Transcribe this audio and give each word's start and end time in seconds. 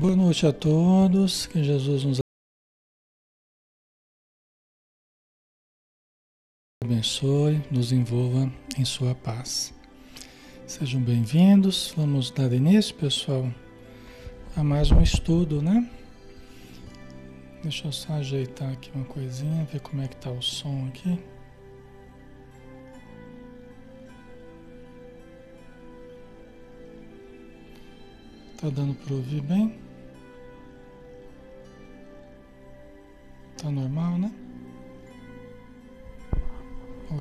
Boa 0.00 0.16
noite 0.16 0.46
a 0.46 0.52
todos, 0.52 1.46
que 1.46 1.62
Jesus 1.62 2.04
nos 2.04 2.20
abençoe, 6.82 7.62
nos 7.70 7.92
envolva 7.92 8.50
em 8.78 8.84
sua 8.86 9.14
paz. 9.14 9.74
Sejam 10.66 11.02
bem-vindos, 11.02 11.92
vamos 11.94 12.30
dar 12.30 12.50
início, 12.50 12.94
pessoal, 12.94 13.52
a 14.56 14.64
mais 14.64 14.90
um 14.90 15.02
estudo, 15.02 15.60
né? 15.60 15.86
Deixa 17.62 17.86
eu 17.86 17.92
só 17.92 18.14
ajeitar 18.14 18.72
aqui 18.72 18.90
uma 18.94 19.04
coisinha, 19.04 19.66
ver 19.66 19.80
como 19.80 20.00
é 20.00 20.08
que 20.08 20.16
tá 20.16 20.30
o 20.30 20.40
som 20.40 20.88
aqui. 20.88 21.22
Tá 28.56 28.70
dando 28.70 28.94
para 28.94 29.14
ouvir 29.14 29.42
bem? 29.42 29.89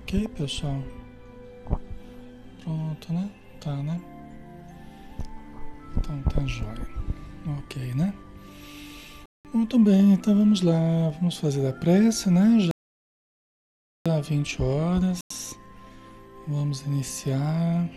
Ok, 0.09 0.27
pessoal? 0.29 0.81
Pronto, 2.63 3.13
né? 3.13 3.29
Tá, 3.61 3.75
né? 3.75 4.01
Então 5.95 6.23
tá 6.23 6.43
jóia. 6.47 6.87
Ok, 7.59 7.93
né? 7.93 8.11
Muito 9.53 9.77
bem, 9.77 10.13
então 10.13 10.35
vamos 10.35 10.63
lá. 10.63 11.11
Vamos 11.19 11.37
fazer 11.37 11.67
a 11.67 11.73
prece, 11.73 12.31
né? 12.31 12.57
Já 14.07 14.19
20 14.19 14.59
horas. 14.63 15.19
Vamos 16.47 16.81
iniciar. 16.87 17.87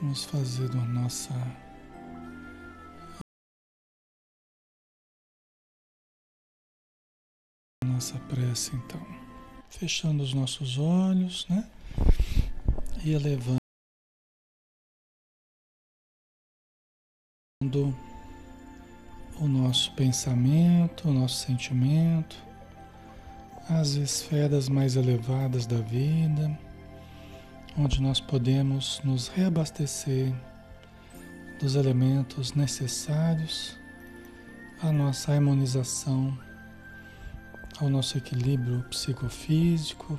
Vamos 0.00 0.24
fazer 0.24 0.70
a 0.70 0.84
nossa 0.86 1.34
nossa 7.84 8.18
prece 8.20 8.74
então. 8.76 9.00
Fechando 9.68 10.22
os 10.22 10.34
nossos 10.34 10.78
olhos, 10.78 11.46
né? 11.48 11.68
E 13.04 13.12
elevando 13.12 13.58
o 19.40 19.48
nosso 19.48 19.92
pensamento, 19.94 21.08
o 21.08 21.12
nosso 21.12 21.46
sentimento, 21.46 22.36
as 23.68 23.90
esferas 23.90 24.68
mais 24.68 24.96
elevadas 24.96 25.66
da 25.66 25.78
vida 25.78 26.58
onde 27.78 28.02
nós 28.02 28.20
podemos 28.20 29.00
nos 29.02 29.28
reabastecer 29.28 30.32
dos 31.58 31.74
elementos 31.74 32.52
necessários 32.52 33.78
à 34.82 34.92
nossa 34.92 35.32
harmonização, 35.32 36.36
ao 37.80 37.88
nosso 37.88 38.18
equilíbrio 38.18 38.82
psicofísico, 38.90 40.18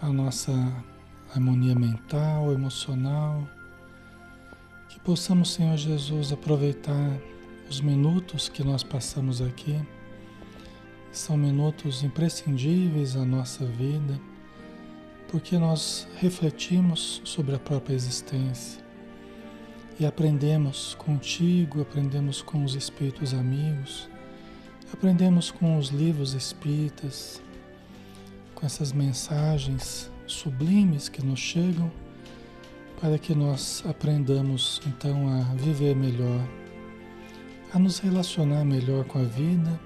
à 0.00 0.08
nossa 0.08 0.52
harmonia 1.34 1.74
mental, 1.74 2.52
emocional. 2.52 3.48
Que 4.88 4.98
possamos, 5.00 5.52
Senhor 5.52 5.76
Jesus, 5.76 6.32
aproveitar 6.32 7.18
os 7.68 7.80
minutos 7.80 8.48
que 8.48 8.64
nós 8.64 8.82
passamos 8.82 9.40
aqui. 9.42 9.78
São 11.12 11.36
minutos 11.36 12.02
imprescindíveis 12.02 13.16
à 13.16 13.24
nossa 13.24 13.64
vida 13.64 14.18
porque 15.28 15.58
nós 15.58 16.08
refletimos 16.16 17.20
sobre 17.22 17.54
a 17.54 17.58
própria 17.58 17.94
existência 17.94 18.82
e 20.00 20.06
aprendemos 20.06 20.94
contigo, 20.94 21.82
aprendemos 21.82 22.40
com 22.40 22.64
os 22.64 22.74
espíritos 22.74 23.34
amigos, 23.34 24.08
aprendemos 24.92 25.50
com 25.50 25.78
os 25.78 25.88
livros 25.88 26.34
espíritas, 26.34 27.42
com 28.54 28.66
essas 28.66 28.92
mensagens 28.92 30.10
sublimes 30.26 31.08
que 31.08 31.24
nos 31.24 31.38
chegam, 31.38 31.90
para 33.00 33.18
que 33.18 33.34
nós 33.34 33.84
aprendamos 33.88 34.80
então 34.86 35.28
a 35.28 35.54
viver 35.54 35.94
melhor, 35.94 36.46
a 37.72 37.78
nos 37.78 37.98
relacionar 37.98 38.64
melhor 38.64 39.04
com 39.04 39.20
a 39.20 39.24
vida 39.24 39.78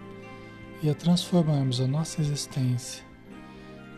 e 0.82 0.88
a 0.88 0.94
transformarmos 0.94 1.80
a 1.80 1.86
nossa 1.86 2.20
existência 2.20 3.12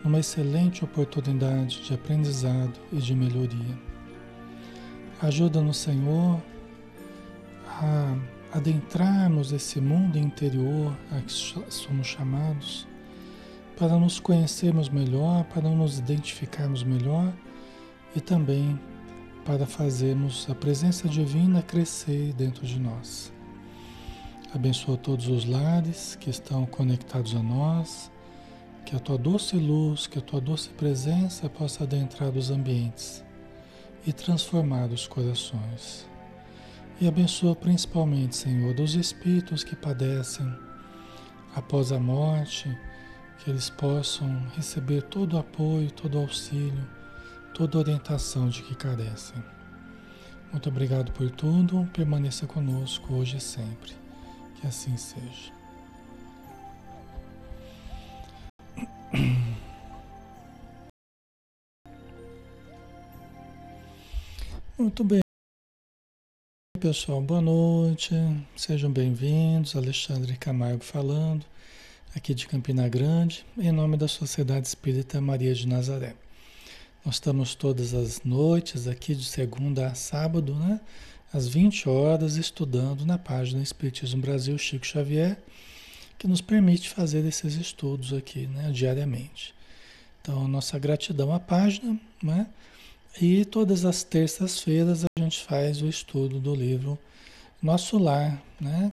uma 0.05 0.19
excelente 0.19 0.85
oportunidade 0.85 1.81
de 1.81 1.93
aprendizado 1.95 2.79
e 2.93 2.97
de 2.97 3.15
melhoria. 3.15 3.75
Ajuda-nos, 5.19 5.77
Senhor, 5.77 6.39
a 7.67 8.15
adentrarmos 8.55 9.51
esse 9.51 9.81
mundo 9.81 10.17
interior 10.17 10.97
a 11.11 11.19
que 11.19 11.31
somos 11.33 12.07
chamados, 12.07 12.87
para 13.77 13.99
nos 13.99 14.17
conhecermos 14.17 14.87
melhor, 14.87 15.43
para 15.45 15.69
nos 15.69 15.99
identificarmos 15.99 16.81
melhor 16.81 17.33
e 18.15 18.21
também 18.21 18.79
para 19.43 19.65
fazermos 19.65 20.47
a 20.49 20.55
presença 20.55 21.09
divina 21.09 21.61
crescer 21.61 22.31
dentro 22.31 22.65
de 22.65 22.79
nós. 22.79 23.33
Abençoa 24.53 24.95
todos 24.95 25.27
os 25.27 25.43
lares 25.43 26.15
que 26.15 26.29
estão 26.29 26.65
conectados 26.65 27.35
a 27.35 27.43
nós 27.43 28.09
que 28.85 28.95
a 28.95 28.99
tua 28.99 29.17
doce 29.17 29.57
luz, 29.57 30.07
que 30.07 30.19
a 30.19 30.21
tua 30.21 30.39
doce 30.39 30.69
presença 30.69 31.49
possa 31.49 31.83
adentrar 31.83 32.29
os 32.29 32.51
ambientes 32.51 33.21
e 34.07 34.13
transformar 34.13 34.85
os 34.91 35.07
corações. 35.07 36.14
E 36.99 37.07
abençoa 37.09 37.53
principalmente, 37.55 38.37
Senhor, 38.37 38.73
dos 38.73 38.95
espíritos 38.95 39.65
que 39.65 39.75
padecem 39.75 40.49
após 41.53 41.91
a 41.91 41.99
morte, 41.99 42.69
que 43.39 43.49
eles 43.49 43.69
possam 43.69 44.47
receber 44.55 45.01
todo 45.03 45.33
o 45.33 45.39
apoio, 45.39 45.91
todo 45.91 46.17
o 46.17 46.21
auxílio, 46.21 46.87
toda 47.53 47.77
a 47.77 47.81
orientação 47.81 48.47
de 48.47 48.63
que 48.63 48.73
carecem. 48.75 49.43
Muito 50.53 50.69
obrigado 50.69 51.11
por 51.11 51.29
tudo, 51.31 51.85
permaneça 51.91 52.47
conosco 52.47 53.13
hoje 53.13 53.35
e 53.37 53.41
sempre. 53.41 53.91
Que 54.61 54.67
assim 54.67 54.95
seja. 54.95 55.51
Muito 64.77 65.03
bem, 65.03 65.19
pessoal. 66.77 67.21
Boa 67.21 67.41
noite. 67.41 68.13
Sejam 68.55 68.91
bem-vindos. 68.91 69.75
Alexandre 69.75 70.35
Camargo 70.35 70.83
falando, 70.83 71.45
aqui 72.13 72.33
de 72.33 72.47
Campina 72.47 72.87
Grande, 72.89 73.45
em 73.57 73.71
nome 73.71 73.95
da 73.95 74.09
Sociedade 74.09 74.67
Espírita 74.67 75.21
Maria 75.21 75.53
de 75.53 75.67
Nazaré. 75.67 76.15
Nós 77.05 77.15
estamos 77.15 77.55
todas 77.55 77.93
as 77.93 78.21
noites 78.23 78.87
aqui 78.87 79.15
de 79.15 79.23
segunda 79.23 79.87
a 79.87 79.95
sábado, 79.95 80.53
né? 80.53 80.81
Às 81.33 81.47
20 81.47 81.87
horas, 81.87 82.35
estudando 82.35 83.05
na 83.05 83.17
página 83.17 83.63
Espiritismo 83.63 84.21
Brasil 84.21 84.57
Chico 84.57 84.85
Xavier, 84.85 85.37
que 86.17 86.27
nos 86.27 86.41
permite 86.41 86.89
fazer 86.89 87.25
esses 87.25 87.55
estudos 87.55 88.11
aqui, 88.11 88.47
né, 88.47 88.69
diariamente. 88.71 89.53
Então, 90.21 90.45
nossa 90.47 90.77
gratidão 90.77 91.33
à 91.33 91.39
página, 91.39 91.97
né? 92.21 92.47
E 93.21 93.45
todas 93.45 93.85
as 93.85 94.03
terças-feiras 94.03 95.05
a 95.05 95.23
gente 95.23 95.41
faz 95.41 95.81
o 95.81 95.87
estudo 95.87 96.37
do 96.37 96.53
livro 96.53 96.99
Nosso 97.61 97.97
Lar, 97.97 98.43
né? 98.59 98.89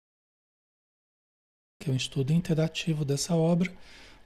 Que 1.82 1.90
é 1.90 1.92
um 1.92 1.96
estudo 1.96 2.32
interativo 2.32 3.04
dessa 3.04 3.34
obra, 3.34 3.68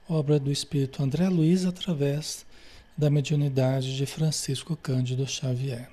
obra 0.07 0.39
do 0.39 0.51
espírito 0.51 1.01
André 1.01 1.27
Luiz, 1.27 1.65
através 1.65 2.45
da 2.95 3.09
mediunidade 3.09 3.97
de 3.97 4.05
Francisco 4.05 4.77
Cândido 4.77 5.25
Xavier. 5.25 5.89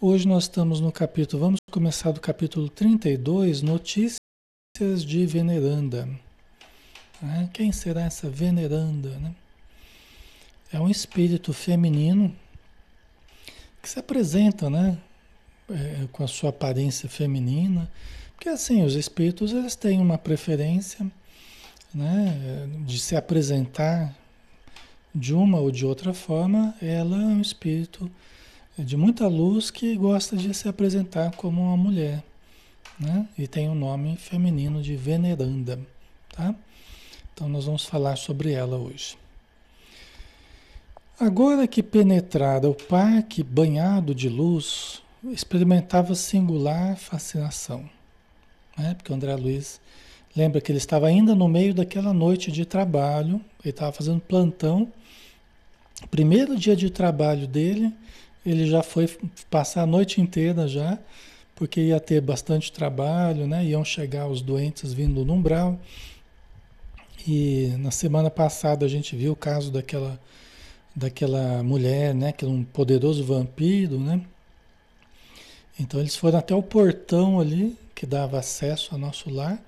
Hoje 0.00 0.26
nós 0.26 0.44
estamos 0.44 0.80
no 0.80 0.90
capítulo, 0.90 1.42
vamos 1.42 1.58
começar 1.70 2.12
do 2.12 2.20
capítulo 2.20 2.70
32, 2.70 3.60
Notícias 3.60 4.18
de 5.04 5.26
Veneranda. 5.26 6.08
Né? 7.20 7.50
Quem 7.52 7.72
será 7.72 8.04
essa 8.04 8.30
Veneranda, 8.30 9.18
né? 9.18 9.34
É 10.72 10.78
um 10.78 10.88
espírito 10.88 11.52
feminino 11.52 12.34
que 13.80 13.88
se 13.88 13.98
apresenta, 13.98 14.68
né? 14.68 14.98
É, 15.70 16.06
com 16.12 16.24
a 16.24 16.28
sua 16.28 16.50
aparência 16.50 17.08
feminina. 17.08 17.90
Porque 18.34 18.48
assim, 18.48 18.84
os 18.84 18.94
espíritos 18.94 19.52
eles 19.52 19.74
têm 19.74 20.00
uma 20.00 20.16
preferência 20.16 21.06
né, 21.92 22.68
de 22.86 22.98
se 22.98 23.16
apresentar 23.16 24.16
de 25.14 25.34
uma 25.34 25.58
ou 25.58 25.70
de 25.70 25.84
outra 25.84 26.14
forma. 26.14 26.74
Ela 26.80 27.16
é 27.16 27.26
um 27.26 27.40
espírito 27.40 28.10
de 28.78 28.96
muita 28.96 29.26
luz 29.26 29.70
que 29.70 29.96
gosta 29.96 30.36
de 30.36 30.54
se 30.54 30.68
apresentar 30.68 31.32
como 31.32 31.62
uma 31.62 31.76
mulher. 31.76 32.22
Né? 32.98 33.28
E 33.36 33.46
tem 33.46 33.68
o 33.68 33.72
um 33.72 33.74
nome 33.74 34.16
feminino 34.16 34.82
de 34.82 34.96
Veneranda. 34.96 35.78
Tá? 36.30 36.54
Então 37.34 37.48
nós 37.48 37.64
vamos 37.64 37.84
falar 37.84 38.16
sobre 38.16 38.52
ela 38.52 38.76
hoje. 38.76 39.16
Agora 41.20 41.66
que 41.66 41.82
penetrara 41.82 42.70
o 42.70 42.74
parque 42.74 43.42
banhado 43.42 44.14
de 44.14 44.28
luz, 44.28 45.02
experimentava 45.24 46.14
singular 46.14 46.96
fascinação. 46.96 47.90
Né? 48.78 48.94
Porque 48.94 49.10
o 49.10 49.16
André 49.16 49.34
Luiz 49.34 49.80
lembra 50.36 50.60
que 50.60 50.70
ele 50.70 50.78
estava 50.78 51.08
ainda 51.08 51.34
no 51.34 51.48
meio 51.48 51.74
daquela 51.74 52.12
noite 52.12 52.52
de 52.52 52.64
trabalho, 52.64 53.40
ele 53.64 53.70
estava 53.70 53.90
fazendo 53.90 54.20
plantão. 54.20 54.92
Primeiro 56.08 56.56
dia 56.56 56.76
de 56.76 56.88
trabalho 56.88 57.48
dele, 57.48 57.92
ele 58.46 58.64
já 58.68 58.84
foi 58.84 59.08
passar 59.50 59.82
a 59.82 59.86
noite 59.86 60.20
inteira 60.20 60.68
já, 60.68 60.96
porque 61.56 61.80
ia 61.80 61.98
ter 61.98 62.20
bastante 62.20 62.70
trabalho, 62.70 63.44
né? 63.44 63.64
Iam 63.64 63.84
chegar 63.84 64.28
os 64.28 64.40
doentes 64.40 64.92
vindo 64.92 65.24
no 65.24 65.34
umbral. 65.34 65.80
E 67.26 67.74
na 67.80 67.90
semana 67.90 68.30
passada 68.30 68.86
a 68.86 68.88
gente 68.88 69.16
viu 69.16 69.32
o 69.32 69.36
caso 69.36 69.72
daquela 69.72 70.20
daquela 70.98 71.62
mulher, 71.62 72.12
né, 72.12 72.32
que 72.32 72.44
era 72.44 72.52
um 72.52 72.64
poderoso 72.64 73.24
vampiro, 73.24 74.00
né? 74.00 74.20
Então 75.78 76.00
eles 76.00 76.16
foram 76.16 76.40
até 76.40 76.52
o 76.54 76.62
portão 76.62 77.38
ali 77.38 77.78
que 77.94 78.04
dava 78.04 78.38
acesso 78.38 78.88
ao 78.92 78.98
nosso 78.98 79.30
lar 79.30 79.62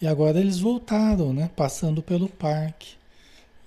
e 0.00 0.06
agora 0.06 0.38
eles 0.38 0.58
voltaram, 0.58 1.32
né, 1.32 1.50
passando 1.56 2.02
pelo 2.02 2.28
parque. 2.28 2.96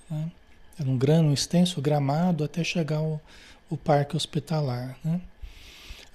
Né? 0.09 0.31
Era 0.79 0.89
um 0.89 0.97
grande, 0.97 1.29
um 1.29 1.33
extenso 1.33 1.81
gramado 1.81 2.43
até 2.43 2.63
chegar 2.63 2.97
ao, 2.97 3.19
o 3.67 3.75
parque 3.75 4.15
hospitalar, 4.15 4.95
né? 5.03 5.19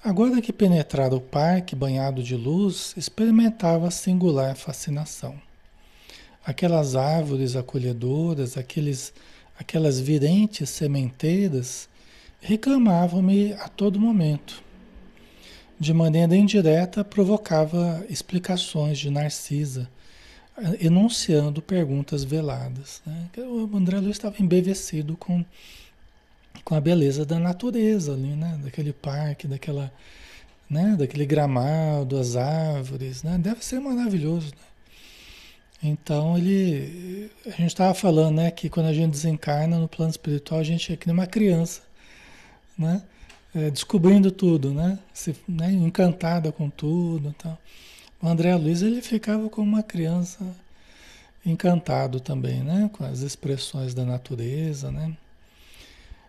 Agora 0.03 0.41
que 0.41 0.53
penetrara 0.53 1.15
o 1.15 1.19
parque 1.19 1.75
banhado 1.75 2.23
de 2.23 2.35
luz, 2.35 2.93
experimentava 2.95 3.91
singular 3.91 4.55
fascinação. 4.55 5.35
Aquelas 6.45 6.95
árvores 6.95 7.57
acolhedoras, 7.57 8.57
aqueles 8.57 9.11
aquelas 9.59 9.99
virentes 9.99 10.69
sementeiras 10.69 11.89
reclamavam-me 12.39 13.53
a 13.53 13.67
todo 13.67 13.99
momento. 13.99 14.61
De 15.79 15.93
maneira 15.93 16.35
indireta, 16.35 17.03
provocava 17.03 18.03
explicações 18.09 18.97
de 18.97 19.11
Narcisa, 19.11 19.87
enunciando 20.79 21.61
perguntas 21.61 22.23
veladas. 22.23 23.01
Né? 23.05 23.29
O 23.37 23.69
André 23.75 23.99
Luiz 23.99 24.15
estava 24.15 24.35
embevecido 24.39 25.15
com, 25.15 25.45
com 26.63 26.73
a 26.73 26.81
beleza 26.81 27.25
da 27.25 27.37
natureza 27.37 28.13
ali, 28.13 28.35
né? 28.35 28.59
daquele 28.63 28.91
parque, 28.91 29.47
daquela, 29.47 29.93
né? 30.67 30.95
daquele 30.97 31.27
gramado, 31.27 32.17
as 32.17 32.35
árvores. 32.35 33.21
Né? 33.21 33.37
Deve 33.37 33.63
ser 33.63 33.79
maravilhoso. 33.79 34.47
Né? 34.47 34.66
Então 35.81 36.37
ele. 36.37 37.31
A 37.45 37.51
gente 37.51 37.67
estava 37.67 37.93
falando, 37.93 38.37
né, 38.37 38.51
que 38.51 38.69
quando 38.69 38.87
a 38.87 38.93
gente 38.93 39.11
desencarna 39.11 39.77
no 39.77 39.87
plano 39.87 40.11
espiritual, 40.11 40.59
a 40.59 40.63
gente 40.63 40.91
é 40.91 40.97
que 40.97 41.07
nem 41.07 41.13
uma 41.13 41.27
criança, 41.27 41.81
né? 42.77 43.03
É, 43.55 43.69
descobrindo 43.71 44.31
tudo, 44.31 44.73
né? 44.73 44.99
Se, 45.13 45.35
né? 45.47 45.71
Encantada 45.71 46.51
com 46.51 46.69
tudo 46.69 47.33
tal. 47.37 47.57
O 48.21 48.27
André 48.27 48.55
Luiz 48.55 48.81
ele 48.81 49.01
ficava 49.01 49.49
como 49.49 49.67
uma 49.67 49.83
criança 49.83 50.39
encantado 51.45 52.19
também, 52.19 52.61
né? 52.61 52.89
Com 52.93 53.03
as 53.05 53.19
expressões 53.19 53.93
da 53.93 54.03
natureza, 54.03 54.91
né? 54.91 55.15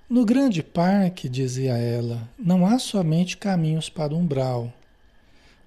No 0.08 0.24
grande 0.24 0.62
parque, 0.62 1.28
dizia 1.28 1.76
ela, 1.76 2.26
não 2.38 2.66
há 2.66 2.78
somente 2.78 3.36
caminhos 3.36 3.90
para 3.90 4.14
o 4.14 4.16
umbral, 4.16 4.72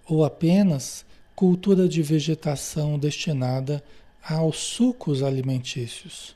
ou 0.08 0.26
apenas 0.26 1.06
cultura 1.42 1.90
de 1.90 2.04
vegetação 2.04 3.00
destinada 3.00 3.84
aos 4.24 4.58
sucos 4.58 5.24
alimentícios. 5.24 6.36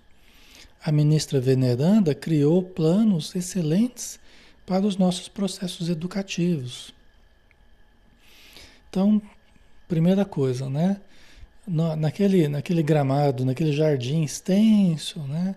A 0.84 0.92
ministra 0.92 1.40
veneranda 1.40 2.16
criou 2.16 2.64
planos 2.64 3.36
excelentes 3.36 4.20
para 4.66 4.84
os 4.84 4.98
nossos 4.98 5.28
processos 5.28 5.90
educativos. 5.90 6.92
Então, 8.90 9.22
primeira 9.88 10.26
coisa, 10.26 10.68
né? 10.72 11.00
naquele, 11.68 12.48
naquele 12.48 12.82
gramado, 12.82 13.46
naquele 13.46 13.74
jardim 13.74 14.24
extenso, 14.24 15.20
né? 15.20 15.54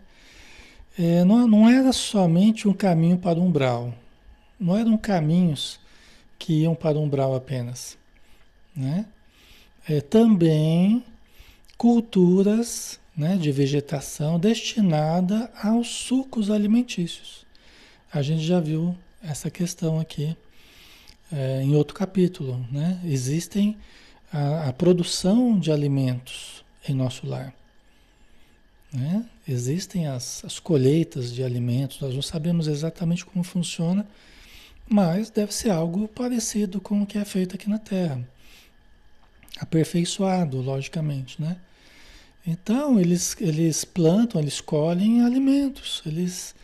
É, 0.98 1.24
não, 1.24 1.48
não 1.48 1.70
era 1.70 1.90
somente 1.90 2.68
um 2.68 2.74
caminho 2.74 3.16
para 3.16 3.38
o 3.38 3.42
umbral, 3.42 3.94
não 4.60 4.76
eram 4.76 4.98
caminhos 4.98 5.80
que 6.38 6.64
iam 6.64 6.74
para 6.74 6.98
o 6.98 7.02
umbral 7.02 7.34
apenas, 7.34 7.96
né? 8.76 9.06
É, 9.88 10.00
também 10.00 11.02
culturas 11.76 13.00
né, 13.16 13.37
de 13.37 13.50
vegetação 13.50 14.38
destinada 14.38 15.50
aos 15.62 15.88
sucos 15.88 16.50
alimentícios. 16.50 17.47
A 18.12 18.21
gente 18.21 18.42
já 18.42 18.61
viu 18.61 18.97
essa 19.23 19.50
questão 19.50 19.99
aqui 19.99 20.37
é, 21.33 21.62
em 21.62 21.75
outro 21.75 21.95
capítulo. 21.95 22.64
Né? 22.71 23.00
Existem 23.04 23.76
a, 24.33 24.68
a, 24.68 24.73
produção 24.73 25.59
de 25.59 25.73
alimentos 25.73 26.64
em 26.87 26.95
nosso 26.95 27.26
lar. 27.26 27.54
Né? 28.92 29.25
Existem 29.47 30.07
as, 30.07 30.45
as 30.45 30.59
colheitas 30.59 31.33
de 31.33 31.42
alimentos, 31.42 32.00
nós 32.00 32.14
não 32.14 32.23
sabemos 32.23 32.66
exatamente 32.66 33.25
como 33.25 33.42
funciona, 33.42 34.07
mas 34.88 35.30
deve 35.30 35.52
ser 35.52 35.71
algo 35.71 36.09
parecido 36.09 36.80
com 36.80 37.02
o 37.02 37.07
que 37.07 37.18
é 37.18 37.25
feito 37.25 37.54
aqui 37.54 37.68
na 37.68 37.78
Terra 37.78 38.26
aperfeiçoado, 39.58 40.60
logicamente, 40.60 41.40
né? 41.40 41.56
Então, 42.46 42.98
eles, 42.98 43.36
eles 43.40 43.84
plantam, 43.84 44.40
eles 44.40 44.60
colhem 44.60 45.22
alimentos, 45.22 46.02
eles, 46.06 46.54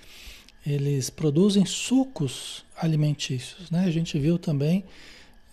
eles 0.67 1.11
produzem 1.11 1.67
sucos 1.67 2.65
alimentícios, 2.77 3.71
né? 3.71 3.85
A 3.85 3.91
gente 3.91 4.19
viu 4.19 4.39
também 4.39 4.85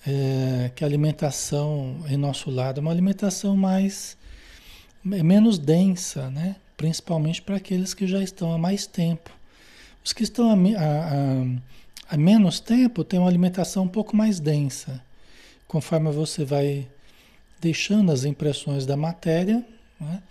é, 0.07 0.71
que 0.75 0.83
a 0.83 0.87
alimentação 0.87 2.03
em 2.09 2.17
nosso 2.17 2.49
lado 2.49 2.79
é 2.79 2.81
uma 2.81 2.91
alimentação 2.91 3.55
mais, 3.57 4.17
é 5.11 5.23
menos 5.23 5.59
densa, 5.59 6.29
né? 6.29 6.55
Principalmente 6.77 7.41
para 7.41 7.57
aqueles 7.57 7.93
que 7.93 8.07
já 8.07 8.23
estão 8.23 8.53
há 8.53 8.57
mais 8.57 8.87
tempo. 8.87 9.29
Os 10.03 10.13
que 10.13 10.23
estão 10.23 10.49
há, 10.49 12.17
menos 12.17 12.59
tempo 12.59 13.03
têm 13.03 13.19
uma 13.19 13.29
alimentação 13.29 13.83
um 13.83 13.87
pouco 13.87 14.15
mais 14.15 14.39
densa. 14.39 15.03
Conforme 15.67 16.11
você 16.11 16.43
vai 16.43 16.87
deixando 17.61 18.11
as 18.11 18.25
impressões 18.25 18.85
da 18.85 18.97
matéria, 18.97 19.65
né, 19.99 20.21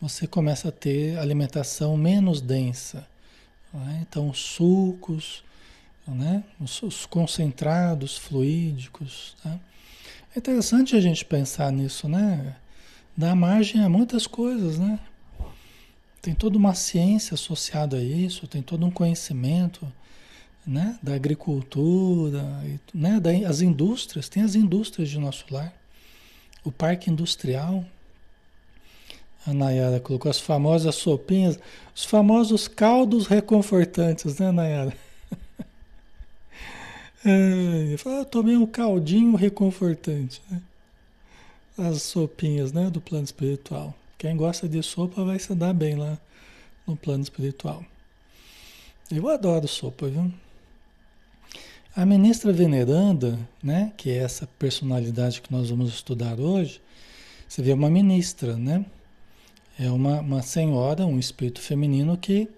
você 0.00 0.26
começa 0.26 0.68
a 0.68 0.72
ter 0.72 1.16
alimentação 1.18 1.96
menos 1.96 2.40
densa. 2.40 3.06
Né? 3.72 4.00
Então, 4.02 4.28
os 4.28 4.38
sucos, 4.38 5.44
né? 6.08 6.42
os, 6.60 6.82
os, 6.82 7.06
concentrados 7.06 8.16
fluídicos. 8.16 9.36
Né? 9.44 9.60
É 10.34 10.38
interessante 10.38 10.96
a 10.96 11.00
gente 11.00 11.24
pensar 11.24 11.70
nisso, 11.70 12.08
né? 12.08 12.56
Dá 13.16 13.34
margem 13.34 13.82
a 13.82 13.88
muitas 13.88 14.26
coisas, 14.26 14.78
né? 14.78 14.98
Tem 16.22 16.34
toda 16.34 16.56
uma 16.56 16.74
ciência 16.74 17.34
associada 17.34 17.96
a 17.96 18.02
isso, 18.02 18.46
tem 18.46 18.62
todo 18.62 18.84
um 18.84 18.90
conhecimento 18.90 19.90
né? 20.66 20.98
da 21.02 21.14
agricultura, 21.14 22.42
né? 22.92 23.20
das 23.20 23.60
indústrias, 23.60 24.28
tem 24.28 24.42
as 24.42 24.54
indústrias 24.54 25.08
de 25.08 25.18
nosso 25.18 25.44
lar. 25.50 25.79
O 26.64 26.70
parque 26.70 27.10
industrial. 27.10 27.84
A 29.46 29.54
Nayara 29.54 29.98
colocou 30.00 30.30
as 30.30 30.38
famosas 30.38 30.94
sopinhas, 30.96 31.58
os 31.94 32.04
famosos 32.04 32.68
caldos 32.68 33.26
reconfortantes, 33.26 34.38
né, 34.38 34.50
Nayara? 34.50 34.96
É, 37.22 37.96
eu 38.18 38.24
tomei 38.24 38.56
um 38.56 38.64
caldinho 38.64 39.36
reconfortante, 39.36 40.40
né? 40.50 40.62
As 41.76 42.00
sopinhas, 42.00 42.72
né, 42.72 42.88
do 42.88 42.98
plano 42.98 43.24
espiritual. 43.24 43.94
Quem 44.16 44.34
gosta 44.34 44.66
de 44.66 44.82
sopa 44.82 45.22
vai 45.22 45.38
se 45.38 45.54
dar 45.54 45.74
bem 45.74 45.96
lá 45.96 46.18
no 46.86 46.96
plano 46.96 47.22
espiritual. 47.22 47.84
Eu 49.10 49.28
adoro 49.28 49.68
sopa, 49.68 50.08
viu? 50.08 50.32
A 51.96 52.06
ministra 52.06 52.52
veneranda, 52.52 53.36
né, 53.60 53.92
que 53.96 54.10
é 54.10 54.18
essa 54.18 54.46
personalidade 54.46 55.42
que 55.42 55.50
nós 55.50 55.70
vamos 55.70 55.92
estudar 55.92 56.38
hoje, 56.38 56.80
você 57.48 57.62
vê 57.62 57.72
uma 57.72 57.90
ministra, 57.90 58.56
né? 58.56 58.86
É 59.76 59.90
uma, 59.90 60.20
uma 60.20 60.40
senhora, 60.40 61.04
um 61.04 61.18
espírito 61.18 61.60
feminino 61.60 62.16
que, 62.16 62.48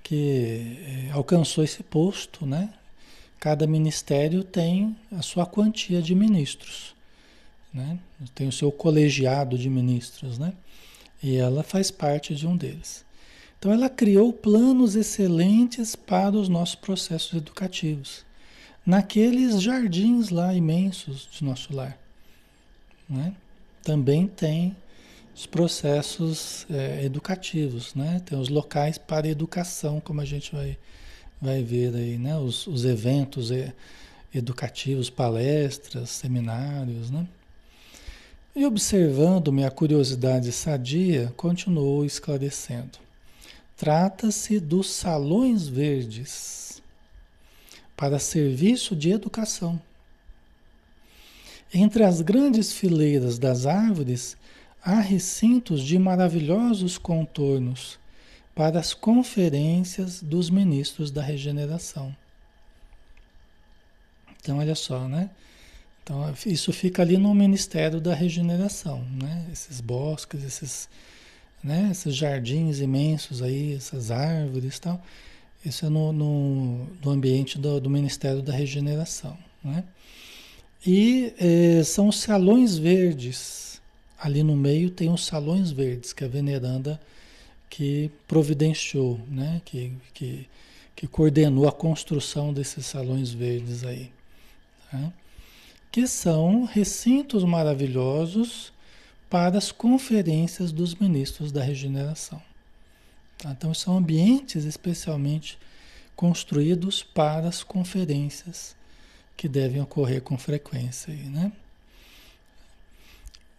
que 0.00 0.76
eh, 1.08 1.10
alcançou 1.12 1.64
esse 1.64 1.82
posto, 1.82 2.46
né? 2.46 2.72
Cada 3.40 3.66
ministério 3.66 4.44
tem 4.44 4.96
a 5.10 5.22
sua 5.22 5.44
quantia 5.44 6.00
de 6.00 6.14
ministros, 6.14 6.94
né? 7.74 7.98
Tem 8.32 8.46
o 8.46 8.52
seu 8.52 8.70
colegiado 8.70 9.58
de 9.58 9.68
ministros, 9.68 10.38
né? 10.38 10.52
E 11.20 11.34
ela 11.34 11.64
faz 11.64 11.90
parte 11.90 12.32
de 12.32 12.46
um 12.46 12.56
deles. 12.56 13.04
Então 13.58 13.72
ela 13.72 13.90
criou 13.90 14.32
planos 14.32 14.94
excelentes 14.94 15.96
para 15.96 16.36
os 16.36 16.48
nossos 16.48 16.76
processos 16.76 17.32
educativos 17.32 18.24
naqueles 18.84 19.60
jardins 19.60 20.30
lá 20.30 20.54
imensos 20.54 21.28
de 21.30 21.44
nosso 21.44 21.74
lar. 21.74 21.96
Né? 23.08 23.34
Também 23.82 24.26
tem 24.26 24.76
os 25.34 25.46
processos 25.46 26.66
é, 26.70 27.04
educativos, 27.04 27.94
né? 27.94 28.20
Tem 28.24 28.38
os 28.38 28.48
locais 28.48 28.98
para 28.98 29.28
educação, 29.28 30.00
como 30.00 30.20
a 30.20 30.24
gente 30.24 30.54
vai, 30.54 30.76
vai 31.40 31.62
ver 31.62 31.94
aí, 31.94 32.18
né? 32.18 32.36
Os, 32.36 32.66
os 32.66 32.84
eventos 32.84 33.50
educativos, 34.34 35.08
palestras, 35.08 36.10
seminários, 36.10 37.10
né? 37.10 37.26
E 38.54 38.66
observando 38.66 39.50
minha 39.50 39.70
curiosidade 39.70 40.52
sadia, 40.52 41.32
continuou 41.36 42.04
esclarecendo. 42.04 42.98
Trata-se 43.74 44.60
dos 44.60 44.90
salões 44.90 45.66
verdes 45.66 46.30
para 48.02 48.18
serviço 48.18 48.96
de 48.96 49.12
educação. 49.12 49.80
Entre 51.72 52.02
as 52.02 52.20
grandes 52.20 52.72
fileiras 52.72 53.38
das 53.38 53.64
árvores 53.64 54.36
há 54.82 54.98
recintos 54.98 55.84
de 55.84 55.96
maravilhosos 56.00 56.98
contornos 56.98 58.00
para 58.56 58.80
as 58.80 58.92
conferências 58.92 60.20
dos 60.20 60.50
ministros 60.50 61.12
da 61.12 61.22
regeneração. 61.22 62.12
Então, 64.40 64.58
olha 64.58 64.74
só, 64.74 65.06
né? 65.06 65.30
Então, 66.02 66.34
isso 66.44 66.72
fica 66.72 67.02
ali 67.02 67.16
no 67.16 67.32
Ministério 67.32 68.00
da 68.00 68.16
Regeneração, 68.16 69.06
né? 69.12 69.46
Esses 69.52 69.80
bosques, 69.80 70.42
esses, 70.42 70.88
né? 71.62 71.90
esses 71.92 72.16
jardins 72.16 72.80
imensos 72.80 73.40
aí, 73.40 73.74
essas 73.74 74.10
árvores 74.10 74.78
e 74.78 74.80
tal. 74.80 75.00
Isso 75.64 75.86
é 75.86 75.88
no, 75.88 76.12
no, 76.12 76.86
no 77.04 77.10
ambiente 77.10 77.58
do, 77.58 77.80
do, 77.80 77.88
Ministério 77.88 78.42
da 78.42 78.52
Regeneração, 78.52 79.36
né? 79.62 79.84
E 80.84 81.32
eh, 81.38 81.84
são 81.84 82.08
os 82.08 82.18
salões 82.20 82.76
verdes. 82.76 83.80
Ali 84.18 84.42
no 84.42 84.56
meio 84.56 84.90
tem 84.90 85.08
os 85.08 85.24
salões 85.24 85.70
verdes, 85.70 86.12
que 86.12 86.24
a 86.24 86.28
veneranda 86.28 87.00
que 87.70 88.10
providenciou, 88.26 89.20
né? 89.28 89.62
Que, 89.64 89.92
que, 90.12 90.48
que 90.96 91.06
coordenou 91.06 91.68
a 91.68 91.72
construção 91.72 92.52
desses 92.52 92.84
salões 92.86 93.30
verdes 93.30 93.84
aí. 93.84 94.10
Tá? 94.90 95.12
que 95.92 96.06
são 96.06 96.64
recintos 96.64 97.44
maravilhosos 97.44 98.72
para 99.28 99.58
as 99.58 99.70
conferências 99.70 100.72
dos 100.72 100.94
ministros 100.94 101.52
da 101.52 101.62
regeneração. 101.62 102.40
Tá? 103.42 103.50
Então, 103.50 103.74
são 103.74 103.96
ambientes 103.96 104.64
especialmente 104.64 105.58
construídos 106.14 107.02
para 107.02 107.48
as 107.48 107.64
conferências 107.64 108.76
que 109.36 109.48
devem 109.48 109.82
ocorrer 109.82 110.22
com 110.22 110.38
frequência. 110.38 111.12
Aí, 111.12 111.24
né? 111.24 111.50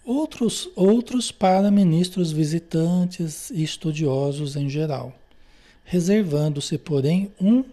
Outros, 0.06 0.70
outros 0.74 1.34
para 1.34 1.70
ministros 1.70 2.32
visitantes 2.32 3.50
e 3.50 3.62
estudiosos 3.62 4.56
em 4.56 4.70
geral, 4.70 5.14
reservando-se, 5.84 6.78
porém, 6.78 7.30
um 7.40 7.66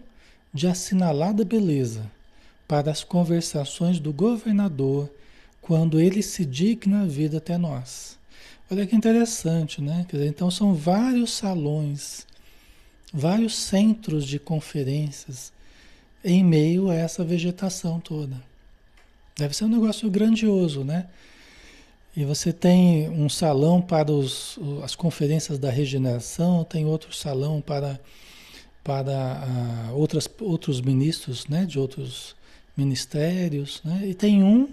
de 0.53 0.67
assinalada 0.67 1.45
beleza 1.45 2.11
para 2.67 2.91
as 2.91 3.05
conversações 3.05 4.01
do 4.01 4.11
governador 4.11 5.09
quando 5.61 5.97
ele 5.97 6.21
se 6.21 6.43
digna 6.43 7.05
vir 7.05 7.33
até 7.35 7.57
nós. 7.57 8.19
Olha 8.71 8.87
que 8.87 8.95
interessante, 8.95 9.81
né? 9.81 10.05
Dizer, 10.09 10.27
então 10.27 10.49
são 10.49 10.73
vários 10.73 11.31
salões, 11.31 12.25
vários 13.11 13.53
centros 13.53 14.25
de 14.25 14.39
conferências 14.39 15.51
em 16.23 16.41
meio 16.41 16.89
a 16.89 16.95
essa 16.95 17.21
vegetação 17.21 17.99
toda. 17.99 18.41
Deve 19.35 19.53
ser 19.53 19.65
um 19.65 19.67
negócio 19.67 20.09
grandioso, 20.09 20.85
né? 20.85 21.07
E 22.15 22.23
você 22.23 22.53
tem 22.53 23.09
um 23.09 23.27
salão 23.27 23.81
para 23.81 24.09
os, 24.09 24.57
as 24.81 24.95
conferências 24.95 25.59
da 25.59 25.69
regeneração, 25.69 26.63
tem 26.63 26.85
outro 26.85 27.13
salão 27.13 27.59
para, 27.59 27.99
para 28.85 29.89
uh, 29.91 29.95
outras, 29.97 30.29
outros 30.39 30.79
ministros 30.79 31.45
né, 31.45 31.65
de 31.65 31.77
outros 31.77 32.37
ministérios, 32.77 33.81
né? 33.83 34.07
E 34.07 34.13
tem 34.13 34.41
um 34.41 34.69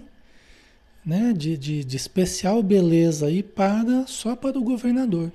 né, 1.05 1.33
de, 1.33 1.57
de, 1.57 1.83
de 1.83 1.97
especial 1.97 2.61
beleza 2.61 3.27
aí 3.27 3.41
para 3.41 4.05
só 4.07 4.35
para 4.35 4.57
o 4.57 4.63
governador, 4.63 5.31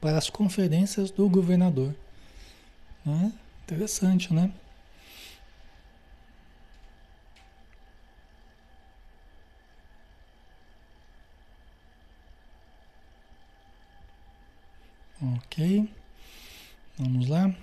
para 0.00 0.18
as 0.18 0.30
conferências 0.30 1.10
do 1.10 1.28
governador. 1.28 1.94
Né? 3.04 3.32
Interessante, 3.64 4.32
né? 4.32 4.50
Ok, 15.36 15.88
vamos 16.98 17.28
lá. 17.28 17.54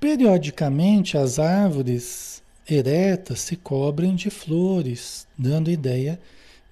Periodicamente 0.00 1.18
as 1.18 1.38
árvores 1.38 2.42
eretas 2.68 3.40
se 3.40 3.56
cobrem 3.56 4.14
de 4.14 4.30
flores, 4.30 5.26
dando 5.36 5.70
ideia 5.70 6.20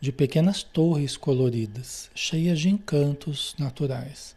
de 0.01 0.11
pequenas 0.11 0.63
torres 0.63 1.17
coloridas, 1.17 2.11
cheias 2.15 2.59
de 2.59 2.69
encantos 2.69 3.55
naturais. 3.59 4.35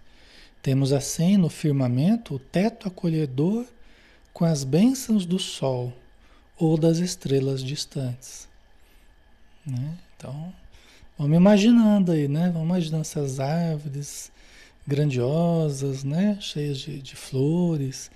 Temos 0.62 0.92
assim 0.94 1.38
no 1.38 1.50
firmamento 1.50 2.36
o 2.36 2.40
teto 2.40 2.88
acolhedor 2.88 3.66
com 4.34 4.46
as 4.46 4.64
bênçãos 4.64 5.26
do 5.26 5.40
sol 5.40 5.94
ou 6.58 6.78
das 6.78 6.98
estrelas 6.98 7.64
distantes. 7.64 8.48
Né? 9.66 9.98
Então, 10.16 10.54
vamos 11.18 11.36
imaginando 11.36 12.12
aí, 12.12 12.28
né? 12.28 12.50
Vamos 12.52 12.68
imaginando 12.68 13.02
essas 13.02 13.40
árvores 13.40 14.32
grandiosas, 14.86 16.04
né? 16.04 16.38
Cheias 16.40 16.78
de, 16.78 17.02
de 17.02 17.16
flores, 17.16 18.12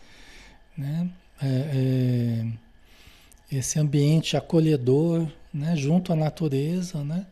né? 0.77 1.09
É, 1.41 1.47
é 1.47 2.68
esse 3.51 3.79
ambiente 3.79 4.37
acolhedor, 4.37 5.27
né, 5.53 5.75
junto 5.75 6.13
à 6.13 6.15
natureza, 6.15 7.03
né, 7.03 7.25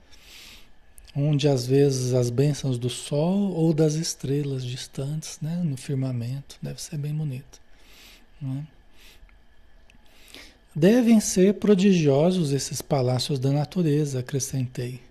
onde 1.15 1.47
às 1.47 1.65
vezes 1.65 2.13
as 2.13 2.29
bênçãos 2.29 2.77
do 2.77 2.89
sol 2.89 3.51
ou 3.51 3.73
das 3.73 3.95
estrelas 3.95 4.63
distantes, 4.63 5.39
né, 5.41 5.61
no 5.63 5.75
firmamento, 5.75 6.57
deve 6.61 6.81
ser 6.81 6.97
bem 6.97 7.13
bonito. 7.13 7.59
Né? 8.41 8.65
Devem 10.75 11.19
ser 11.19 11.55
prodigiosos 11.55 12.51
esses 12.51 12.83
palácios 12.83 13.39
da 13.39 13.51
natureza, 13.51 14.19
acrescentei. 14.19 15.01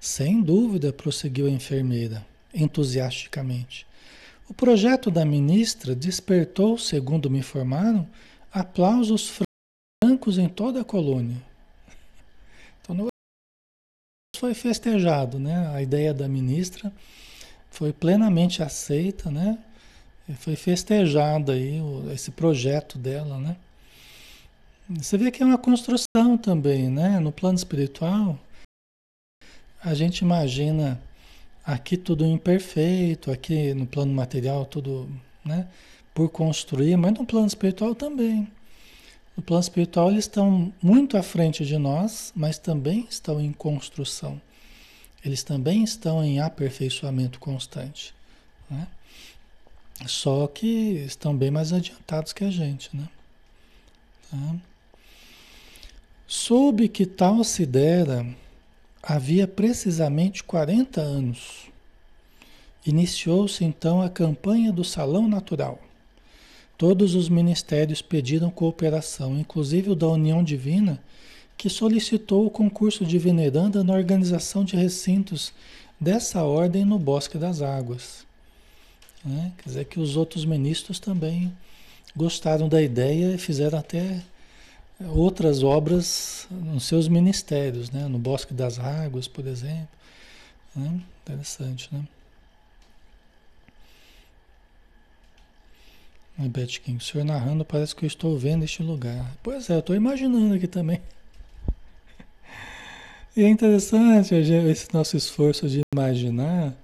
Sem 0.00 0.42
dúvida, 0.42 0.92
prosseguiu 0.92 1.46
a 1.46 1.50
enfermeira, 1.50 2.26
entusiasticamente. 2.52 3.86
O 4.48 4.54
projeto 4.54 5.12
da 5.12 5.24
ministra 5.24 5.94
despertou, 5.94 6.76
segundo 6.76 7.30
me 7.30 7.38
informaram, 7.38 8.08
aplausos 8.52 9.28
brancos 10.02 10.36
em 10.36 10.48
toda 10.48 10.80
a 10.80 10.84
colônia. 10.84 11.40
Então, 12.80 13.06
foi 14.36 14.52
festejado, 14.52 15.38
né? 15.38 15.68
A 15.68 15.80
ideia 15.80 16.12
da 16.12 16.26
ministra 16.26 16.92
foi 17.70 17.92
plenamente 17.92 18.62
aceita, 18.62 19.30
né? 19.30 19.56
Foi 20.38 20.56
festejado 20.56 21.52
aí 21.52 21.80
esse 22.12 22.32
projeto 22.32 22.98
dela, 22.98 23.38
né? 23.38 23.56
Você 24.90 25.16
vê 25.16 25.30
que 25.30 25.42
é 25.42 25.46
uma 25.46 25.58
construção 25.58 26.36
também, 26.36 26.90
né? 26.90 27.20
No 27.20 27.30
plano 27.30 27.56
espiritual, 27.56 28.36
a 29.82 29.94
gente 29.94 30.18
imagina 30.18 31.00
aqui 31.64 31.96
tudo 31.96 32.24
imperfeito, 32.24 33.30
aqui 33.30 33.72
no 33.74 33.86
plano 33.86 34.12
material 34.12 34.66
tudo, 34.66 35.08
né? 35.44 35.68
Por 36.12 36.28
construir, 36.28 36.96
mas 36.96 37.12
no 37.12 37.24
plano 37.24 37.46
espiritual 37.46 37.94
também. 37.94 38.50
No 39.36 39.42
plano 39.42 39.62
espiritual, 39.62 40.10
eles 40.10 40.24
estão 40.24 40.72
muito 40.82 41.16
à 41.16 41.22
frente 41.22 41.64
de 41.64 41.78
nós, 41.78 42.32
mas 42.36 42.58
também 42.58 43.06
estão 43.08 43.40
em 43.40 43.52
construção. 43.52 44.40
Eles 45.24 45.42
também 45.42 45.82
estão 45.82 46.22
em 46.22 46.40
aperfeiçoamento 46.40 47.38
constante. 47.38 48.14
Né? 48.68 48.86
Só 50.06 50.46
que 50.46 50.66
estão 51.06 51.34
bem 51.34 51.50
mais 51.50 51.72
adiantados 51.72 52.32
que 52.32 52.44
a 52.44 52.50
gente. 52.50 52.94
Né? 52.94 53.08
Tá? 54.30 54.56
Soube 56.26 56.88
que 56.88 57.06
tal 57.06 57.42
se 57.44 57.64
dera 57.64 58.26
havia 59.02 59.48
precisamente 59.48 60.44
40 60.44 61.00
anos. 61.00 61.70
Iniciou-se 62.84 63.64
então 63.64 64.02
a 64.02 64.10
campanha 64.10 64.72
do 64.72 64.84
Salão 64.84 65.26
Natural 65.26 65.78
Todos 66.76 67.14
os 67.14 67.28
ministérios 67.28 68.02
pediram 68.02 68.50
cooperação, 68.50 69.38
inclusive 69.38 69.90
o 69.90 69.94
da 69.94 70.08
União 70.08 70.42
Divina, 70.42 71.00
que 71.56 71.68
solicitou 71.68 72.46
o 72.46 72.50
concurso 72.50 73.04
de 73.04 73.18
veneranda 73.18 73.84
na 73.84 73.92
organização 73.92 74.64
de 74.64 74.74
recintos 74.74 75.52
dessa 76.00 76.42
ordem 76.42 76.84
no 76.84 76.98
Bosque 76.98 77.38
das 77.38 77.62
Águas. 77.62 78.26
Né? 79.24 79.52
Quer 79.58 79.68
dizer 79.68 79.84
que 79.84 80.00
os 80.00 80.16
outros 80.16 80.44
ministros 80.44 80.98
também 80.98 81.52
gostaram 82.16 82.68
da 82.68 82.82
ideia 82.82 83.34
e 83.34 83.38
fizeram 83.38 83.78
até 83.78 84.20
outras 85.14 85.62
obras 85.62 86.46
nos 86.50 86.84
seus 86.84 87.06
ministérios, 87.08 87.90
né? 87.90 88.08
no 88.08 88.18
Bosque 88.18 88.52
das 88.52 88.78
Águas, 88.78 89.28
por 89.28 89.46
exemplo. 89.46 89.88
Né? 90.74 91.00
Interessante, 91.22 91.88
né? 91.92 92.02
Beth 96.38 96.80
King, 96.82 96.98
o 96.98 97.00
senhor 97.00 97.24
narrando 97.24 97.64
parece 97.64 97.94
que 97.94 98.04
eu 98.04 98.06
estou 98.06 98.36
vendo 98.38 98.64
este 98.64 98.82
lugar. 98.82 99.36
Pois 99.42 99.68
é, 99.70 99.74
eu 99.74 99.80
estou 99.80 99.94
imaginando 99.94 100.54
aqui 100.54 100.66
também. 100.66 101.00
E 103.34 103.42
é 103.42 103.48
interessante 103.48 104.34
esse 104.34 104.92
nosso 104.92 105.16
esforço 105.16 105.66
de 105.66 105.80
imaginar. 105.94 106.74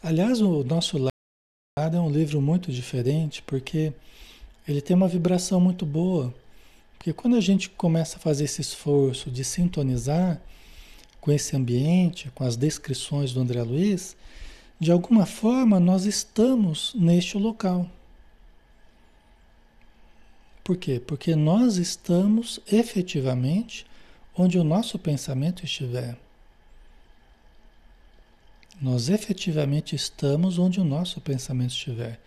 Aliás, 0.00 0.40
o 0.40 0.62
nosso 0.62 0.96
lado 0.96 1.96
é 1.96 2.00
um 2.00 2.08
livro 2.08 2.40
muito 2.40 2.70
diferente, 2.70 3.42
porque 3.42 3.92
ele 4.68 4.80
tem 4.80 4.94
uma 4.94 5.08
vibração 5.08 5.60
muito 5.60 5.84
boa. 5.84 6.32
Porque 6.96 7.12
quando 7.12 7.34
a 7.34 7.40
gente 7.40 7.68
começa 7.70 8.18
a 8.18 8.20
fazer 8.20 8.44
esse 8.44 8.60
esforço 8.60 9.30
de 9.32 9.42
sintonizar 9.42 10.40
com 11.20 11.32
esse 11.32 11.56
ambiente, 11.56 12.30
com 12.36 12.44
as 12.44 12.56
descrições 12.56 13.32
do 13.32 13.40
André 13.40 13.62
Luiz, 13.62 14.16
de 14.78 14.92
alguma 14.92 15.26
forma 15.26 15.80
nós 15.80 16.04
estamos 16.04 16.94
neste 16.94 17.36
local. 17.36 17.90
Por 20.70 20.76
quê? 20.76 21.02
Porque 21.04 21.34
nós 21.34 21.78
estamos 21.78 22.60
efetivamente 22.70 23.84
onde 24.38 24.56
o 24.56 24.62
nosso 24.62 25.00
pensamento 25.00 25.64
estiver. 25.64 26.16
Nós 28.80 29.08
efetivamente 29.08 29.96
estamos 29.96 30.60
onde 30.60 30.80
o 30.80 30.84
nosso 30.84 31.20
pensamento 31.20 31.70
estiver. 31.70 32.20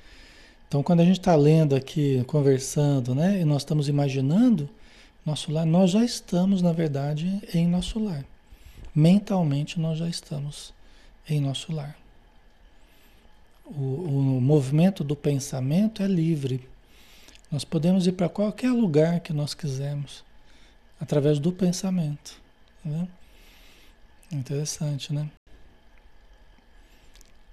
Então, 0.68 0.84
quando 0.84 1.00
a 1.00 1.06
gente 1.06 1.22
está 1.22 1.34
lendo 1.38 1.74
aqui, 1.74 2.22
conversando, 2.28 3.16
né, 3.16 3.40
e 3.40 3.46
nós 3.46 3.62
estamos 3.62 3.88
imaginando 3.88 4.70
nosso 5.26 5.50
lar, 5.50 5.66
nós 5.66 5.92
já 5.92 6.04
estamos, 6.04 6.62
na 6.62 6.74
verdade, 6.74 7.42
em 7.54 7.66
nosso 7.66 7.98
lar. 7.98 8.26
Mentalmente, 8.94 9.80
nós 9.80 10.00
já 10.00 10.10
estamos 10.10 10.74
em 11.30 11.40
nosso 11.40 11.72
lar. 11.72 11.98
O, 13.66 14.38
o 14.38 14.42
movimento 14.42 15.02
do 15.02 15.16
pensamento 15.16 16.04
é 16.04 16.08
livre. 16.08 16.73
Nós 17.54 17.64
podemos 17.64 18.08
ir 18.08 18.14
para 18.14 18.28
qualquer 18.28 18.72
lugar 18.72 19.20
que 19.20 19.32
nós 19.32 19.54
quisermos 19.54 20.26
através 21.00 21.38
do 21.38 21.52
pensamento. 21.52 22.42
Né? 22.84 23.08
Interessante, 24.32 25.14
né? 25.14 25.30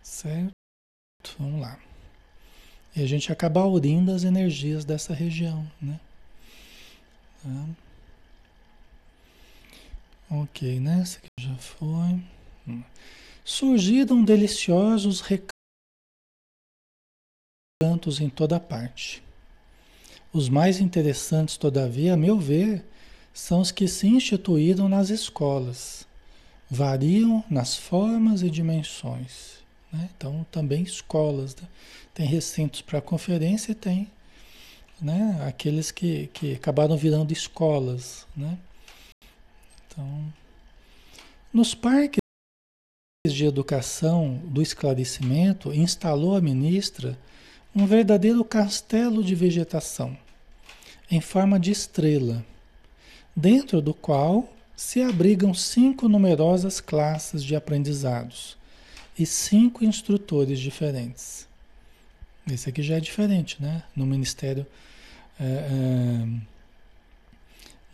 Certo? 0.03 0.53
Vamos 1.39 1.61
lá. 1.61 1.79
E 2.97 3.03
a 3.03 3.07
gente 3.07 3.31
acaba 3.31 3.63
unindo 3.67 4.11
as 4.11 4.25
energias 4.25 4.87
dessa 4.87 5.13
região, 5.13 5.71
né? 5.79 6.01
Tá? 7.43 7.69
Ok, 10.31 10.81
né? 10.81 11.03
Esse 11.03 11.19
aqui 11.19 11.29
já 11.39 11.55
foi. 11.57 12.25
Surgiram 13.45 14.25
deliciosos 14.25 15.21
recantos 15.21 15.51
em 18.19 18.31
toda 18.31 18.59
parte. 18.59 19.23
Os 20.33 20.49
mais 20.49 20.81
interessantes, 20.81 21.57
todavia, 21.57 22.15
a 22.15 22.17
meu 22.17 22.39
ver, 22.39 22.85
são 23.35 23.61
os 23.61 23.73
que 23.73 23.89
se 23.89 24.07
instituíram 24.07 24.89
nas 24.89 25.11
escolas. 25.11 26.07
Variam 26.71 27.43
nas 27.51 27.77
formas 27.77 28.43
e 28.43 28.51
dimensões. 28.51 29.59
Né? 29.93 30.09
Então, 30.17 30.47
também 30.53 30.83
escolas. 30.83 31.57
Né? 31.57 31.67
Tem 32.15 32.27
recintos 32.27 32.81
para 32.81 33.01
conferência 33.01 33.73
e 33.73 33.75
tem 33.75 34.09
né? 35.01 35.43
aqueles 35.47 35.91
que, 35.91 36.29
que 36.29 36.55
acabaram 36.55 36.97
virando 36.97 37.33
escolas. 37.33 38.25
Né? 38.37 38.57
Então, 39.87 40.33
nos 41.53 41.75
parques 41.75 42.21
de 43.27 43.45
educação 43.45 44.41
do 44.45 44.63
esclarecimento, 44.63 45.75
instalou 45.75 46.37
a 46.37 46.41
ministra 46.41 47.19
um 47.75 47.87
verdadeiro 47.87 48.45
castelo 48.45 49.23
de 49.23 49.35
vegetação, 49.35 50.17
em 51.11 51.21
forma 51.21 51.59
de 51.59 51.71
estrela 51.71 52.45
dentro 53.35 53.81
do 53.81 53.95
qual 53.95 54.53
se 54.77 55.03
abrigam 55.03 55.53
cinco 55.55 56.09
numerosas 56.09 56.81
classes 56.81 57.45
de 57.45 57.55
aprendizados 57.55 58.57
e 59.19 59.27
cinco 59.27 59.85
instrutores 59.85 60.59
diferentes. 60.59 61.47
Esse 62.51 62.69
aqui 62.71 62.83
já 62.83 62.97
é 62.97 63.01
diferente, 63.01 63.61
né? 63.61 63.83
No 63.95 64.07
Ministério, 64.07 64.67
é, 65.39 65.45
é, 65.45 66.27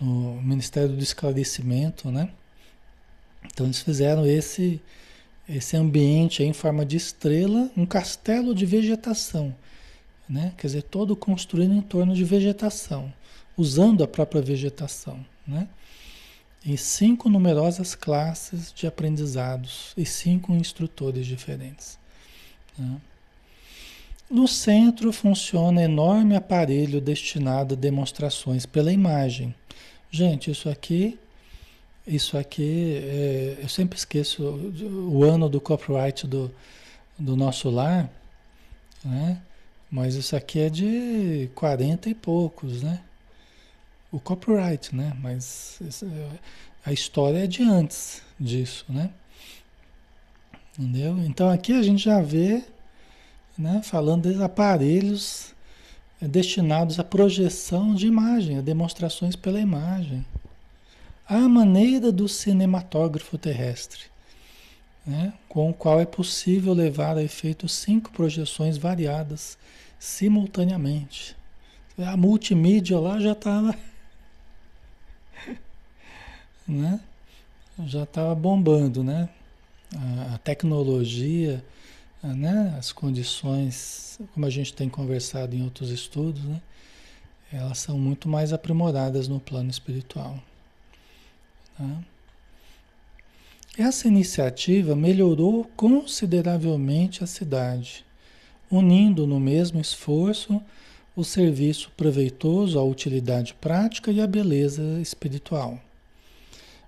no 0.00 0.40
Ministério 0.40 0.90
do 0.90 1.02
Esclarecimento, 1.02 2.10
né? 2.10 2.30
Então 3.44 3.66
eles 3.66 3.80
fizeram 3.80 4.24
esse 4.26 4.80
esse 5.48 5.76
ambiente 5.76 6.42
em 6.42 6.52
forma 6.52 6.84
de 6.84 6.96
estrela, 6.96 7.70
um 7.76 7.86
castelo 7.86 8.54
de 8.54 8.66
vegetação, 8.66 9.54
né? 10.28 10.52
Quer 10.56 10.66
dizer, 10.66 10.82
todo 10.82 11.14
construído 11.14 11.72
em 11.72 11.80
torno 11.80 12.14
de 12.14 12.24
vegetação 12.24 13.12
usando 13.56 14.04
a 14.04 14.08
própria 14.08 14.42
vegetação, 14.42 15.24
né? 15.46 15.68
E 16.64 16.76
cinco 16.76 17.28
numerosas 17.28 17.94
classes 17.94 18.72
de 18.74 18.86
aprendizados 18.86 19.92
e 19.96 20.04
cinco 20.04 20.52
instrutores 20.52 21.24
diferentes. 21.24 21.96
Né? 22.76 22.96
No 24.28 24.48
centro 24.48 25.12
funciona 25.12 25.84
enorme 25.84 26.34
aparelho 26.34 27.00
destinado 27.00 27.74
a 27.74 27.76
demonstrações 27.76 28.66
pela 28.66 28.92
imagem. 28.92 29.54
Gente, 30.10 30.50
isso 30.50 30.68
aqui, 30.68 31.16
isso 32.06 32.38
aqui, 32.38 33.00
é, 33.02 33.58
eu 33.62 33.68
sempre 33.68 33.98
esqueço 33.98 34.42
o, 34.42 35.24
ano 35.24 35.48
do 35.48 35.60
copyright 35.60 36.26
do, 36.26 36.50
do 37.18 37.36
nosso 37.36 37.68
lar, 37.70 38.10
né? 39.04 39.42
Mas 39.90 40.14
isso 40.14 40.36
aqui 40.36 40.60
é 40.60 40.68
de 40.68 41.50
40 41.54 42.08
e 42.10 42.14
poucos, 42.14 42.82
né? 42.82 43.00
o 44.10 44.20
copyright, 44.20 44.94
né? 44.94 45.12
Mas 45.20 45.80
a 46.84 46.92
história 46.92 47.44
é 47.44 47.46
de 47.46 47.62
antes 47.62 48.22
disso, 48.38 48.84
né? 48.88 49.10
Entendeu? 50.78 51.18
Então 51.18 51.48
aqui 51.50 51.72
a 51.72 51.82
gente 51.82 52.04
já 52.04 52.20
vê, 52.20 52.62
né, 53.56 53.80
falando 53.82 54.32
de 54.32 54.42
aparelhos 54.42 55.54
destinados 56.20 56.98
à 56.98 57.04
projeção 57.04 57.94
de 57.94 58.06
imagem, 58.06 58.58
a 58.58 58.62
demonstrações 58.62 59.36
pela 59.36 59.60
imagem. 59.60 60.24
A 61.28 61.48
maneira 61.48 62.12
do 62.12 62.28
cinematógrafo 62.28 63.36
terrestre, 63.36 64.02
né, 65.04 65.32
com 65.48 65.70
o 65.70 65.74
qual 65.74 66.00
é 66.00 66.06
possível 66.06 66.72
levar 66.72 67.16
a 67.16 67.22
efeito 67.22 67.68
cinco 67.68 68.12
projeções 68.12 68.76
variadas 68.76 69.58
simultaneamente. 69.98 71.36
A 71.98 72.16
multimídia 72.16 72.98
lá 72.98 73.18
já 73.20 73.32
estava. 73.32 73.74
Né? 76.68 77.00
já 77.84 78.04
estava 78.04 78.34
bombando, 78.34 79.04
né? 79.04 79.28
A, 80.34 80.38
tecnologia, 80.38 81.64
né? 82.22 82.74
as 82.76 82.90
condições, 82.92 84.18
como 84.32 84.46
a 84.46 84.50
gente 84.50 84.72
tem 84.72 84.88
conversado 84.88 85.54
em 85.54 85.62
outros 85.62 85.90
estudos, 85.90 86.42
né? 86.42 86.60
elas 87.52 87.78
são 87.78 87.98
muito 87.98 88.28
mais 88.28 88.52
aprimoradas 88.52 89.28
no 89.28 89.38
plano 89.38 89.70
espiritual. 89.70 90.42
Tá? 91.76 91.98
Essa 93.78 94.08
iniciativa 94.08 94.96
melhorou 94.96 95.70
consideravelmente 95.76 97.22
a 97.22 97.26
cidade, 97.26 98.04
unindo 98.70 99.26
no 99.26 99.38
mesmo 99.38 99.80
esforço 99.80 100.62
o 101.14 101.22
serviço 101.22 101.90
proveitoso, 101.96 102.78
a 102.78 102.84
utilidade 102.84 103.54
prática 103.54 104.10
e 104.10 104.20
a 104.20 104.26
beleza 104.26 104.82
espiritual. 105.00 105.78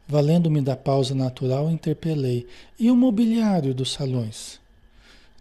Valendo-me 0.07 0.62
da 0.62 0.74
pausa 0.74 1.14
natural, 1.14 1.70
interpelei. 1.70 2.46
E 2.79 2.90
o 2.90 2.96
mobiliário 2.96 3.74
dos 3.74 3.92
salões? 3.92 4.59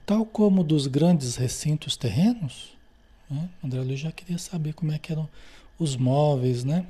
Tal 0.05 0.25
como 0.25 0.63
dos 0.63 0.87
grandes 0.87 1.37
recintos 1.37 1.95
terrenos? 1.95 2.75
Né? 3.29 3.49
André 3.63 3.79
Luiz 3.81 3.99
já 4.01 4.11
queria 4.11 4.37
saber 4.37 4.73
como 4.73 4.91
é 4.91 4.97
que 4.97 5.13
eram 5.13 5.29
os 5.79 5.95
móveis, 5.95 6.65
né? 6.65 6.85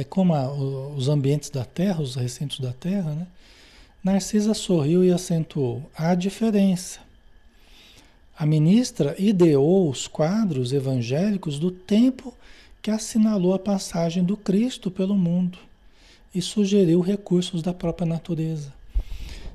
É 0.00 0.04
como 0.04 0.34
a, 0.34 0.52
os 0.52 1.08
ambientes 1.08 1.50
da 1.50 1.64
terra, 1.64 2.02
os 2.02 2.16
recintos 2.16 2.58
da 2.58 2.72
terra, 2.72 3.12
né? 3.12 3.26
Narcisa 4.02 4.52
sorriu 4.52 5.04
e 5.04 5.12
acentuou. 5.12 5.82
Há 5.96 6.14
diferença. 6.14 7.00
A 8.36 8.44
ministra 8.44 9.14
ideou 9.18 9.88
os 9.88 10.08
quadros 10.08 10.72
evangélicos 10.72 11.58
do 11.58 11.70
tempo 11.70 12.34
que 12.82 12.90
assinalou 12.90 13.54
a 13.54 13.58
passagem 13.58 14.24
do 14.24 14.36
Cristo 14.36 14.90
pelo 14.90 15.14
mundo 15.14 15.58
e 16.34 16.42
sugeriu 16.42 17.00
recursos 17.00 17.62
da 17.62 17.72
própria 17.72 18.06
natureza. 18.06 18.74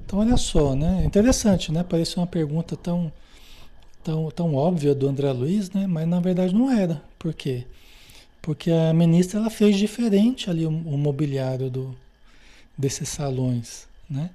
Então, 0.05 0.19
olha 0.19 0.37
só, 0.37 0.73
né? 0.73 1.03
Interessante, 1.05 1.71
né? 1.71 1.83
Parece 1.87 2.17
uma 2.17 2.25
pergunta 2.25 2.75
tão, 2.77 3.11
tão, 4.03 4.31
tão 4.31 4.55
óbvia 4.55 4.95
do 4.95 5.07
André 5.07 5.31
Luiz, 5.31 5.69
né? 5.69 5.85
Mas 5.85 6.07
na 6.07 6.19
verdade 6.19 6.55
não 6.55 6.71
era. 6.71 7.03
Por 7.19 7.33
quê? 7.33 7.65
Porque 7.65 7.78
a 8.71 8.93
ministra 8.93 9.39
ela 9.39 9.49
fez 9.49 9.77
diferente 9.77 10.49
ali 10.49 10.65
o, 10.65 10.69
o 10.69 10.97
mobiliário 10.97 11.69
do, 11.69 11.95
desses 12.77 13.09
salões, 13.09 13.87
né? 14.09 14.29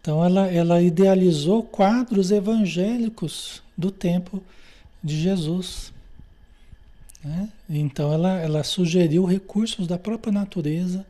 Então 0.00 0.22
ela, 0.22 0.46
ela 0.48 0.82
idealizou 0.82 1.62
quadros 1.62 2.30
evangélicos 2.30 3.62
do 3.74 3.90
tempo 3.90 4.42
de 5.02 5.18
Jesus. 5.18 5.94
Né? 7.24 7.48
Então 7.70 8.12
ela, 8.12 8.38
ela 8.38 8.62
sugeriu 8.62 9.24
recursos 9.24 9.86
da 9.86 9.96
própria 9.96 10.30
natureza 10.30 11.06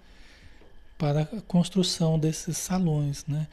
para 0.96 1.22
a 1.22 1.40
construção 1.48 2.16
desses 2.20 2.56
salões, 2.56 3.24
né? 3.26 3.48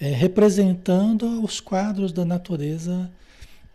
É, 0.00 0.10
representando 0.10 1.42
os 1.42 1.60
quadros 1.60 2.12
da 2.12 2.24
natureza 2.24 3.10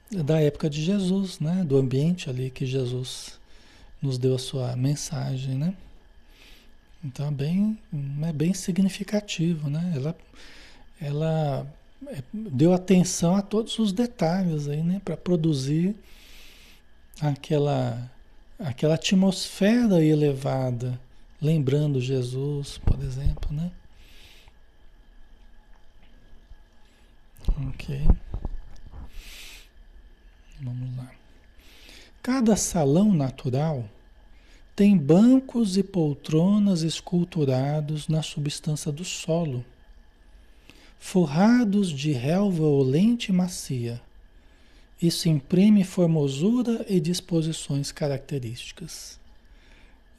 da 0.10 0.40
época 0.42 0.70
de 0.70 0.82
Jesus, 0.82 1.40
né? 1.40 1.64
do 1.66 1.78
ambiente 1.78 2.30
ali 2.30 2.50
que 2.50 2.66
Jesus 2.66 3.39
nos 4.02 4.18
deu 4.18 4.36
a 4.36 4.40
sua 4.40 4.76
mensagem. 4.76 5.56
Né? 5.56 5.76
Então 7.04 7.28
é 7.28 7.32
bem, 7.32 7.80
é 8.28 8.34
bem 8.34 8.54
significativo. 8.54 9.70
Né? 9.70 9.94
Ela, 9.96 10.18
ela 11.02 11.68
é, 12.08 12.24
deu 12.34 12.74
atenção 12.74 13.36
a 13.36 13.42
todos 13.42 13.78
os 13.80 13.92
detalhes 13.92 14.68
aí, 14.68 14.82
né? 14.84 15.02
para 15.04 15.18
produzir 15.18 15.96
aquela 17.22 18.10
aquela 18.60 18.96
atmosfera 18.96 20.04
elevada, 20.04 21.00
lembrando 21.42 22.02
Jesus, 22.02 22.78
por 22.80 23.02
exemplo, 23.02 23.54
né? 23.54 23.72
Ok. 27.70 28.06
Vamos 30.62 30.98
lá. 30.98 31.19
Cada 32.22 32.56
salão 32.56 33.14
natural 33.14 33.90
tem 34.76 34.98
bancos 34.98 35.78
e 35.78 35.84
poltronas 35.84 36.82
esculturados 36.82 38.08
na 38.08 38.22
substância 38.22 38.92
do 38.92 39.04
solo, 39.04 39.66
forrados 40.98 41.90
de 41.90 42.12
relva 42.12 42.64
olente 42.64 43.30
e 43.30 43.34
macia 43.34 44.02
isso 45.02 45.30
imprime 45.30 45.84
formosura 45.84 46.86
e 46.90 47.00
disposições 47.00 47.92
características. 47.92 49.18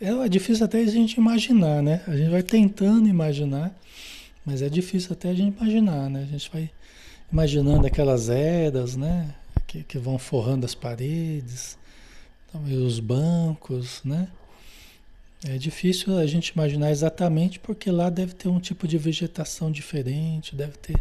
É 0.00 0.28
difícil 0.28 0.64
até 0.64 0.80
a 0.80 0.86
gente 0.86 1.14
imaginar, 1.18 1.82
né? 1.82 2.02
A 2.06 2.16
gente 2.16 2.30
vai 2.30 2.42
tentando 2.42 3.06
imaginar, 3.06 3.78
mas 4.44 4.62
é 4.62 4.68
difícil 4.70 5.12
até 5.12 5.28
a 5.28 5.34
gente 5.34 5.58
imaginar, 5.58 6.08
né? 6.08 6.22
A 6.22 6.32
gente 6.32 6.50
vai 6.50 6.70
imaginando 7.30 7.86
aquelas 7.86 8.30
eras, 8.30 8.96
né? 8.96 9.34
Que, 9.66 9.84
que 9.84 9.98
vão 9.98 10.18
forrando 10.18 10.64
as 10.64 10.74
paredes, 10.74 11.76
os 12.54 13.00
bancos, 13.00 14.00
né? 14.04 14.28
É 15.46 15.56
difícil 15.56 16.18
a 16.18 16.26
gente 16.26 16.48
imaginar 16.48 16.90
exatamente 16.90 17.58
porque 17.58 17.90
lá 17.90 18.10
deve 18.10 18.34
ter 18.34 18.48
um 18.48 18.60
tipo 18.60 18.86
de 18.86 18.98
vegetação 18.98 19.70
diferente, 19.70 20.54
deve 20.54 20.76
ter, 20.76 21.00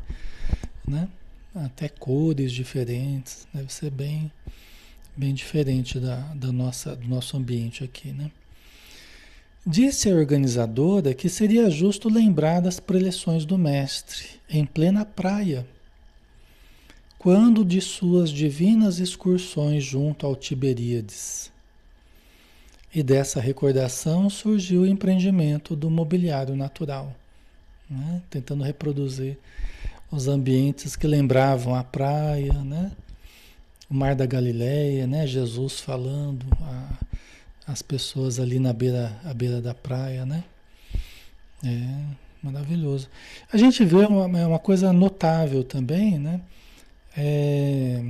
né? 0.87 1.09
até 1.53 1.89
cores 1.89 2.51
diferentes, 2.51 3.47
deve 3.53 3.73
ser 3.73 3.89
bem, 3.89 4.31
bem 5.15 5.33
diferente 5.33 5.99
da, 5.99 6.17
da 6.35 6.51
nossa, 6.51 6.95
do 6.95 7.07
nosso 7.07 7.35
ambiente 7.37 7.83
aqui, 7.83 8.11
né? 8.11 8.31
Disse 9.65 10.09
a 10.09 10.15
organizadora 10.15 11.13
que 11.13 11.27
seria 11.27 11.69
justo 11.69 12.09
lembrar 12.09 12.61
das 12.61 12.79
preleções 12.79 13.45
do 13.45 13.57
mestre 13.57 14.25
em 14.49 14.65
plena 14.65 15.03
praia, 15.03 15.67
quando 17.19 17.65
de 17.65 17.81
suas 17.81 18.29
divinas 18.29 18.99
excursões 18.99 19.83
junto 19.83 20.25
ao 20.25 20.37
Tiberíades. 20.37 21.51
E 22.95 23.03
dessa 23.03 23.41
recordação 23.41 24.29
surgiu 24.29 24.81
o 24.81 24.87
empreendimento 24.87 25.75
do 25.75 25.89
mobiliário 25.89 26.55
natural, 26.55 27.13
né? 27.89 28.21
tentando 28.29 28.63
reproduzir 28.63 29.37
os 30.09 30.29
ambientes 30.29 30.95
que 30.95 31.05
lembravam 31.05 31.75
a 31.75 31.83
praia, 31.83 32.53
né? 32.63 32.91
O 33.87 33.93
Mar 33.93 34.15
da 34.15 34.25
Galileia, 34.25 35.05
né? 35.05 35.27
Jesus 35.27 35.79
falando 35.79 36.45
as 37.67 37.83
pessoas 37.83 38.39
ali 38.39 38.59
na 38.59 38.73
beira, 38.73 39.15
à 39.23 39.33
beira 39.33 39.61
da 39.61 39.75
praia, 39.75 40.25
né? 40.25 40.43
É 41.63 42.05
maravilhoso. 42.41 43.07
A 43.53 43.57
gente 43.57 43.85
vê 43.85 44.05
uma, 44.05 44.39
é 44.39 44.47
uma 44.47 44.57
coisa 44.57 44.91
notável 44.91 45.63
também, 45.63 46.17
né? 46.17 46.41
É, 47.15 48.03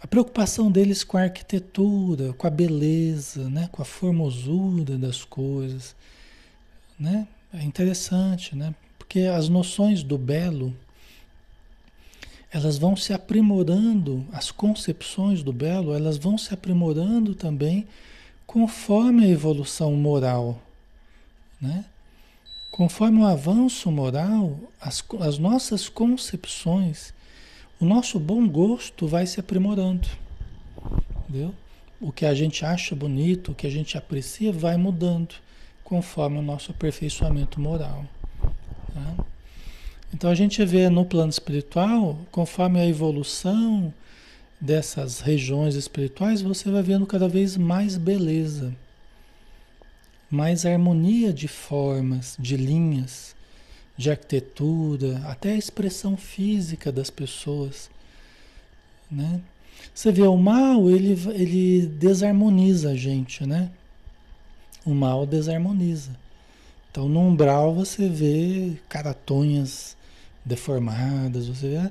a 0.00 0.06
preocupação 0.06 0.70
deles 0.70 1.02
com 1.02 1.16
a 1.16 1.22
arquitetura, 1.22 2.32
com 2.34 2.46
a 2.46 2.50
beleza, 2.50 3.48
né? 3.48 3.68
com 3.72 3.82
a 3.82 3.84
formosura 3.84 4.96
das 4.96 5.24
coisas. 5.24 5.94
Né? 6.98 7.26
É 7.52 7.62
interessante, 7.62 8.54
né? 8.54 8.74
porque 8.98 9.20
as 9.20 9.48
noções 9.48 10.02
do 10.02 10.18
belo 10.18 10.74
elas 12.50 12.78
vão 12.78 12.96
se 12.96 13.12
aprimorando, 13.12 14.26
as 14.32 14.50
concepções 14.50 15.42
do 15.42 15.52
belo, 15.52 15.94
elas 15.94 16.16
vão 16.16 16.38
se 16.38 16.52
aprimorando 16.54 17.34
também 17.34 17.86
conforme 18.46 19.24
a 19.24 19.28
evolução 19.28 19.92
moral, 19.92 20.58
né? 21.60 21.84
Conforme 22.70 23.20
o 23.20 23.26
avanço 23.26 23.90
moral, 23.90 24.58
as, 24.80 25.04
as 25.20 25.38
nossas 25.38 25.88
concepções, 25.88 27.12
o 27.80 27.84
nosso 27.84 28.18
bom 28.18 28.46
gosto 28.48 29.06
vai 29.06 29.26
se 29.26 29.38
aprimorando, 29.38 30.08
entendeu? 31.20 31.54
O 32.00 32.12
que 32.12 32.26
a 32.26 32.34
gente 32.34 32.64
acha 32.64 32.94
bonito, 32.94 33.52
o 33.52 33.54
que 33.54 33.66
a 33.66 33.70
gente 33.70 33.96
aprecia, 33.96 34.52
vai 34.52 34.76
mudando 34.76 35.34
conforme 35.84 36.38
o 36.38 36.42
nosso 36.42 36.70
aperfeiçoamento 36.70 37.60
moral. 37.60 38.04
Tá? 38.92 39.24
Então 40.12 40.30
a 40.30 40.34
gente 40.34 40.64
vê 40.64 40.88
no 40.88 41.04
plano 41.04 41.30
espiritual, 41.30 42.18
conforme 42.30 42.80
a 42.80 42.86
evolução 42.86 43.92
dessas 44.60 45.20
regiões 45.20 45.74
espirituais, 45.74 46.42
você 46.42 46.70
vai 46.70 46.82
vendo 46.82 47.06
cada 47.06 47.28
vez 47.28 47.56
mais 47.56 47.96
beleza, 47.96 48.74
mais 50.30 50.66
harmonia 50.66 51.32
de 51.32 51.46
formas, 51.46 52.36
de 52.38 52.56
linhas, 52.56 53.36
de 53.98 54.10
arquitetura, 54.10 55.20
até 55.26 55.50
a 55.52 55.58
expressão 55.58 56.16
física 56.16 56.92
das 56.92 57.10
pessoas, 57.10 57.90
né? 59.10 59.40
Você 59.92 60.12
vê 60.12 60.22
o 60.22 60.36
mal, 60.36 60.88
ele, 60.88 61.18
ele 61.34 61.86
desarmoniza 61.86 62.90
a 62.90 62.94
gente, 62.94 63.44
né? 63.44 63.70
O 64.86 64.94
mal 64.94 65.26
desarmoniza. 65.26 66.12
Então 66.90 67.08
no 67.08 67.20
umbral 67.20 67.74
você 67.74 68.08
vê 68.08 68.74
caratonhas 68.88 69.96
deformadas, 70.44 71.48
você 71.48 71.68
vê, 71.68 71.90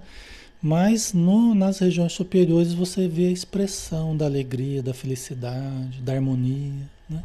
mas 0.62 1.12
no, 1.12 1.54
nas 1.54 1.80
regiões 1.80 2.14
superiores 2.14 2.74
você 2.74 3.06
vê 3.10 3.28
a 3.28 3.32
expressão 3.32 4.16
da 4.16 4.26
alegria, 4.26 4.82
da 4.82 4.94
felicidade, 4.94 6.02
da 6.02 6.14
harmonia, 6.14 6.90
né? 7.10 7.22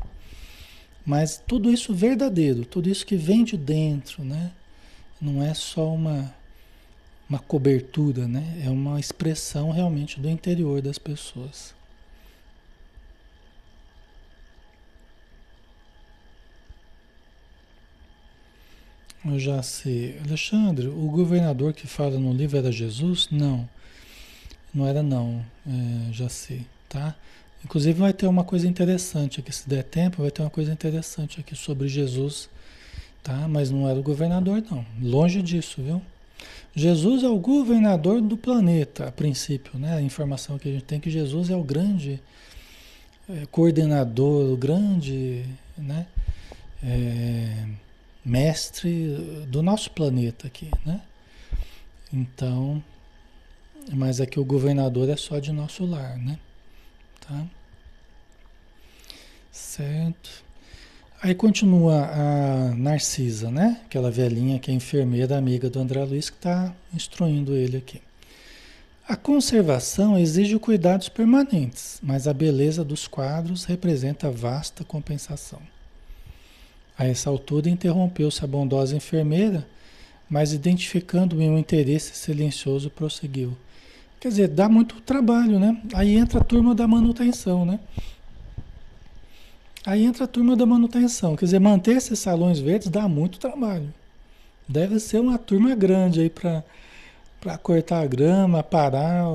Mas 1.06 1.40
tudo 1.46 1.72
isso 1.72 1.94
verdadeiro, 1.94 2.64
tudo 2.64 2.88
isso 2.88 3.06
que 3.06 3.16
vem 3.16 3.44
de 3.44 3.56
dentro, 3.56 4.24
né? 4.24 4.50
Não 5.22 5.40
é 5.40 5.54
só 5.54 5.94
uma, 5.94 6.34
uma 7.28 7.38
cobertura, 7.38 8.26
né? 8.26 8.60
É 8.64 8.68
uma 8.68 8.98
expressão 8.98 9.70
realmente 9.70 10.18
do 10.18 10.28
interior 10.28 10.82
das 10.82 10.98
pessoas. 10.98 11.72
Eu 19.24 19.38
já 19.38 19.62
sei. 19.62 20.18
Alexandre, 20.26 20.88
o 20.88 21.08
governador 21.08 21.72
que 21.72 21.86
fala 21.86 22.18
no 22.18 22.32
livro 22.32 22.58
era 22.58 22.72
Jesus? 22.72 23.28
Não. 23.30 23.68
Não 24.74 24.88
era 24.88 25.04
não. 25.04 25.44
É, 25.64 26.12
já 26.12 26.28
sei, 26.28 26.66
tá? 26.88 27.14
Inclusive 27.64 28.00
vai 28.00 28.12
ter 28.12 28.26
uma 28.26 28.42
coisa 28.42 28.66
interessante 28.66 29.38
aqui, 29.38 29.52
se 29.54 29.68
der 29.68 29.84
tempo, 29.84 30.22
vai 30.22 30.32
ter 30.32 30.42
uma 30.42 30.50
coisa 30.50 30.72
interessante 30.72 31.38
aqui 31.38 31.54
sobre 31.54 31.86
Jesus, 31.86 32.48
tá? 33.22 33.46
Mas 33.48 33.70
não 33.70 33.88
era 33.88 33.98
o 33.98 34.02
governador 34.02 34.62
não. 34.70 34.84
Longe 35.00 35.42
disso, 35.42 35.82
viu? 35.82 36.02
Jesus 36.74 37.22
é 37.22 37.28
o 37.28 37.38
governador 37.38 38.20
do 38.20 38.36
planeta, 38.36 39.06
a 39.08 39.12
princípio, 39.12 39.78
né? 39.78 39.94
A 39.94 40.00
informação 40.00 40.58
que 40.58 40.68
a 40.68 40.72
gente 40.72 40.84
tem 40.84 40.98
é 40.98 41.00
que 41.00 41.10
Jesus 41.10 41.50
é 41.50 41.56
o 41.56 41.62
grande 41.62 42.20
é, 43.28 43.46
coordenador, 43.46 44.52
o 44.52 44.56
grande, 44.56 45.44
né? 45.76 46.06
É, 46.82 47.66
mestre 48.24 49.46
do 49.48 49.62
nosso 49.62 49.90
planeta 49.90 50.46
aqui, 50.46 50.70
né? 50.84 51.02
Então, 52.12 52.82
mas 53.92 54.20
aqui 54.20 54.38
o 54.38 54.44
governador 54.44 55.08
é 55.08 55.16
só 55.16 55.38
de 55.38 55.52
nosso 55.52 55.84
lar, 55.84 56.16
né? 56.18 56.38
Tá? 57.20 57.46
Certo. 59.50 60.41
Aí 61.24 61.36
continua 61.36 62.10
a 62.12 62.74
Narcisa, 62.74 63.48
né? 63.48 63.80
Aquela 63.84 64.10
velhinha 64.10 64.58
que 64.58 64.72
é 64.72 64.74
enfermeira, 64.74 65.38
amiga 65.38 65.70
do 65.70 65.78
André 65.78 66.02
Luiz, 66.02 66.28
que 66.28 66.36
está 66.36 66.74
instruindo 66.92 67.54
ele 67.54 67.76
aqui. 67.76 68.02
A 69.06 69.14
conservação 69.14 70.18
exige 70.18 70.58
cuidados 70.58 71.08
permanentes, 71.08 72.00
mas 72.02 72.26
a 72.26 72.34
beleza 72.34 72.82
dos 72.82 73.06
quadros 73.06 73.64
representa 73.64 74.32
vasta 74.32 74.82
compensação. 74.82 75.60
A 76.98 77.06
essa 77.06 77.30
altura 77.30 77.70
interrompeu-se 77.70 78.42
a 78.42 78.46
bondosa 78.48 78.96
enfermeira, 78.96 79.64
mas 80.28 80.52
identificando 80.52 81.36
um 81.36 81.56
interesse 81.56 82.16
silencioso, 82.16 82.90
prosseguiu. 82.90 83.56
Quer 84.18 84.28
dizer, 84.28 84.48
dá 84.48 84.68
muito 84.68 85.00
trabalho, 85.02 85.60
né? 85.60 85.80
Aí 85.94 86.16
entra 86.16 86.40
a 86.40 86.44
turma 86.44 86.74
da 86.74 86.88
manutenção, 86.88 87.64
né? 87.64 87.78
Aí 89.84 90.04
entra 90.04 90.24
a 90.24 90.28
turma 90.28 90.54
da 90.54 90.64
manutenção. 90.64 91.34
Quer 91.34 91.46
dizer, 91.46 91.58
manter 91.58 91.96
esses 91.96 92.18
salões 92.18 92.60
verdes 92.60 92.88
dá 92.88 93.08
muito 93.08 93.38
trabalho. 93.38 93.92
Deve 94.68 95.00
ser 95.00 95.20
uma 95.20 95.38
turma 95.38 95.74
grande 95.74 96.20
aí 96.20 96.30
para 96.30 97.58
cortar 97.58 98.00
a 98.00 98.06
grama, 98.06 98.62
parar 98.62 99.26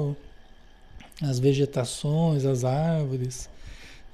as 1.21 1.37
vegetações, 1.37 2.45
as 2.45 2.63
árvores, 2.63 3.49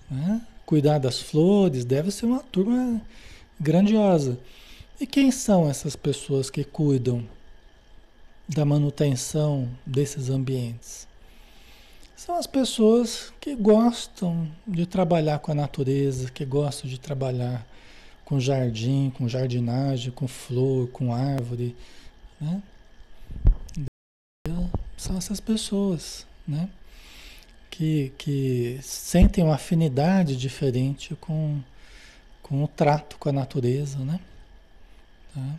né? 0.10 0.42
cuidar 0.66 0.98
das 0.98 1.22
flores. 1.22 1.86
Deve 1.86 2.10
ser 2.10 2.26
uma 2.26 2.40
turma 2.40 3.00
grandiosa. 3.60 4.40
E 5.00 5.06
quem 5.06 5.30
são 5.30 5.70
essas 5.70 5.96
pessoas 5.96 6.50
que 6.50 6.64
cuidam 6.64 7.24
da 8.50 8.66
manutenção 8.66 9.70
desses 9.86 10.30
ambientes? 10.30 11.08
São 12.26 12.36
as 12.36 12.48
pessoas 12.48 13.34
que 13.42 13.54
gostam 13.54 14.50
de 14.66 14.86
trabalhar 14.86 15.40
com 15.40 15.52
a 15.52 15.56
natureza, 15.56 16.32
que 16.32 16.46
gostam 16.46 16.90
de 16.90 16.98
trabalhar 16.98 17.68
com 18.24 18.40
jardim, 18.40 19.12
com 19.14 19.28
jardinagem, 19.28 20.10
com 20.10 20.26
flor, 20.26 20.88
com 20.88 21.14
árvore, 21.14 21.76
né? 22.40 22.64
São 24.96 25.18
essas 25.18 25.42
pessoas, 25.42 26.26
né? 26.48 26.70
Que, 27.70 28.14
que 28.18 28.80
sentem 28.82 29.44
uma 29.44 29.56
afinidade 29.56 30.38
diferente 30.38 31.16
com, 31.16 31.60
com 32.42 32.64
o 32.64 32.70
trato 32.70 33.18
com 33.18 33.28
a 33.28 33.34
natureza, 33.34 33.98
né? 33.98 34.18
Tá? 35.36 35.56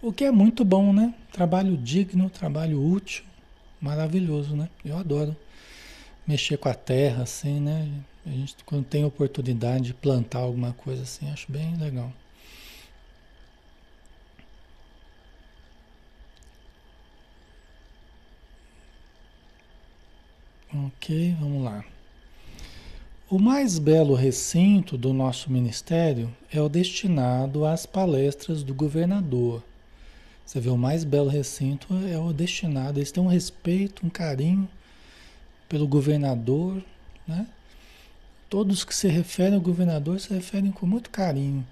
O 0.00 0.12
que 0.12 0.22
é 0.22 0.30
muito 0.30 0.64
bom, 0.64 0.92
né? 0.92 1.12
Trabalho 1.32 1.76
digno, 1.76 2.30
trabalho 2.30 2.80
útil, 2.80 3.24
maravilhoso, 3.80 4.54
né? 4.54 4.68
Eu 4.84 4.96
adoro 4.96 5.36
mexer 6.26 6.56
com 6.56 6.68
a 6.68 6.74
terra, 6.74 7.22
assim, 7.24 7.60
né? 7.60 7.88
A 8.24 8.30
gente, 8.30 8.56
quando 8.64 8.84
tem 8.84 9.04
oportunidade 9.04 9.84
de 9.86 9.94
plantar 9.94 10.40
alguma 10.40 10.72
coisa 10.72 11.02
assim, 11.02 11.30
acho 11.30 11.50
bem 11.50 11.76
legal. 11.76 12.12
Ok, 20.74 21.36
vamos 21.38 21.62
lá. 21.64 21.84
O 23.28 23.38
mais 23.38 23.78
belo 23.78 24.14
recinto 24.14 24.96
do 24.96 25.12
nosso 25.12 25.50
ministério 25.50 26.34
é 26.50 26.60
o 26.60 26.68
destinado 26.68 27.66
às 27.66 27.84
palestras 27.84 28.62
do 28.62 28.74
governador. 28.74 29.62
Você 30.44 30.60
vê, 30.60 30.70
o 30.70 30.76
mais 30.76 31.02
belo 31.02 31.28
recinto 31.28 31.88
é 32.06 32.18
o 32.18 32.32
destinado, 32.32 32.98
eles 32.98 33.10
têm 33.10 33.22
um 33.22 33.26
respeito, 33.26 34.06
um 34.06 34.10
carinho 34.10 34.68
pelo 35.72 35.88
governador, 35.88 36.84
né? 37.26 37.46
Todos 38.50 38.84
que 38.84 38.94
se 38.94 39.08
referem 39.08 39.54
ao 39.54 39.60
governador 39.62 40.20
se 40.20 40.34
referem 40.34 40.70
com 40.70 40.84
muito 40.84 41.08
carinho, 41.08 41.66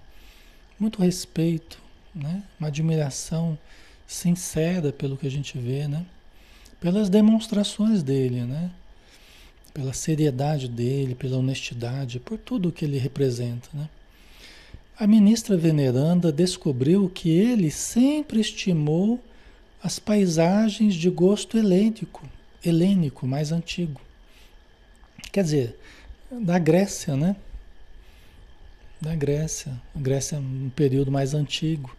muito 0.78 1.02
respeito, 1.02 1.78
né? 2.14 2.42
Uma 2.58 2.68
admiração 2.68 3.58
sincera 4.06 4.90
pelo 4.90 5.18
que 5.18 5.26
a 5.26 5.30
gente 5.30 5.58
vê, 5.58 5.86
né? 5.86 6.06
Pelas 6.80 7.10
demonstrações 7.10 8.02
dele, 8.02 8.40
né? 8.40 8.70
pela 9.74 9.92
seriedade 9.92 10.66
dele, 10.66 11.14
pela 11.14 11.36
honestidade, 11.36 12.18
por 12.18 12.38
tudo 12.38 12.72
que 12.72 12.86
ele 12.86 12.96
representa. 12.96 13.68
Né? 13.74 13.86
A 14.98 15.06
ministra 15.06 15.58
veneranda 15.58 16.32
descobriu 16.32 17.06
que 17.08 17.28
ele 17.28 17.70
sempre 17.70 18.40
estimou 18.40 19.22
as 19.82 19.98
paisagens 19.98 20.94
de 20.94 21.08
gosto 21.10 21.58
helênico, 21.58 22.26
helênico 22.64 23.26
mais 23.26 23.52
antigo. 23.52 24.00
Quer 25.32 25.44
dizer, 25.44 25.78
da 26.30 26.58
Grécia, 26.58 27.16
né? 27.16 27.36
Da 29.00 29.14
Grécia, 29.14 29.72
a 29.96 29.98
Grécia 29.98 30.36
é 30.36 30.38
um 30.38 30.70
período 30.74 31.10
mais 31.10 31.32
antigo, 31.32 31.96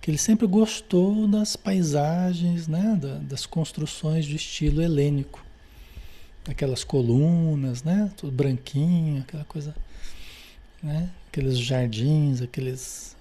que 0.00 0.10
ele 0.10 0.18
sempre 0.18 0.46
gostou 0.46 1.26
das 1.26 1.56
paisagens, 1.56 2.68
né? 2.68 2.98
das 3.22 3.46
construções 3.46 4.26
de 4.26 4.36
estilo 4.36 4.82
helênico 4.82 5.42
aquelas 6.50 6.82
colunas, 6.82 7.82
né? 7.82 8.10
Tudo 8.16 8.32
branquinho, 8.32 9.22
aquela 9.22 9.44
coisa, 9.44 9.74
né? 10.82 11.10
Aqueles 11.28 11.58
jardins, 11.58 12.42
aqueles 12.42 13.16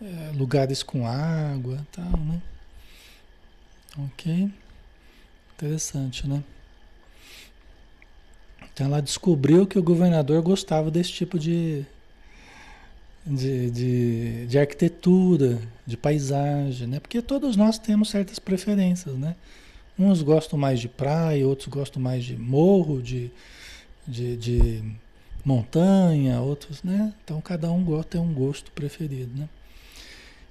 é, 0.00 0.32
lugares 0.34 0.82
com 0.82 1.06
água, 1.06 1.84
tal, 1.92 2.18
né? 2.18 2.40
Ok, 3.98 4.50
interessante, 5.60 6.26
né? 6.26 6.42
Então 8.72 8.86
ela 8.86 9.02
descobriu 9.02 9.66
que 9.66 9.78
o 9.78 9.82
governador 9.82 10.40
gostava 10.40 10.90
desse 10.90 11.12
tipo 11.12 11.38
de, 11.38 11.84
de, 13.26 13.70
de, 13.70 14.46
de 14.46 14.58
arquitetura, 14.58 15.60
de 15.86 15.96
paisagem, 15.96 16.86
né? 16.86 16.98
Porque 16.98 17.20
todos 17.20 17.56
nós 17.56 17.78
temos 17.78 18.08
certas 18.08 18.38
preferências, 18.38 19.14
né? 19.16 19.36
Uns 19.98 20.22
gostam 20.22 20.58
mais 20.58 20.80
de 20.80 20.88
praia, 20.88 21.46
outros 21.46 21.68
gostam 21.68 22.00
mais 22.00 22.24
de 22.24 22.36
morro, 22.36 23.02
de, 23.02 23.30
de, 24.08 24.36
de 24.38 24.82
montanha, 25.44 26.40
outros, 26.40 26.82
né? 26.82 27.12
Então 27.22 27.38
cada 27.42 27.70
um 27.70 28.02
tem 28.02 28.20
um 28.20 28.32
gosto 28.32 28.70
preferido, 28.72 29.38
né? 29.38 29.48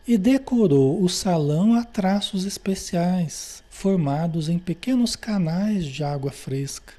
E 0.10 0.18
decorou 0.18 1.04
o 1.04 1.08
salão 1.08 1.76
a 1.76 1.84
traços 1.84 2.44
especiais, 2.44 3.64
formados 3.70 4.50
em 4.50 4.58
pequenos 4.58 5.16
canais 5.16 5.86
de 5.86 6.04
água 6.04 6.32
fresca, 6.32 6.96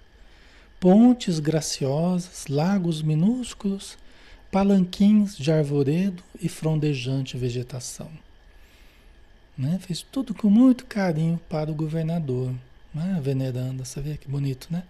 pontes 0.78 1.40
graciosas, 1.40 2.46
lagos 2.46 3.02
minúsculos, 3.02 3.98
palanquins 4.52 5.36
de 5.36 5.50
arvoredo 5.50 6.22
e 6.40 6.48
frondejante 6.48 7.36
vegetação. 7.36 8.08
Né? 9.58 9.80
Fez 9.80 10.02
tudo 10.02 10.32
com 10.32 10.48
muito 10.48 10.86
carinho 10.86 11.40
para 11.48 11.68
o 11.68 11.74
governador, 11.74 12.54
né? 12.94 13.18
veneranda. 13.20 13.84
Você 13.84 14.00
vê 14.00 14.16
que 14.18 14.28
bonito, 14.28 14.68
né? 14.70 14.84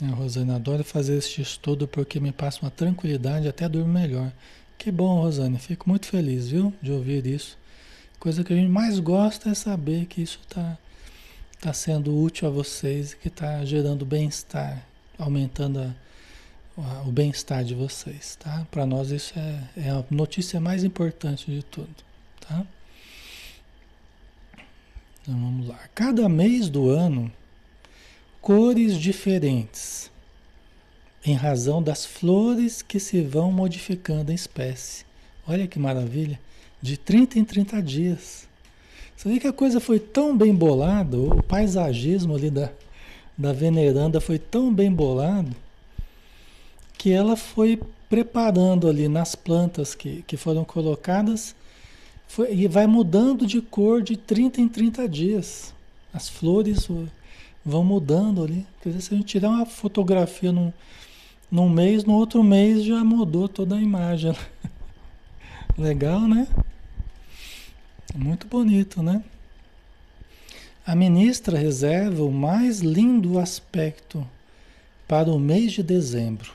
A 0.00 0.14
Rosane 0.14 0.52
adora 0.52 0.84
fazer 0.84 1.16
este 1.16 1.42
estudo 1.42 1.88
porque 1.88 2.20
me 2.20 2.30
passa 2.30 2.60
uma 2.62 2.70
tranquilidade, 2.70 3.48
até 3.48 3.68
durmo 3.68 3.92
melhor. 3.92 4.32
Que 4.76 4.92
bom, 4.92 5.22
Rosane, 5.22 5.58
fico 5.58 5.88
muito 5.88 6.06
feliz, 6.06 6.48
viu, 6.48 6.72
de 6.80 6.92
ouvir 6.92 7.26
isso. 7.26 7.58
Coisa 8.20 8.44
que 8.44 8.52
a 8.52 8.56
gente 8.56 8.70
mais 8.70 9.00
gosta 9.00 9.50
é 9.50 9.54
saber 9.54 10.06
que 10.06 10.22
isso 10.22 10.38
está 10.46 10.78
tá 11.60 11.72
sendo 11.72 12.16
útil 12.16 12.46
a 12.46 12.50
vocês 12.50 13.12
e 13.12 13.16
que 13.16 13.28
está 13.28 13.64
gerando 13.64 14.06
bem-estar, 14.06 14.86
aumentando 15.18 15.92
a, 16.76 17.02
o 17.02 17.10
bem-estar 17.10 17.64
de 17.64 17.74
vocês, 17.74 18.36
tá? 18.36 18.64
Para 18.70 18.86
nós 18.86 19.10
isso 19.10 19.36
é, 19.36 19.64
é 19.76 19.90
a 19.90 20.04
notícia 20.10 20.60
mais 20.60 20.84
importante 20.84 21.50
de 21.50 21.62
tudo, 21.64 21.94
tá? 22.40 22.64
Então 25.22 25.34
vamos 25.34 25.66
lá. 25.66 25.78
Cada 25.92 26.28
mês 26.28 26.68
do 26.70 26.88
ano, 26.88 27.32
cores 28.48 28.96
diferentes, 28.96 30.10
em 31.22 31.34
razão 31.34 31.82
das 31.82 32.06
flores 32.06 32.80
que 32.80 32.98
se 32.98 33.20
vão 33.20 33.52
modificando 33.52 34.32
em 34.32 34.34
espécie. 34.34 35.04
Olha 35.46 35.66
que 35.66 35.78
maravilha! 35.78 36.40
De 36.80 36.96
30 36.96 37.38
em 37.38 37.44
30 37.44 37.82
dias. 37.82 38.48
Você 39.14 39.28
vê 39.28 39.38
que 39.38 39.46
a 39.46 39.52
coisa 39.52 39.80
foi 39.80 40.00
tão 40.00 40.34
bem 40.34 40.54
bolada, 40.54 41.18
o 41.18 41.42
paisagismo 41.42 42.36
ali 42.36 42.48
da, 42.48 42.70
da 43.36 43.52
veneranda 43.52 44.18
foi 44.18 44.38
tão 44.38 44.72
bem 44.72 44.90
bolado 44.90 45.54
que 46.96 47.12
ela 47.12 47.36
foi 47.36 47.78
preparando 48.08 48.88
ali 48.88 49.08
nas 49.08 49.34
plantas 49.34 49.94
que, 49.94 50.24
que 50.26 50.38
foram 50.38 50.64
colocadas 50.64 51.54
foi, 52.26 52.54
e 52.54 52.66
vai 52.66 52.86
mudando 52.86 53.46
de 53.46 53.60
cor 53.60 54.00
de 54.00 54.16
30 54.16 54.62
em 54.62 54.68
30 54.68 55.06
dias. 55.06 55.74
As 56.14 56.30
flores 56.30 56.88
vão 57.68 57.84
mudando 57.84 58.42
ali. 58.42 58.66
Quer 58.82 58.90
dizer, 58.90 59.02
se 59.02 59.14
a 59.14 59.16
gente 59.16 59.26
tirar 59.26 59.50
uma 59.50 59.66
fotografia 59.66 60.50
num, 60.50 60.72
num 61.50 61.68
mês, 61.68 62.04
no 62.04 62.14
outro 62.14 62.42
mês 62.42 62.82
já 62.82 63.04
mudou 63.04 63.48
toda 63.48 63.76
a 63.76 63.80
imagem. 63.80 64.34
Legal, 65.76 66.22
né? 66.22 66.48
Muito 68.14 68.46
bonito, 68.46 69.02
né? 69.02 69.22
A 70.84 70.94
ministra 70.94 71.58
reserva 71.58 72.24
o 72.24 72.32
mais 72.32 72.80
lindo 72.80 73.38
aspecto 73.38 74.26
para 75.06 75.30
o 75.30 75.38
mês 75.38 75.72
de 75.72 75.82
dezembro 75.82 76.52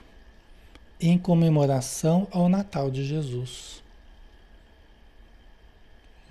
em 0.99 1.17
comemoração 1.17 2.27
ao 2.31 2.49
Natal 2.49 2.89
de 2.89 3.05
Jesus. 3.05 3.83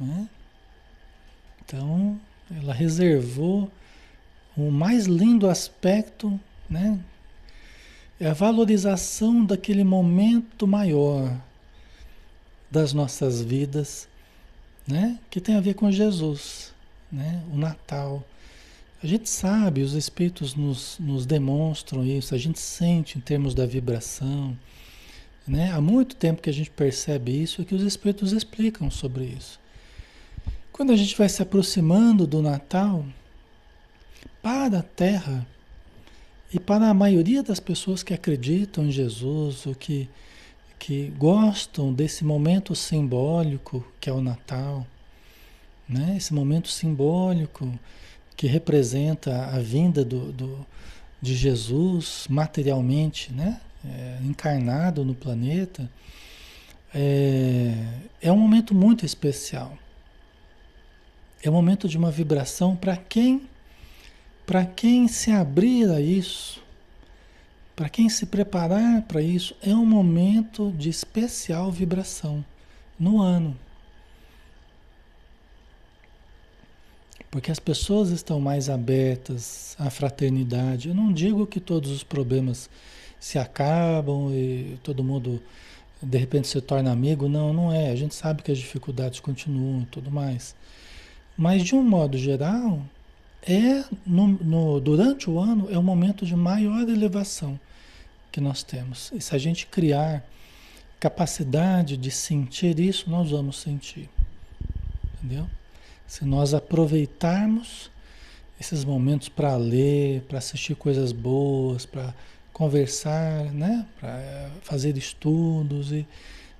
Né? 0.00 0.28
Então, 1.64 2.20
ela 2.50 2.74
reservou 2.74 3.70
o 4.56 4.70
mais 4.70 5.06
lindo 5.06 5.48
aspecto, 5.48 6.38
né? 6.68 6.98
É 8.20 8.28
a 8.28 8.34
valorização 8.34 9.44
daquele 9.44 9.82
momento 9.82 10.66
maior, 10.66 11.36
das 12.70 12.92
nossas 12.92 13.42
vidas, 13.42 14.08
né? 14.86 15.18
Que 15.30 15.40
tem 15.40 15.56
a 15.56 15.60
ver 15.60 15.74
com 15.74 15.90
Jesus, 15.90 16.72
né? 17.10 17.42
O 17.52 17.56
Natal. 17.56 18.24
A 19.02 19.06
gente 19.06 19.28
sabe, 19.28 19.82
os 19.82 19.94
espíritos 19.94 20.54
nos, 20.54 20.96
nos 21.00 21.26
demonstram 21.26 22.04
isso, 22.04 22.34
a 22.34 22.38
gente 22.38 22.60
sente 22.60 23.18
em 23.18 23.20
termos 23.20 23.52
da 23.52 23.66
vibração. 23.66 24.56
Né? 25.44 25.72
Há 25.72 25.80
muito 25.80 26.14
tempo 26.14 26.40
que 26.40 26.48
a 26.48 26.52
gente 26.52 26.70
percebe 26.70 27.32
isso 27.32 27.60
e 27.60 27.64
que 27.64 27.74
os 27.74 27.82
espíritos 27.82 28.30
explicam 28.30 28.88
sobre 28.92 29.24
isso. 29.24 29.58
Quando 30.72 30.92
a 30.92 30.96
gente 30.96 31.18
vai 31.18 31.28
se 31.28 31.42
aproximando 31.42 32.28
do 32.28 32.40
Natal, 32.40 33.04
para 34.42 34.80
a 34.80 34.82
Terra 34.82 35.46
e 36.52 36.58
para 36.60 36.88
a 36.88 36.94
maioria 36.94 37.42
das 37.42 37.60
pessoas 37.60 38.02
que 38.02 38.12
acreditam 38.12 38.84
em 38.84 38.90
Jesus 38.90 39.66
ou 39.66 39.74
que, 39.74 40.08
que 40.78 41.12
gostam 41.16 41.92
desse 41.92 42.24
momento 42.24 42.74
simbólico 42.74 43.86
que 44.00 44.10
é 44.10 44.12
o 44.12 44.20
Natal, 44.20 44.86
né? 45.88 46.14
esse 46.16 46.34
momento 46.34 46.68
simbólico 46.68 47.72
que 48.36 48.46
representa 48.46 49.46
a 49.46 49.60
vinda 49.60 50.04
do, 50.04 50.32
do 50.32 50.66
de 51.22 51.36
Jesus 51.36 52.26
materialmente, 52.28 53.32
né? 53.32 53.60
É, 53.84 54.18
encarnado 54.24 55.04
no 55.04 55.14
planeta, 55.14 55.88
é, 56.92 57.72
é 58.20 58.32
um 58.32 58.36
momento 58.36 58.74
muito 58.74 59.06
especial. 59.06 59.78
É 61.42 61.48
um 61.48 61.52
momento 61.52 61.88
de 61.88 61.96
uma 61.96 62.10
vibração 62.10 62.76
para 62.76 62.96
quem, 62.96 63.48
para 64.46 64.64
quem 64.64 65.08
se 65.08 65.30
abrir 65.30 65.88
a 65.90 66.00
isso, 66.00 66.62
para 67.74 67.88
quem 67.88 68.08
se 68.08 68.26
preparar 68.26 69.02
para 69.02 69.22
isso, 69.22 69.54
é 69.62 69.74
um 69.74 69.86
momento 69.86 70.72
de 70.76 70.88
especial 70.88 71.70
vibração 71.70 72.44
no 72.98 73.20
ano. 73.20 73.56
Porque 77.30 77.50
as 77.50 77.58
pessoas 77.58 78.10
estão 78.10 78.38
mais 78.38 78.68
abertas 78.68 79.74
à 79.78 79.88
fraternidade. 79.88 80.88
Eu 80.88 80.94
não 80.94 81.10
digo 81.10 81.46
que 81.46 81.58
todos 81.58 81.90
os 81.90 82.04
problemas 82.04 82.68
se 83.18 83.38
acabam 83.38 84.30
e 84.30 84.78
todo 84.82 85.02
mundo 85.02 85.40
de 86.02 86.18
repente 86.18 86.46
se 86.46 86.60
torna 86.60 86.92
amigo. 86.92 87.28
Não, 87.30 87.54
não 87.54 87.72
é. 87.72 87.90
A 87.90 87.96
gente 87.96 88.14
sabe 88.14 88.42
que 88.42 88.52
as 88.52 88.58
dificuldades 88.58 89.18
continuam 89.18 89.80
e 89.80 89.86
tudo 89.86 90.10
mais. 90.10 90.54
Mas 91.34 91.62
de 91.62 91.74
um 91.74 91.82
modo 91.82 92.18
geral, 92.18 92.82
é 93.42 93.84
no, 94.06 94.28
no, 94.28 94.80
durante 94.80 95.28
o 95.28 95.38
ano 95.38 95.68
é 95.70 95.76
o 95.76 95.82
momento 95.82 96.24
de 96.24 96.36
maior 96.36 96.88
elevação 96.88 97.58
que 98.30 98.40
nós 98.40 98.62
temos. 98.62 99.10
E 99.12 99.20
se 99.20 99.34
a 99.34 99.38
gente 99.38 99.66
criar 99.66 100.24
capacidade 100.98 101.96
de 101.96 102.10
sentir 102.10 102.78
isso, 102.78 103.10
nós 103.10 103.30
vamos 103.30 103.58
sentir. 103.60 104.08
Entendeu? 105.16 105.48
Se 106.06 106.24
nós 106.24 106.54
aproveitarmos 106.54 107.90
esses 108.60 108.84
momentos 108.84 109.28
para 109.28 109.56
ler, 109.56 110.22
para 110.22 110.38
assistir 110.38 110.76
coisas 110.76 111.10
boas, 111.10 111.84
para 111.84 112.14
conversar, 112.52 113.46
né? 113.46 113.84
para 113.98 114.50
fazer 114.62 114.96
estudos, 114.96 115.90
e 115.90 116.06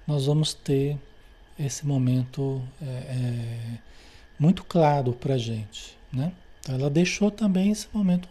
nós 0.06 0.26
vamos 0.26 0.52
ter 0.52 0.98
esse 1.58 1.86
momento 1.86 2.60
é, 2.80 2.86
é, 2.86 3.78
muito 4.38 4.64
claro 4.64 5.12
para 5.12 5.34
a 5.34 5.38
gente. 5.38 5.96
Né? 6.12 6.32
Ela 6.68 6.88
deixou 6.88 7.30
também 7.30 7.70
esse 7.70 7.88
momento 7.92 8.28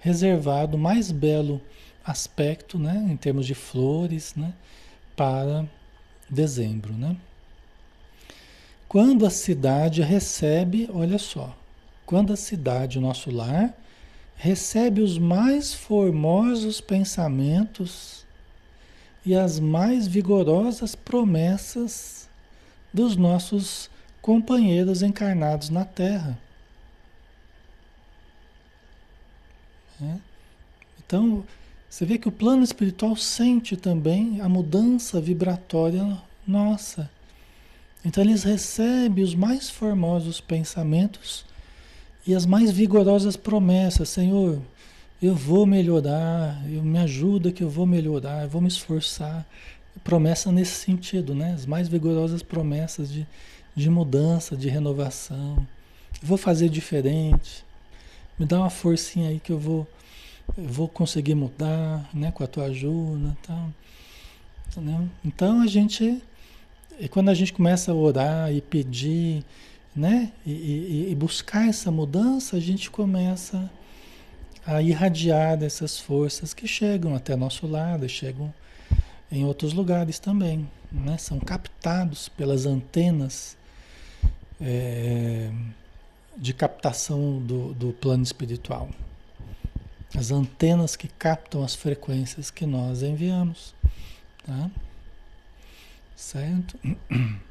reservado, 0.00 0.76
mais 0.76 1.12
belo 1.12 1.60
aspecto, 2.04 2.78
né? 2.78 3.06
em 3.10 3.16
termos 3.16 3.46
de 3.46 3.54
flores, 3.54 4.34
né? 4.34 4.52
para 5.14 5.64
dezembro. 6.28 6.92
Né? 6.92 7.16
Quando 8.88 9.24
a 9.24 9.30
cidade 9.30 10.02
recebe, 10.02 10.88
olha 10.92 11.18
só, 11.18 11.56
quando 12.04 12.32
a 12.32 12.36
cidade, 12.36 12.98
o 12.98 13.00
nosso 13.00 13.30
lar, 13.30 13.72
recebe 14.34 15.00
os 15.00 15.18
mais 15.18 15.72
formosos 15.72 16.80
pensamentos 16.80 18.24
e 19.24 19.34
as 19.34 19.60
mais 19.60 20.06
vigorosas 20.06 20.94
promessas 20.94 22.28
dos 22.92 23.16
nossos 23.16 23.90
companheiros 24.20 25.02
encarnados 25.02 25.70
na 25.70 25.84
Terra. 25.84 26.38
É? 30.02 30.16
Então, 31.04 31.44
você 31.88 32.06
vê 32.06 32.18
que 32.18 32.28
o 32.28 32.32
plano 32.32 32.62
espiritual 32.62 33.16
sente 33.16 33.76
também 33.76 34.40
a 34.40 34.48
mudança 34.48 35.20
vibratória 35.20 36.16
nossa. 36.46 37.10
Então 38.04 38.22
eles 38.22 38.44
recebem 38.44 39.22
os 39.22 39.34
mais 39.34 39.68
formosos 39.68 40.40
pensamentos 40.40 41.44
e 42.26 42.34
as 42.34 42.46
mais 42.46 42.70
vigorosas 42.70 43.36
promessas. 43.36 44.08
Senhor, 44.08 44.60
eu 45.20 45.34
vou 45.34 45.66
melhorar, 45.66 46.62
eu 46.70 46.82
me 46.82 46.98
ajuda 46.98 47.52
que 47.52 47.62
eu 47.62 47.68
vou 47.68 47.86
melhorar, 47.86 48.44
eu 48.44 48.48
vou 48.48 48.60
me 48.60 48.68
esforçar. 48.68 49.44
Promessa 50.04 50.50
nesse 50.52 50.76
sentido, 50.76 51.34
né? 51.34 51.52
As 51.52 51.66
mais 51.66 51.88
vigorosas 51.88 52.42
promessas 52.42 53.12
de, 53.12 53.26
de 53.74 53.90
mudança, 53.90 54.56
de 54.56 54.68
renovação. 54.68 55.66
Vou 56.22 56.38
fazer 56.38 56.68
diferente. 56.68 57.64
Me 58.40 58.46
dá 58.46 58.58
uma 58.58 58.70
forcinha 58.70 59.28
aí 59.28 59.38
que 59.38 59.52
eu 59.52 59.58
vou, 59.58 59.86
eu 60.56 60.64
vou 60.64 60.88
conseguir 60.88 61.34
mudar, 61.34 62.08
né? 62.14 62.32
Com 62.32 62.42
a 62.42 62.46
tua 62.46 62.64
ajuda, 62.64 63.36
tal. 63.46 63.68
Entendeu? 64.66 65.06
Então 65.22 65.60
a 65.60 65.66
gente 65.66 66.22
e 66.98 67.06
quando 67.06 67.28
a 67.28 67.34
gente 67.34 67.52
começa 67.52 67.92
a 67.92 67.94
orar 67.94 68.50
e 68.50 68.62
pedir, 68.62 69.44
né? 69.94 70.32
E, 70.46 70.52
e, 70.52 71.08
e 71.10 71.14
buscar 71.14 71.68
essa 71.68 71.90
mudança, 71.90 72.56
a 72.56 72.60
gente 72.60 72.90
começa 72.90 73.70
a 74.66 74.80
irradiar 74.80 75.58
dessas 75.58 75.98
forças 75.98 76.54
que 76.54 76.66
chegam 76.66 77.14
até 77.14 77.36
nosso 77.36 77.66
lado, 77.66 78.08
chegam 78.08 78.54
em 79.30 79.44
outros 79.44 79.74
lugares 79.74 80.18
também, 80.18 80.66
né? 80.90 81.18
São 81.18 81.38
captados 81.38 82.30
pelas 82.30 82.64
antenas 82.64 83.54
é, 84.58 85.50
de 86.40 86.54
captação 86.54 87.38
do, 87.38 87.74
do 87.74 87.92
plano 87.92 88.22
espiritual. 88.22 88.88
As 90.16 90.30
antenas 90.30 90.96
que 90.96 91.06
captam 91.06 91.62
as 91.62 91.74
frequências 91.74 92.50
que 92.50 92.64
nós 92.64 93.02
enviamos, 93.02 93.74
tá? 94.44 94.70
Certo? 96.16 96.78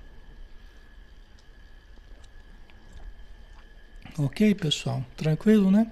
Ok, 4.18 4.54
pessoal? 4.54 5.02
Tranquilo, 5.16 5.72
né? 5.72 5.90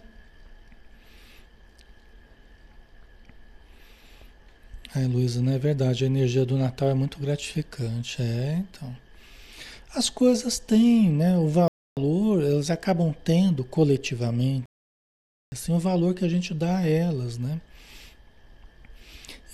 É, 4.94 5.00
Luísa, 5.08 5.42
não 5.42 5.54
é 5.54 5.58
verdade. 5.58 6.04
A 6.04 6.08
energia 6.08 6.46
do 6.46 6.58
Natal 6.58 6.90
é 6.90 6.94
muito 6.94 7.20
gratificante. 7.20 8.22
É, 8.22 8.66
então. 8.70 8.94
As 9.96 10.10
coisas 10.10 10.60
têm, 10.60 11.10
né? 11.10 11.38
O 11.38 11.48
valor, 11.98 12.44
elas 12.44 12.70
acabam 12.70 13.14
tendo 13.24 13.64
coletivamente, 13.64 14.64
assim, 15.52 15.74
o 15.74 15.80
valor 15.80 16.14
que 16.14 16.24
a 16.24 16.30
gente 16.30 16.54
dá 16.54 16.78
a 16.78 16.88
elas, 16.88 17.38
né? 17.38 17.60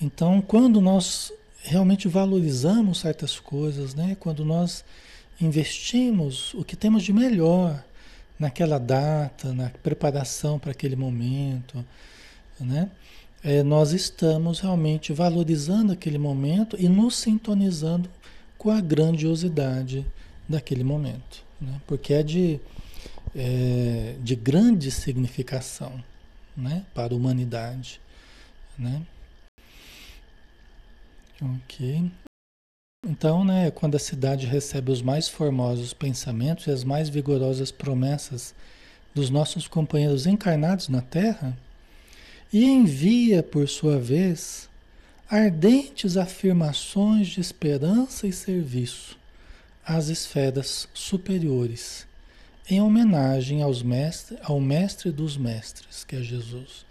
Então, 0.02 0.42
quando 0.42 0.82
nós 0.82 1.32
realmente 1.62 2.10
valorizamos 2.10 3.00
certas 3.00 3.40
coisas, 3.40 3.96
né? 3.96 4.18
Quando 4.20 4.44
nós 4.44 4.84
investimos 5.40 6.54
o 6.54 6.64
que 6.64 6.76
temos 6.76 7.04
de 7.04 7.14
melhor 7.14 7.82
naquela 8.38 8.78
data, 8.78 9.54
na 9.54 9.70
preparação 9.70 10.60
para 10.60 10.72
aquele 10.72 10.98
momento, 10.98 11.86
né? 12.60 12.92
É, 13.42 13.62
nós 13.62 13.92
estamos 13.92 14.62
realmente 14.62 15.12
valorizando 15.12 15.92
aquele 15.92 16.18
momento 16.18 16.78
e 16.80 16.88
nos 16.88 17.16
sintonizando 17.18 18.10
com 18.58 18.70
a 18.70 18.80
grandiosidade 18.80 20.06
daquele 20.48 20.84
momento, 20.84 21.44
né? 21.64 21.82
Porque 21.88 22.14
é 22.14 22.22
de, 22.22 22.60
é, 23.36 24.16
de 24.22 24.36
grande 24.36 24.92
significação, 24.92 26.04
né? 26.56 26.86
Para 26.94 27.14
a 27.14 27.18
humanidade, 27.18 28.02
né? 28.78 29.02
Ok. 31.42 32.12
Então, 33.06 33.44
né, 33.44 33.70
quando 33.72 33.96
a 33.96 34.00
cidade 34.00 34.46
recebe 34.46 34.92
os 34.92 35.02
mais 35.02 35.28
formosos 35.28 35.94
pensamentos 35.94 36.68
e 36.68 36.72
as 36.72 36.86
mais 36.86 37.10
vigorosas 37.10 37.70
promessas 37.70 38.56
dos 39.14 39.30
nossos 39.30 39.68
companheiros 39.68 40.26
encarnados 40.26 40.88
na 40.88 41.02
Terra, 41.02 41.58
e 42.52 42.64
envia, 42.64 43.44
por 43.44 43.68
sua 43.68 44.00
vez, 44.00 44.70
ardentes 45.30 46.16
afirmações 46.16 47.28
de 47.28 47.42
esperança 47.42 48.26
e 48.26 48.32
serviço 48.32 49.18
às 49.86 50.08
esferas 50.08 50.88
superiores, 50.94 52.08
em 52.70 52.82
homenagem 52.82 53.62
aos 53.62 53.84
mestre, 53.84 54.38
ao 54.42 54.60
mestre 54.60 55.12
dos 55.12 55.36
mestres, 55.38 56.04
que 56.04 56.16
é 56.16 56.22
Jesus. 56.22 56.86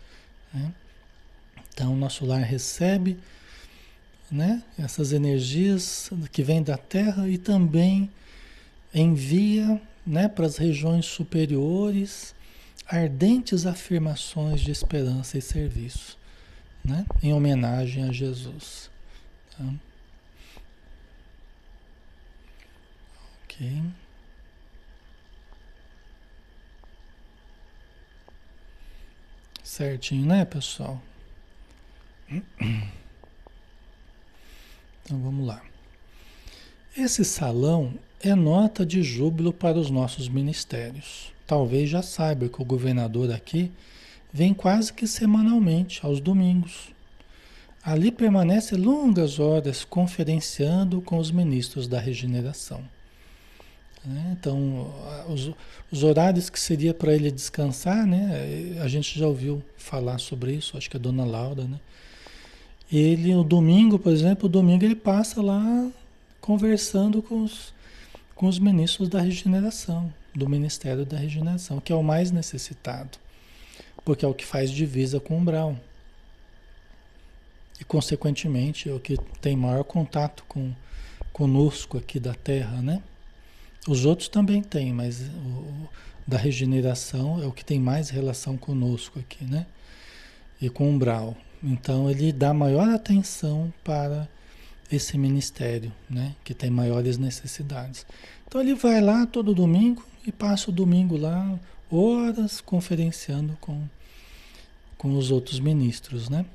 Né? 0.52 0.72
Então, 1.72 1.96
nosso 1.96 2.26
lar 2.26 2.42
recebe 2.42 3.18
né? 4.32 4.62
Essas 4.78 5.12
energias 5.12 6.10
que 6.32 6.42
vêm 6.42 6.62
da 6.62 6.78
Terra 6.78 7.28
e 7.28 7.36
também 7.36 8.10
envia, 8.94 9.80
né, 10.06 10.26
para 10.26 10.46
as 10.46 10.56
regiões 10.56 11.04
superiores 11.04 12.34
ardentes 12.88 13.66
afirmações 13.66 14.60
de 14.60 14.70
esperança 14.70 15.38
e 15.38 15.42
serviço, 15.42 16.18
né? 16.82 17.06
Em 17.22 17.32
homenagem 17.32 18.04
a 18.04 18.12
Jesus. 18.12 18.90
Tá? 19.56 19.64
Ok. 23.52 23.82
Certinho, 29.62 30.26
né, 30.26 30.44
pessoal? 30.44 31.00
Então 35.04 35.18
vamos 35.20 35.46
lá. 35.46 35.62
Esse 36.96 37.24
salão 37.24 37.94
é 38.20 38.34
nota 38.34 38.86
de 38.86 39.02
júbilo 39.02 39.52
para 39.52 39.78
os 39.78 39.90
nossos 39.90 40.28
ministérios. 40.28 41.32
Talvez 41.46 41.90
já 41.90 42.02
saiba 42.02 42.48
que 42.48 42.62
o 42.62 42.64
governador 42.64 43.30
aqui 43.30 43.70
vem 44.32 44.54
quase 44.54 44.92
que 44.92 45.06
semanalmente, 45.06 46.00
aos 46.04 46.20
domingos. 46.20 46.90
Ali 47.82 48.10
permanece 48.12 48.76
longas 48.76 49.38
horas 49.38 49.84
conferenciando 49.84 51.02
com 51.02 51.18
os 51.18 51.30
ministros 51.30 51.88
da 51.88 51.98
regeneração. 51.98 52.82
Né? 54.04 54.36
Então, 54.38 54.92
os, 55.28 55.52
os, 55.90 56.02
horários 56.02 56.50
que 56.50 56.58
seria 56.58 56.92
para 56.92 57.14
ele 57.14 57.30
descansar, 57.30 58.06
né? 58.06 58.78
a 58.82 58.88
gente 58.88 59.18
já 59.18 59.26
ouviu 59.26 59.62
falar 59.76 60.18
sobre 60.18 60.54
isso, 60.54 60.76
acho 60.76 60.90
que 60.90 60.96
a 60.96 61.00
dona 61.00 61.24
Laura, 61.24 61.64
né? 61.64 61.78
Ele, 62.90 63.34
o 63.34 63.42
domingo, 63.42 63.98
por 63.98 64.12
exemplo, 64.12 64.46
o 64.46 64.48
domingo 64.48 64.84
ele 64.84 64.96
passa 64.96 65.40
lá 65.40 65.90
conversando 66.40 67.22
com 67.22 67.42
os, 67.42 67.72
com 68.34 68.46
os 68.46 68.58
ministros 68.58 69.08
da 69.08 69.20
regeneração, 69.20 70.12
do 70.34 70.46
Ministério 70.48 71.06
da 71.06 71.16
Regeneração, 71.16 71.80
que 71.80 71.92
é 71.92 71.96
o 71.96 72.02
mais 72.02 72.30
necessitado, 72.30 73.18
porque 74.04 74.26
é 74.26 74.28
o 74.28 74.34
que 74.34 74.44
faz 74.44 74.70
divisa 74.70 75.20
com 75.20 75.34
o 75.34 75.38
umbral. 75.38 75.74
E, 77.80 77.84
consequentemente, 77.84 78.90
é 78.90 78.92
o 78.92 79.00
que 79.00 79.16
tem 79.40 79.56
maior 79.56 79.84
contato 79.84 80.44
com 80.46 80.72
conosco 81.32 81.96
aqui 81.96 82.20
da 82.20 82.34
Terra, 82.34 82.82
né? 82.82 83.02
Os 83.86 84.04
outros 84.04 84.28
também 84.28 84.62
têm, 84.62 84.92
mas 84.92 85.20
o, 85.20 85.88
da 86.26 86.38
regeneração 86.38 87.42
é 87.42 87.46
o 87.46 87.52
que 87.52 87.64
tem 87.64 87.80
mais 87.80 88.10
relação 88.10 88.56
conosco 88.56 89.18
aqui, 89.18 89.44
né? 89.44 89.66
E 90.60 90.70
com 90.70 90.84
o 90.84 90.90
umbral. 90.90 91.36
Então 91.62 92.08
ele 92.08 92.32
dá 92.32 92.54
maior 92.54 92.88
atenção 92.88 93.72
para 93.82 94.28
esse 94.90 95.18
ministério, 95.18 95.92
né? 96.08 96.36
Que 96.44 96.54
tem 96.54 96.70
maiores 96.70 97.18
necessidades. 97.18 98.06
Então 98.46 98.60
ele 98.60 98.74
vai 98.74 99.00
lá 99.00 99.26
todo 99.26 99.54
domingo 99.54 100.04
e 100.24 100.30
passa 100.30 100.70
o 100.70 100.72
domingo 100.72 101.16
lá, 101.16 101.58
horas 101.90 102.60
conferenciando 102.60 103.58
com, 103.60 103.82
com 104.96 105.16
os 105.16 105.32
outros 105.32 105.58
ministros, 105.58 106.28
né? 106.28 106.46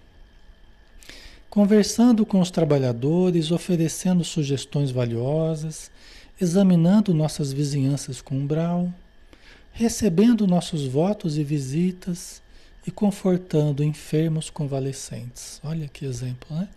Conversando 1.49 2.25
com 2.25 2.39
os 2.39 2.51
trabalhadores, 2.51 3.51
oferecendo 3.51 4.23
sugestões 4.23 4.91
valiosas 4.91 5.91
examinando 6.39 7.13
nossas 7.13 7.51
vizinhanças 7.51 8.21
com 8.21 8.35
umbral, 8.35 8.93
recebendo 9.71 10.47
nossos 10.47 10.85
votos 10.85 11.37
e 11.37 11.43
visitas 11.43 12.41
e 12.85 12.91
confortando 12.91 13.83
enfermos 13.83 14.49
convalescentes. 14.49 15.59
Olha 15.63 15.87
que 15.87 16.05
exemplo, 16.05 16.55
né? 16.55 16.67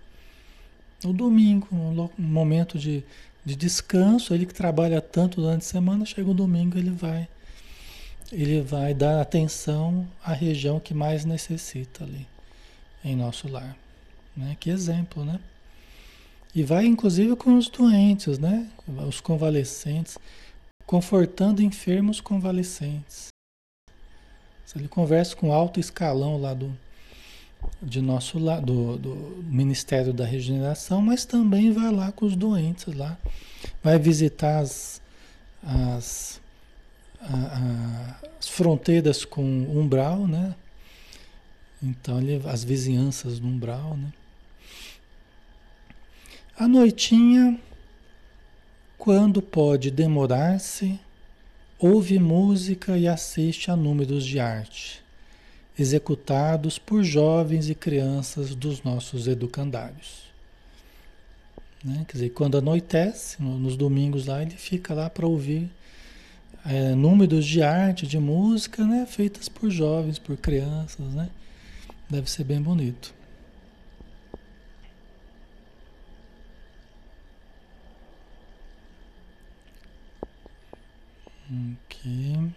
No 1.03 1.13
domingo, 1.13 1.69
um 1.73 2.09
momento 2.19 2.79
de, 2.79 3.03
de 3.45 3.57
descanso, 3.57 4.35
ele 4.35 4.45
que 4.45 4.53
trabalha 4.53 5.01
tanto 5.01 5.41
durante 5.41 5.63
a 5.63 5.69
semana, 5.69 6.05
chega 6.05 6.29
o 6.29 6.35
domingo, 6.35 6.77
ele 6.77 6.91
vai 6.91 7.29
ele 8.33 8.61
vai 8.61 8.95
dar 8.95 9.21
atenção 9.21 10.07
à 10.23 10.33
região 10.33 10.79
que 10.79 10.95
mais 10.95 11.25
necessita 11.25 12.05
ali 12.05 12.27
em 13.05 13.17
nosso 13.17 13.49
lar. 13.49 13.77
Né? 14.37 14.57
Que 14.61 14.71
exemplo, 14.71 15.25
né? 15.25 15.41
E 16.55 16.63
vai 16.63 16.87
inclusive 16.87 17.37
com 17.37 17.57
os 17.57 17.69
doentes, 17.69 18.39
né? 18.39 18.69
Os 19.07 19.21
convalescentes, 19.21 20.19
confortando 20.85 21.63
enfermos 21.63 22.21
convalescentes. 22.21 23.29
Ele 24.75 24.89
conversa 24.89 25.35
com 25.35 25.53
alto 25.53 25.81
escalão 25.81 26.41
lá 26.41 26.55
do, 26.55 26.77
de 27.83 28.01
nosso 28.01 28.39
lado, 28.39 28.97
do, 28.97 29.43
Ministério 29.45 30.13
da 30.13 30.25
Regeneração, 30.25 31.01
mas 31.01 31.25
também 31.25 31.73
vai 31.73 31.93
lá 31.93 32.13
com 32.13 32.25
os 32.25 32.37
doentes 32.37 32.95
lá. 32.95 33.19
Vai 33.83 33.99
visitar 33.99 34.61
as, 34.61 35.01
as, 35.63 36.41
a, 37.21 37.35
a, 37.35 38.29
as 38.39 38.49
fronteiras 38.49 39.25
com 39.25 39.43
umbral, 39.43 40.27
né? 40.27 40.55
Então, 41.83 42.21
ele, 42.21 42.41
as 42.47 42.63
vizinhanças 42.63 43.39
do 43.39 43.49
umbral, 43.49 43.97
né? 43.97 44.13
A 46.61 46.69
noitinha, 46.69 47.59
quando 48.99 49.41
pode 49.41 49.91
demorar-se, 49.91 51.01
ouve 51.79 52.19
música 52.19 52.99
e 52.99 53.09
assiste 53.09 53.71
a 53.71 53.77
números 53.77 54.27
de 54.27 54.39
arte, 54.39 55.03
executados 55.79 56.79
por 56.79 57.03
jovens 57.03 57.71
e 57.71 57.75
crianças 57.75 58.55
dos 58.55 58.83
nossos 58.83 59.27
educandários. 59.27 60.25
Né? 61.83 62.05
Quer 62.07 62.13
dizer, 62.13 62.31
quando 62.35 62.59
anoitece, 62.59 63.43
nos 63.43 63.75
domingos 63.75 64.27
lá, 64.27 64.43
ele 64.43 64.51
fica 64.51 64.93
lá 64.93 65.09
para 65.09 65.27
ouvir 65.27 65.67
é, 66.67 66.95
números 66.95 67.47
de 67.47 67.63
arte, 67.63 68.07
de 68.07 68.19
música, 68.19 68.85
né? 68.85 69.07
feitas 69.07 69.49
por 69.49 69.71
jovens, 69.71 70.19
por 70.19 70.37
crianças. 70.37 71.07
Né? 71.15 71.31
Deve 72.11 72.31
ser 72.31 72.45
bem 72.45 72.61
bonito. 72.61 73.19
Ok. 81.51 82.53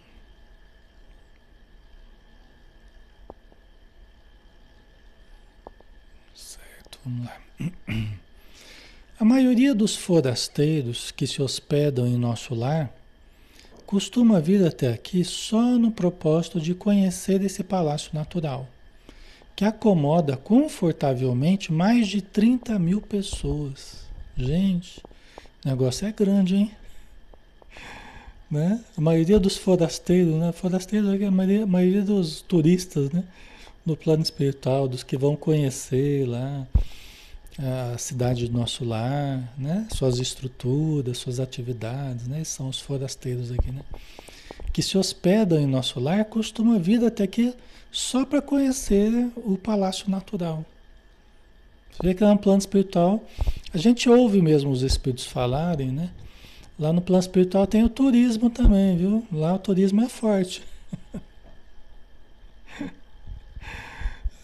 Certo, 6.32 6.98
vamos 7.04 7.26
lá. 7.26 7.40
A 9.18 9.24
maioria 9.24 9.74
dos 9.74 9.96
forasteiros 9.96 11.10
que 11.10 11.26
se 11.26 11.42
hospedam 11.42 12.06
em 12.06 12.16
nosso 12.16 12.54
lar 12.54 12.92
costuma 13.84 14.40
vir 14.40 14.64
até 14.64 14.92
aqui 14.92 15.24
só 15.24 15.60
no 15.78 15.90
propósito 15.90 16.60
de 16.60 16.74
conhecer 16.74 17.42
esse 17.42 17.64
palácio 17.64 18.10
natural, 18.14 18.68
que 19.56 19.64
acomoda 19.64 20.36
confortavelmente 20.36 21.72
mais 21.72 22.06
de 22.06 22.22
30 22.22 22.78
mil 22.78 23.00
pessoas. 23.00 24.06
Gente, 24.36 25.00
o 25.64 25.68
negócio 25.68 26.06
é 26.06 26.12
grande, 26.12 26.56
hein? 26.56 26.83
Né? 28.54 28.80
A 28.96 29.00
maioria 29.00 29.38
dos 29.38 29.56
forasteiros, 29.56 30.34
né? 30.36 30.52
Forasteiros 30.52 31.20
é 31.20 31.26
a 31.26 31.30
maioria, 31.30 31.64
a 31.64 31.66
maioria 31.66 32.02
dos 32.02 32.40
turistas, 32.40 33.10
né? 33.10 33.24
Plano 34.02 34.22
espiritual, 34.22 34.88
dos 34.88 35.02
que 35.02 35.16
vão 35.16 35.36
conhecer 35.36 36.26
lá 36.26 36.66
a 37.58 37.98
cidade 37.98 38.48
do 38.48 38.56
nosso 38.56 38.84
lar, 38.84 39.52
né? 39.58 39.86
Suas 39.92 40.18
estruturas, 40.18 41.18
suas 41.18 41.38
atividades, 41.38 42.26
né? 42.26 42.42
São 42.44 42.68
os 42.68 42.80
forasteiros 42.80 43.52
aqui, 43.52 43.70
né? 43.70 43.82
Que 44.72 44.82
se 44.82 44.96
hospedam 44.96 45.58
em 45.58 45.66
nosso 45.66 46.00
lar, 46.00 46.24
costuma 46.24 46.78
vir 46.78 47.04
até 47.04 47.24
aqui 47.24 47.52
só 47.92 48.24
para 48.24 48.40
conhecer 48.40 49.30
o 49.36 49.58
palácio 49.58 50.10
natural. 50.10 50.64
Você 51.90 52.08
vê 52.08 52.14
que 52.14 52.24
lá 52.24 52.30
no 52.30 52.38
plano 52.38 52.58
espiritual, 52.58 53.22
a 53.72 53.78
gente 53.78 54.08
ouve 54.08 54.40
mesmo 54.40 54.70
os 54.70 54.82
espíritos 54.82 55.26
falarem, 55.26 55.92
né? 55.92 56.10
Lá 56.78 56.92
no 56.92 57.00
plano 57.00 57.20
espiritual 57.20 57.66
tem 57.66 57.84
o 57.84 57.88
turismo 57.88 58.50
também, 58.50 58.96
viu? 58.96 59.24
Lá 59.30 59.54
o 59.54 59.58
turismo 59.58 60.02
é 60.02 60.08
forte. 60.08 60.62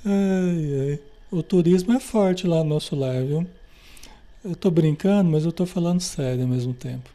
ai, 0.05 0.91
ai. 0.91 1.01
O 1.31 1.43
turismo 1.43 1.93
é 1.93 2.01
forte 2.01 2.47
lá 2.47 2.59
no 2.59 2.71
nosso 2.71 2.95
lar, 2.95 3.23
viu? 3.25 3.47
Eu 4.45 4.55
tô 4.57 4.71
brincando, 4.71 5.31
mas 5.31 5.45
eu 5.45 5.53
tô 5.53 5.67
falando 5.67 6.01
sério 6.01 6.43
ao 6.43 6.49
mesmo 6.49 6.73
tempo. 6.73 7.11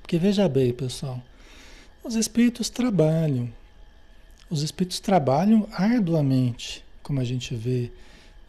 Porque 0.00 0.18
veja 0.18 0.48
bem, 0.48 0.72
pessoal, 0.72 1.22
os 2.02 2.14
espíritos 2.14 2.70
trabalham. 2.70 3.52
Os 4.48 4.62
espíritos 4.62 5.00
trabalham 5.00 5.68
arduamente, 5.72 6.84
como 7.02 7.20
a 7.20 7.24
gente 7.24 7.54
vê, 7.54 7.90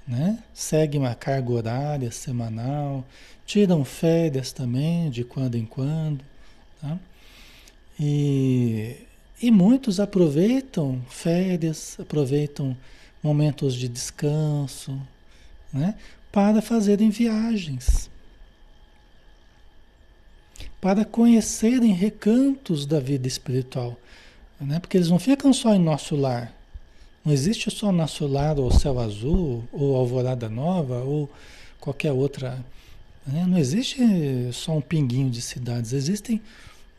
né? 0.07 0.41
Seguem 0.53 1.01
uma 1.01 1.13
carga 1.13 1.51
horária 1.51 2.11
semanal, 2.11 3.05
tiram 3.45 3.83
férias 3.83 4.51
também 4.51 5.09
de 5.09 5.23
quando 5.23 5.55
em 5.55 5.65
quando, 5.65 6.23
tá? 6.81 6.97
E, 7.99 8.95
e 9.41 9.51
muitos 9.51 9.99
aproveitam 9.99 11.01
férias, 11.09 11.97
aproveitam 11.99 12.77
momentos 13.21 13.73
de 13.75 13.87
descanso, 13.87 14.99
né? 15.73 15.95
para 16.31 16.61
fazerem 16.61 17.09
viagens, 17.09 18.09
para 20.79 21.03
conhecerem 21.03 21.91
recantos 21.93 22.85
da 22.85 22.99
vida 22.99 23.27
espiritual, 23.27 23.97
né? 24.61 24.79
porque 24.79 24.97
eles 24.97 25.09
não 25.09 25.19
ficam 25.19 25.51
só 25.51 25.73
em 25.73 25.79
nosso 25.79 26.15
lar. 26.15 26.53
Não 27.27 27.33
existe 27.33 27.69
só 27.69 27.91
nosso 27.91 28.25
lar 28.25 28.57
ou 28.57 28.71
céu 28.71 28.97
azul, 29.01 29.61
ou 29.73 29.97
alvorada 29.97 30.47
nova, 30.47 30.99
ou 30.99 31.29
qualquer 31.77 32.13
outra. 32.13 32.63
Né? 33.25 33.45
Não 33.45 33.57
existe 33.57 33.99
só 34.53 34.77
um 34.77 34.79
pinguinho 34.79 35.29
de 35.29 35.41
cidades, 35.41 35.91
existem 35.91 36.41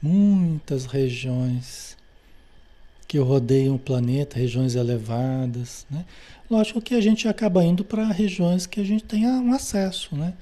muitas 0.02 0.84
regiões 0.84 1.96
que 3.06 3.16
rodeiam 3.16 3.76
o 3.76 3.78
planeta, 3.78 4.38
regiões 4.38 4.74
elevadas, 4.74 5.86
né? 5.90 6.04
Lógico 6.50 6.82
que 6.82 6.94
a 6.94 7.00
gente 7.00 7.26
acaba 7.26 7.64
indo 7.64 7.82
para 7.82 8.04
regiões 8.08 8.66
que 8.66 8.80
a 8.80 8.84
gente 8.84 9.04
tenha 9.04 9.30
um 9.30 9.54
acesso, 9.54 10.14
né? 10.14 10.34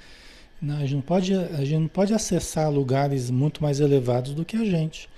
A 0.68 0.80
gente, 0.80 0.94
não 0.94 1.00
pode, 1.00 1.32
a 1.32 1.64
gente 1.64 1.78
não 1.78 1.88
pode 1.88 2.12
acessar 2.12 2.68
lugares 2.72 3.30
muito 3.30 3.62
mais 3.62 3.78
elevados 3.78 4.34
do 4.34 4.44
que 4.44 4.56
a 4.56 4.64
gente. 4.64 5.08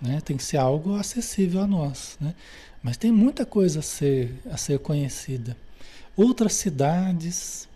Né? 0.00 0.20
Tem 0.24 0.36
que 0.36 0.44
ser 0.44 0.58
algo 0.58 0.94
acessível 0.94 1.62
a 1.62 1.66
nós. 1.66 2.16
Né? 2.20 2.34
Mas 2.86 2.96
tem 2.96 3.10
muita 3.10 3.44
coisa 3.44 3.80
a 3.80 3.82
ser, 3.82 4.32
a 4.48 4.56
ser 4.56 4.78
conhecida. 4.78 5.56
Outras 6.16 6.52
cidades, 6.52 7.68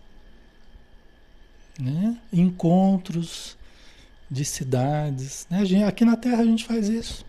né? 1.76 2.16
encontros 2.32 3.56
de 4.30 4.44
cidades. 4.44 5.48
Né? 5.50 5.84
Aqui 5.84 6.04
na 6.04 6.16
Terra 6.16 6.42
a 6.42 6.44
gente 6.44 6.64
faz 6.64 6.88
isso. 6.88 7.26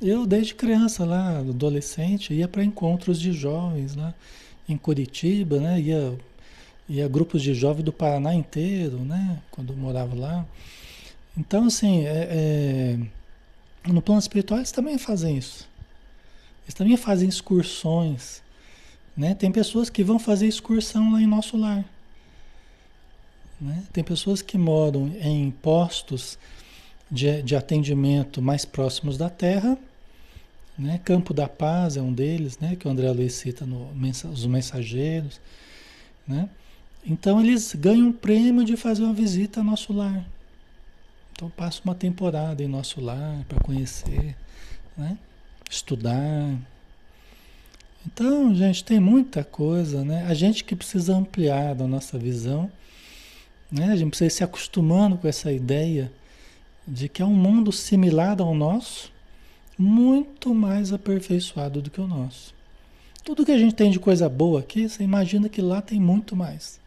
Eu, 0.00 0.24
desde 0.24 0.54
criança, 0.54 1.04
lá, 1.04 1.40
adolescente, 1.40 2.32
ia 2.32 2.48
para 2.48 2.64
encontros 2.64 3.20
de 3.20 3.32
jovens 3.32 3.94
lá 3.94 4.14
em 4.66 4.78
Curitiba, 4.78 5.60
né? 5.60 5.78
Ia, 5.78 6.18
ia 6.88 7.06
grupos 7.06 7.42
de 7.42 7.52
jovens 7.52 7.84
do 7.84 7.92
Paraná 7.92 8.32
inteiro, 8.34 8.98
né? 9.00 9.42
Quando 9.50 9.74
eu 9.74 9.76
morava 9.76 10.16
lá. 10.16 10.46
Então, 11.36 11.66
assim, 11.66 12.06
é, 12.06 12.28
é, 12.30 13.90
no 13.92 14.00
plano 14.00 14.20
espiritual 14.20 14.58
eles 14.58 14.72
também 14.72 14.96
fazem 14.96 15.36
isso. 15.36 15.68
Eles 16.70 16.74
também 16.74 16.96
fazem 16.96 17.28
excursões. 17.28 18.42
Né? 19.16 19.34
Tem 19.34 19.50
pessoas 19.50 19.90
que 19.90 20.04
vão 20.04 20.18
fazer 20.18 20.46
excursão 20.46 21.12
lá 21.12 21.20
em 21.20 21.26
nosso 21.26 21.56
lar. 21.56 21.84
Né? 23.60 23.82
Tem 23.92 24.04
pessoas 24.04 24.40
que 24.40 24.56
moram 24.56 25.12
em 25.20 25.50
postos 25.50 26.38
de, 27.10 27.42
de 27.42 27.56
atendimento 27.56 28.40
mais 28.40 28.64
próximos 28.64 29.18
da 29.18 29.28
Terra 29.28 29.76
né? 30.80 30.98
Campo 31.04 31.34
da 31.34 31.46
Paz 31.46 31.98
é 31.98 32.02
um 32.02 32.12
deles, 32.12 32.58
né? 32.58 32.74
que 32.74 32.88
o 32.88 32.90
André 32.90 33.10
Luiz 33.10 33.34
cita 33.34 33.66
no 33.66 33.90
Os 34.32 34.46
Mensageiros. 34.46 35.38
Né? 36.26 36.48
Então 37.04 37.38
eles 37.38 37.74
ganham 37.74 38.08
um 38.08 38.12
prêmio 38.12 38.64
de 38.64 38.76
fazer 38.76 39.02
uma 39.02 39.12
visita 39.12 39.60
ao 39.60 39.64
nosso 39.64 39.92
lar. 39.92 40.24
Então 41.32 41.50
passa 41.50 41.82
uma 41.84 41.94
temporada 41.94 42.62
em 42.62 42.66
nosso 42.66 43.00
lar 43.00 43.44
para 43.46 43.60
conhecer, 43.60 44.36
né? 44.96 45.16
Estudar. 45.70 46.58
Então, 48.04 48.52
gente, 48.54 48.82
tem 48.82 48.98
muita 48.98 49.44
coisa, 49.44 50.04
né? 50.04 50.26
A 50.26 50.34
gente 50.34 50.64
que 50.64 50.74
precisa 50.74 51.14
ampliar 51.14 51.80
a 51.80 51.86
nossa 51.86 52.18
visão, 52.18 52.70
né? 53.70 53.92
A 53.92 53.96
gente 53.96 54.10
precisa 54.10 54.26
ir 54.26 54.30
se 54.30 54.44
acostumando 54.44 55.16
com 55.16 55.28
essa 55.28 55.52
ideia 55.52 56.12
de 56.86 57.08
que 57.08 57.22
é 57.22 57.24
um 57.24 57.34
mundo 57.34 57.70
similar 57.70 58.40
ao 58.40 58.54
nosso, 58.54 59.12
muito 59.78 60.54
mais 60.54 60.92
aperfeiçoado 60.92 61.80
do 61.80 61.90
que 61.90 62.00
o 62.00 62.06
nosso. 62.06 62.52
Tudo 63.22 63.44
que 63.44 63.52
a 63.52 63.58
gente 63.58 63.74
tem 63.74 63.90
de 63.90 64.00
coisa 64.00 64.28
boa 64.28 64.60
aqui, 64.60 64.88
você 64.88 65.04
imagina 65.04 65.48
que 65.48 65.62
lá 65.62 65.80
tem 65.80 66.00
muito 66.00 66.34
mais. 66.34 66.80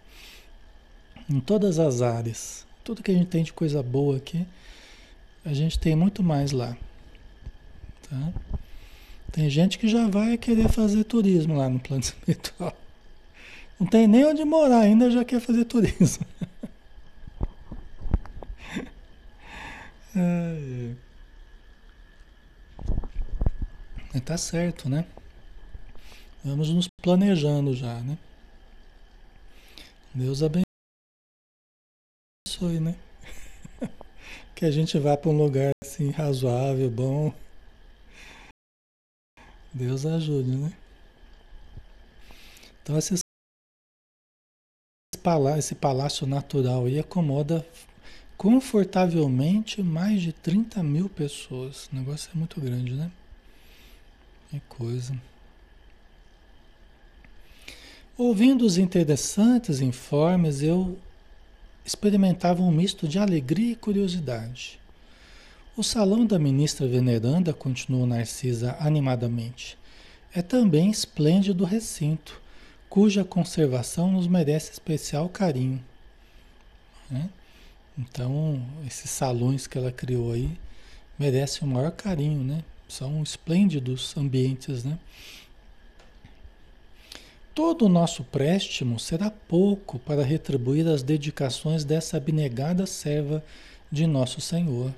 Em 1.29 1.39
todas 1.39 1.79
as 1.79 2.01
áreas. 2.01 2.65
Tudo 2.83 3.01
que 3.01 3.11
a 3.11 3.13
gente 3.13 3.27
tem 3.27 3.43
de 3.43 3.53
coisa 3.53 3.81
boa 3.81 4.17
aqui, 4.17 4.45
a 5.45 5.53
gente 5.53 5.79
tem 5.79 5.95
muito 5.95 6.21
mais 6.21 6.51
lá. 6.51 6.75
Tá? 8.09 8.33
Tem 9.33 9.49
gente 9.49 9.79
que 9.79 9.87
já 9.87 10.07
vai 10.07 10.37
querer 10.37 10.69
fazer 10.69 11.03
turismo 11.05 11.57
lá 11.57 11.67
no 11.67 11.79
plano 11.79 12.03
espiritual. 12.03 12.77
Não 13.79 13.87
tem 13.87 14.07
nem 14.07 14.23
onde 14.23 14.45
morar 14.45 14.81
ainda, 14.81 15.09
já 15.09 15.25
quer 15.25 15.41
fazer 15.41 15.65
turismo. 15.65 16.25
É, 24.15 24.19
tá 24.19 24.37
certo, 24.37 24.87
né? 24.87 25.07
Vamos 26.45 26.69
nos 26.69 26.87
planejando 27.01 27.75
já, 27.75 27.99
né? 28.01 28.15
Deus 30.13 30.43
abençoe, 30.43 30.61
né? 32.79 32.95
que 34.53 34.65
a 34.65 34.69
gente 34.69 34.99
vá 34.99 35.17
para 35.17 35.31
um 35.31 35.37
lugar 35.37 35.71
assim 35.83 36.11
razoável, 36.11 36.91
bom. 36.91 37.33
Deus 39.73 40.05
ajude, 40.05 40.55
né? 40.55 40.71
Então 42.81 42.97
esse 42.97 43.23
palácio 45.75 46.27
natural 46.27 46.85
aí 46.85 46.99
acomoda 46.99 47.65
confortavelmente 48.37 49.81
mais 49.81 50.21
de 50.21 50.33
30 50.33 50.83
mil 50.83 51.09
pessoas. 51.09 51.87
O 51.87 51.95
negócio 51.95 52.29
é 52.35 52.37
muito 52.37 52.59
grande, 52.59 52.93
né? 52.93 53.11
Que 54.49 54.59
coisa. 54.61 55.19
Ouvindo 58.17 58.65
os 58.65 58.77
interessantes 58.77 59.81
informes, 59.81 60.61
eu 60.61 60.99
experimentava 61.83 62.61
um 62.61 62.69
misto 62.69 63.07
de 63.07 63.17
alegria 63.17 63.71
e 63.71 63.75
curiosidade. 63.75 64.79
O 65.75 65.81
salão 65.81 66.23
da 66.23 66.37
ministra 66.37 66.85
veneranda, 66.87 67.51
continuou 67.51 68.05
Narcisa 68.05 68.77
animadamente, 68.79 69.75
é 70.31 70.39
também 70.39 70.91
esplêndido 70.91 71.65
recinto, 71.65 72.39
cuja 72.87 73.23
conservação 73.23 74.11
nos 74.11 74.27
merece 74.27 74.71
especial 74.71 75.27
carinho. 75.29 75.83
Né? 77.09 77.27
Então, 77.97 78.63
esses 78.85 79.09
salões 79.09 79.65
que 79.65 79.75
ela 79.75 79.91
criou 79.91 80.31
aí 80.31 80.51
merecem 81.17 81.67
o 81.67 81.71
maior 81.71 81.91
carinho, 81.91 82.43
né? 82.43 82.63
São 82.87 83.23
esplêndidos 83.23 84.15
ambientes, 84.15 84.83
né? 84.83 84.99
Todo 87.55 87.85
o 87.85 87.89
nosso 87.89 88.23
préstimo 88.23 88.99
será 88.99 89.31
pouco 89.31 89.97
para 89.97 90.23
retribuir 90.23 90.87
as 90.87 91.01
dedicações 91.01 91.83
dessa 91.83 92.17
abnegada 92.17 92.85
serva 92.85 93.43
de 93.91 94.05
nosso 94.05 94.39
Senhor. 94.39 94.93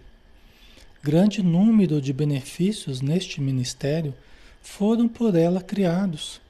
Grande 1.06 1.44
número 1.44 2.02
de 2.02 2.12
benefícios 2.12 3.00
neste 3.00 3.40
ministério 3.40 4.12
foram 4.60 5.08
por 5.08 5.36
ela 5.36 5.62
criados 5.62 6.42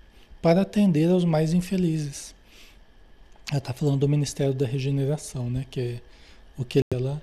para 0.41 0.61
atender 0.61 1.11
aos 1.11 1.25
mais 1.25 1.51
infelizes. 1.51 2.33
Ela 3.49 3.57
está 3.57 3.73
falando 3.73 3.99
do 3.99 4.07
Ministério 4.07 4.53
da 4.53 4.65
Regeneração, 4.65 5.49
né? 5.49 5.65
Que 5.69 5.81
é 5.81 6.01
o 6.57 6.63
que 6.63 6.79
ela 6.93 7.21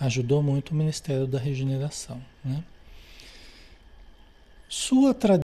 ajudou 0.00 0.42
muito 0.42 0.70
o 0.70 0.74
Ministério 0.74 1.26
da 1.26 1.38
Regeneração, 1.38 2.24
né? 2.42 2.64
Sua 4.66 5.12
tradição 5.12 5.42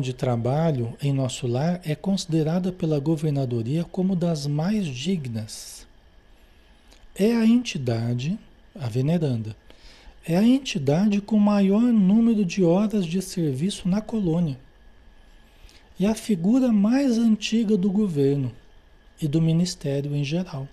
de 0.00 0.12
trabalho 0.12 0.96
em 1.00 1.12
nosso 1.12 1.46
lar 1.46 1.80
é 1.84 1.94
considerada 1.94 2.72
pela 2.72 2.98
governadoria 2.98 3.84
como 3.84 4.16
das 4.16 4.48
mais 4.48 4.88
dignas. 4.88 5.91
É 7.14 7.34
a 7.34 7.44
entidade, 7.44 8.38
a 8.74 8.88
veneranda, 8.88 9.54
é 10.26 10.36
a 10.36 10.42
entidade 10.42 11.20
com 11.20 11.38
maior 11.38 11.82
número 11.82 12.44
de 12.44 12.62
horas 12.62 13.04
de 13.04 13.20
serviço 13.20 13.88
na 13.88 14.00
colônia. 14.00 14.58
E 15.98 16.06
a 16.06 16.14
figura 16.14 16.72
mais 16.72 17.18
antiga 17.18 17.76
do 17.76 17.90
governo 17.90 18.52
e 19.20 19.28
do 19.28 19.40
ministério 19.40 20.14
em 20.14 20.24
geral. 20.24 20.66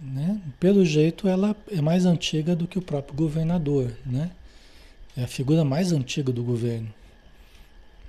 Né? 0.00 0.40
Pelo 0.58 0.84
jeito, 0.84 1.28
ela 1.28 1.56
é 1.70 1.80
mais 1.80 2.04
antiga 2.06 2.54
do 2.54 2.66
que 2.66 2.78
o 2.78 2.82
próprio 2.82 3.14
governador. 3.16 3.92
Né? 4.04 4.30
É 5.16 5.24
a 5.24 5.26
figura 5.26 5.64
mais 5.64 5.92
antiga 5.92 6.32
do 6.32 6.42
governo. 6.42 6.92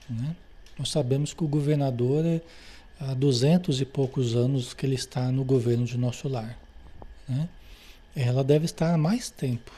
Né? 0.10 0.36
Nós 0.78 0.90
sabemos 0.90 1.34
que 1.34 1.44
o 1.44 1.48
governador 1.48 2.26
é 2.26 2.42
há 3.00 3.14
duzentos 3.14 3.80
e 3.80 3.86
poucos 3.86 4.36
anos 4.36 4.74
que 4.74 4.86
ele 4.86 4.96
está 4.96 5.32
no 5.32 5.44
governo 5.44 5.86
de 5.86 5.98
nosso 5.98 6.28
lar. 6.28 6.58
Né? 7.28 7.48
Ela 8.16 8.44
deve 8.44 8.66
estar 8.66 8.94
há 8.94 8.98
mais 8.98 9.30
tempo 9.30 9.72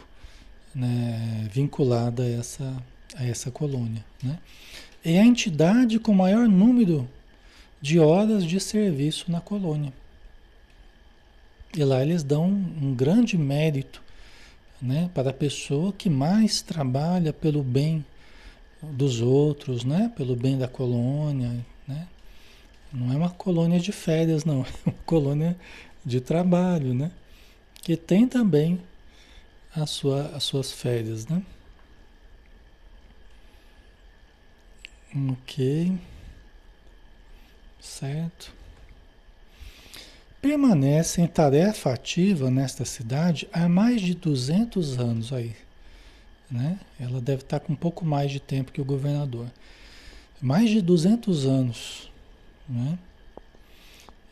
né, 0.73 1.47
vinculada 1.51 2.23
a 2.23 2.29
essa, 2.29 2.83
a 3.15 3.25
essa 3.25 3.51
colônia. 3.51 4.03
Né? 4.23 4.39
É 5.03 5.19
a 5.19 5.25
entidade 5.25 5.99
com 5.99 6.13
maior 6.13 6.47
número 6.47 7.07
de 7.81 7.99
horas 7.99 8.43
de 8.43 8.59
serviço 8.59 9.31
na 9.31 9.41
colônia. 9.41 9.93
E 11.75 11.83
lá 11.83 12.01
eles 12.01 12.23
dão 12.23 12.45
um 12.45 12.93
grande 12.93 13.37
mérito 13.37 14.01
né, 14.81 15.09
para 15.13 15.29
a 15.29 15.33
pessoa 15.33 15.93
que 15.93 16.09
mais 16.09 16.61
trabalha 16.61 17.31
pelo 17.31 17.63
bem 17.63 18.03
dos 18.81 19.21
outros, 19.21 19.83
né? 19.83 20.11
Pelo 20.17 20.35
bem 20.35 20.57
da 20.57 20.67
colônia? 20.67 21.63
Não 22.93 23.13
é 23.13 23.15
uma 23.15 23.29
colônia 23.29 23.79
de 23.79 23.91
férias, 23.91 24.43
não. 24.45 24.65
É 24.85 24.89
uma 24.89 24.95
colônia 25.05 25.57
de 26.05 26.19
trabalho, 26.19 26.93
né? 26.93 27.11
Que 27.81 27.95
tem 27.95 28.27
também 28.27 28.81
a 29.75 29.85
sua, 29.85 30.27
as 30.35 30.43
suas 30.43 30.71
férias, 30.71 31.27
né? 31.27 31.41
Ok. 35.15 35.97
Certo. 37.79 38.53
Permanece 40.41 41.21
em 41.21 41.27
tarefa 41.27 41.93
ativa 41.93 42.49
nesta 42.49 42.83
cidade 42.85 43.47
há 43.53 43.67
mais 43.69 44.01
de 44.01 44.15
200 44.15 44.97
anos 44.97 45.31
aí. 45.33 45.55
Né? 46.49 46.79
Ela 46.99 47.21
deve 47.21 47.43
estar 47.43 47.59
com 47.59 47.73
um 47.73 47.75
pouco 47.75 48.03
mais 48.03 48.31
de 48.31 48.39
tempo 48.39 48.71
que 48.71 48.81
o 48.81 48.85
governador. 48.85 49.47
Mais 50.41 50.69
de 50.69 50.81
200 50.81 51.45
anos. 51.45 52.10
Né? 52.67 52.97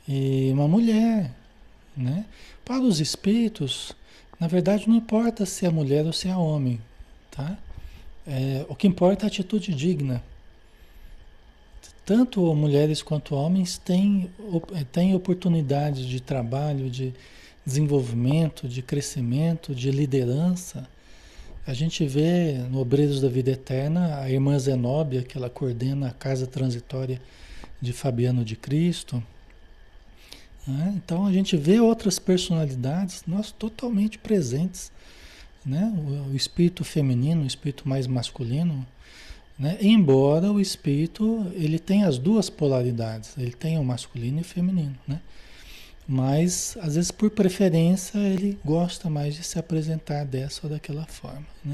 E 0.07 0.49
uma 0.53 0.67
mulher. 0.67 1.31
Né? 1.95 2.25
Para 2.63 2.81
os 2.81 2.99
espíritos, 2.99 3.93
na 4.39 4.47
verdade 4.47 4.87
não 4.87 4.95
importa 4.95 5.45
se 5.45 5.65
é 5.65 5.69
mulher 5.69 6.05
ou 6.05 6.13
se 6.13 6.27
é 6.27 6.35
homem. 6.35 6.79
Tá? 7.31 7.57
É, 8.27 8.65
o 8.69 8.75
que 8.75 8.87
importa 8.87 9.25
é 9.25 9.27
a 9.27 9.27
atitude 9.27 9.73
digna 9.73 10.23
tanto 12.09 12.55
mulheres 12.55 13.03
quanto 13.03 13.35
homens 13.35 13.77
têm, 13.77 14.31
eh, 14.73 14.83
têm 14.91 15.13
oportunidades 15.13 16.07
de 16.07 16.19
trabalho, 16.19 16.89
de 16.89 17.13
desenvolvimento, 17.63 18.67
de 18.67 18.81
crescimento, 18.81 19.75
de 19.75 19.91
liderança. 19.91 20.89
A 21.67 21.73
gente 21.75 22.03
vê 22.07 22.53
no 22.71 22.79
Obreiros 22.79 23.21
da 23.21 23.29
Vida 23.29 23.51
Eterna 23.51 24.21
a 24.21 24.27
irmã 24.27 24.57
Zenóbia, 24.57 25.21
que 25.21 25.37
ela 25.37 25.51
coordena 25.51 26.07
a 26.07 26.11
casa 26.11 26.47
transitória 26.47 27.21
de 27.81 27.93
Fabiano 27.93 28.43
de 28.43 28.55
Cristo. 28.55 29.23
Né? 30.67 30.93
Então 30.97 31.25
a 31.25 31.31
gente 31.31 31.55
vê 31.57 31.79
outras 31.79 32.19
personalidades 32.19 33.23
nós 33.25 33.51
totalmente 33.51 34.17
presentes. 34.17 34.91
Né? 35.65 35.91
O, 35.97 36.31
o 36.31 36.35
espírito 36.35 36.83
feminino, 36.83 37.43
o 37.43 37.47
espírito 37.47 37.87
mais 37.87 38.07
masculino, 38.07 38.85
né? 39.59 39.77
Embora 39.81 40.49
o 40.49 40.61
espírito 40.61 41.45
ele 41.53 41.77
tenha 41.77 42.07
as 42.07 42.17
duas 42.17 42.49
polaridades, 42.49 43.37
ele 43.37 43.51
tem 43.51 43.77
o 43.77 43.83
masculino 43.83 44.37
e 44.37 44.41
o 44.41 44.45
feminino, 44.45 44.97
né? 45.05 45.19
mas 46.07 46.77
às 46.81 46.95
vezes 46.95 47.11
por 47.11 47.29
preferência 47.29 48.17
ele 48.17 48.57
gosta 48.63 49.09
mais 49.09 49.35
de 49.35 49.43
se 49.43 49.59
apresentar 49.59 50.25
dessa 50.25 50.61
ou 50.63 50.69
daquela 50.69 51.05
forma. 51.05 51.45
Né? 51.63 51.73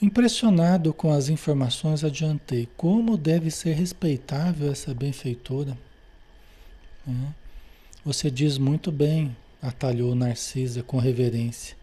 Impressionado 0.00 0.94
com 0.94 1.12
as 1.12 1.28
informações, 1.28 2.02
adiantei 2.02 2.68
como 2.76 3.16
deve 3.16 3.50
ser 3.50 3.74
respeitável 3.74 4.70
essa 4.72 4.94
benfeitora. 4.94 5.76
Né? 7.06 7.34
Você 8.04 8.30
diz 8.30 8.56
muito 8.56 8.90
bem, 8.90 9.36
atalhou 9.60 10.14
Narcisa 10.14 10.82
com 10.82 10.98
reverência 10.98 11.80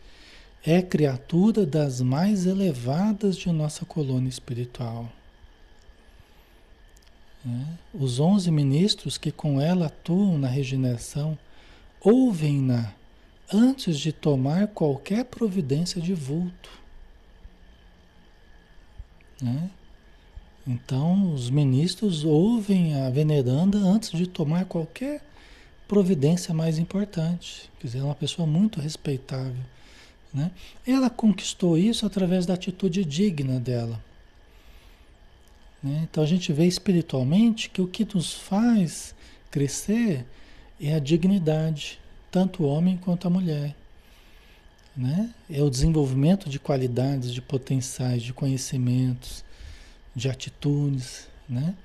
é 0.69 0.81
criatura 0.81 1.65
das 1.65 2.01
mais 2.01 2.45
elevadas 2.45 3.37
de 3.37 3.49
nossa 3.53 3.85
colônia 3.85 4.27
espiritual. 4.27 5.09
É. 7.45 7.65
Os 7.93 8.19
onze 8.19 8.51
ministros 8.51 9.17
que 9.17 9.31
com 9.31 9.61
ela 9.61 9.85
atuam 9.85 10.37
na 10.37 10.49
regeneração 10.49 11.37
ouvem-na 12.01 12.93
antes 13.51 13.97
de 13.97 14.11
tomar 14.11 14.67
qualquer 14.67 15.23
providência 15.23 16.01
de 16.01 16.13
vulto. 16.13 16.69
É. 19.43 19.69
Então, 20.65 21.33
os 21.33 21.49
ministros 21.49 22.23
ouvem 22.23 23.01
a 23.01 23.09
veneranda 23.09 23.77
antes 23.77 24.11
de 24.11 24.27
tomar 24.27 24.65
qualquer 24.65 25.21
providência 25.87 26.53
mais 26.53 26.77
importante. 26.77 27.69
Quer 27.79 27.87
dizer, 27.87 27.99
é 27.99 28.03
uma 28.03 28.15
pessoa 28.15 28.45
muito 28.45 28.79
respeitável 28.81 29.55
né? 30.33 30.51
Ela 30.85 31.09
conquistou 31.09 31.77
isso 31.77 32.05
através 32.05 32.45
da 32.45 32.53
atitude 32.53 33.03
digna 33.03 33.59
dela. 33.59 33.99
Né? 35.81 36.07
Então 36.09 36.23
a 36.23 36.27
gente 36.27 36.51
vê 36.51 36.65
espiritualmente 36.65 37.69
que 37.69 37.81
o 37.81 37.87
que 37.87 38.05
nos 38.13 38.33
faz 38.33 39.15
crescer 39.49 40.25
é 40.79 40.93
a 40.93 40.99
dignidade, 40.99 41.99
tanto 42.31 42.63
o 42.63 42.67
homem 42.67 42.97
quanto 42.97 43.27
a 43.27 43.31
mulher. 43.31 43.75
Né? 44.97 45.29
É 45.49 45.61
o 45.61 45.69
desenvolvimento 45.69 46.49
de 46.49 46.57
qualidades, 46.57 47.31
de 47.31 47.41
potenciais, 47.41 48.23
de 48.23 48.33
conhecimentos, 48.33 49.45
de 50.15 50.27
atitudes. 50.27 51.27
Né? 51.47 51.75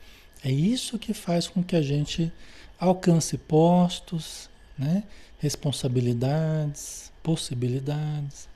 É 0.43 0.51
isso 0.51 0.99
que 0.99 1.13
faz 1.13 1.47
com 1.47 1.63
que 1.63 1.77
a 1.77 1.83
gente 1.83 2.33
alcance 2.81 3.37
postos, 3.37 4.49
né? 4.79 5.05
responsabilidades, 5.39 7.13
possibilidades, 7.23 8.49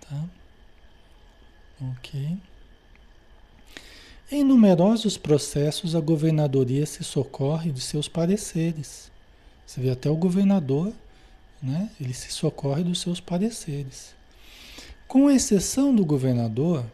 tá? 0.00 0.24
Ok. 1.92 2.38
Em 4.30 4.44
numerosos 4.44 5.16
processos, 5.16 5.94
a 5.94 6.00
governadoria 6.00 6.84
se 6.86 7.02
socorre 7.02 7.72
de 7.72 7.80
seus 7.80 8.08
pareceres. 8.08 9.10
Você 9.66 9.80
vê 9.80 9.90
até 9.90 10.10
o 10.10 10.16
governador, 10.16 10.92
né? 11.62 11.90
Ele 12.00 12.14
se 12.14 12.30
socorre 12.30 12.82
dos 12.82 13.00
seus 13.00 13.20
pareceres. 13.20 14.14
Com 15.06 15.30
exceção 15.30 15.94
do 15.94 16.04
governador, 16.04 16.84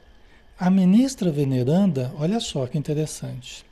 a 0.58 0.70
ministra 0.70 1.30
veneranda, 1.30 2.12
olha 2.16 2.38
só 2.40 2.66
que 2.66 2.78
interessante, 2.78 3.64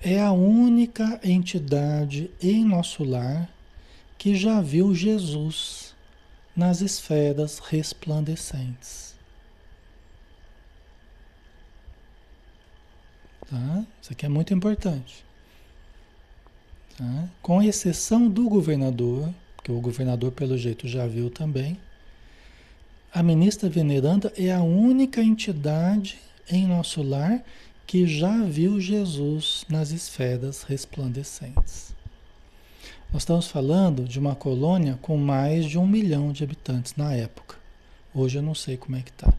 é 0.00 0.20
a 0.20 0.32
única 0.32 1.20
entidade 1.22 2.30
em 2.42 2.64
nosso 2.64 3.04
lar 3.04 3.48
que 4.18 4.34
já 4.34 4.60
viu 4.60 4.94
Jesus 4.94 5.94
nas 6.56 6.80
esferas 6.80 7.60
resplandecentes. 7.60 9.14
Tá? 13.48 13.84
Isso 14.00 14.12
aqui 14.12 14.26
é 14.26 14.28
muito 14.28 14.52
importante. 14.52 15.24
Tá? 16.96 17.28
Com 17.40 17.62
exceção 17.62 18.28
do 18.28 18.48
governador, 18.48 19.32
que 19.62 19.70
o 19.70 19.80
governador, 19.80 20.32
pelo 20.32 20.56
jeito, 20.58 20.88
já 20.88 21.06
viu 21.06 21.30
também, 21.30 21.78
a 23.12 23.22
ministra 23.22 23.68
veneranda 23.68 24.32
é 24.36 24.52
a 24.52 24.62
única 24.62 25.22
entidade 25.22 26.18
em 26.50 26.66
nosso 26.66 27.02
lar 27.02 27.42
que 27.86 28.06
já 28.06 28.42
viu 28.42 28.80
Jesus 28.80 29.64
nas 29.68 29.90
esferas 29.90 30.62
resplandecentes. 30.62 31.94
Nós 33.12 33.22
estamos 33.22 33.48
falando 33.48 34.04
de 34.04 34.18
uma 34.18 34.34
colônia 34.34 34.98
com 35.02 35.18
mais 35.18 35.66
de 35.66 35.78
um 35.78 35.86
milhão 35.86 36.32
de 36.32 36.42
habitantes 36.42 36.94
na 36.96 37.12
época. 37.12 37.56
Hoje 38.14 38.38
eu 38.38 38.42
não 38.42 38.54
sei 38.54 38.78
como 38.78 38.96
é 38.96 39.02
que 39.02 39.10
está. 39.10 39.32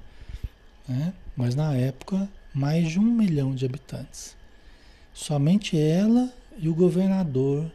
Né? 0.88 1.12
Mas 1.36 1.56
na 1.56 1.76
época, 1.76 2.30
mais 2.54 2.92
de 2.92 3.00
um 3.00 3.04
milhão 3.04 3.56
de 3.56 3.66
habitantes. 3.66 4.36
Somente 5.12 5.76
ela 5.76 6.32
e 6.60 6.70
o 6.70 6.76
governador 6.76 7.72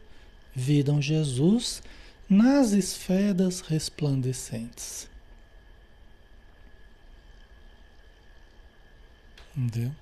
viram 0.54 1.02
Jesus 1.02 1.82
nas 2.28 2.72
esferas 2.72 3.60
resplandecentes. 3.60 5.08
Entendeu? 9.56 9.92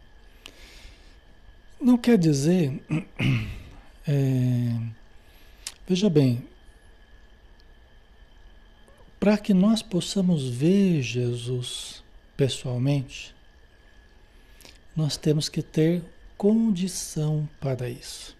Não 1.80 1.96
quer 1.96 2.18
dizer. 2.18 2.82
É, 4.08 4.70
Veja 5.88 6.10
bem, 6.10 6.44
para 9.20 9.38
que 9.38 9.54
nós 9.54 9.82
possamos 9.82 10.48
ver 10.48 11.00
Jesus 11.00 12.02
pessoalmente, 12.36 13.32
nós 14.96 15.16
temos 15.16 15.48
que 15.48 15.62
ter 15.62 16.02
condição 16.36 17.48
para 17.60 17.88
isso. 17.88 18.35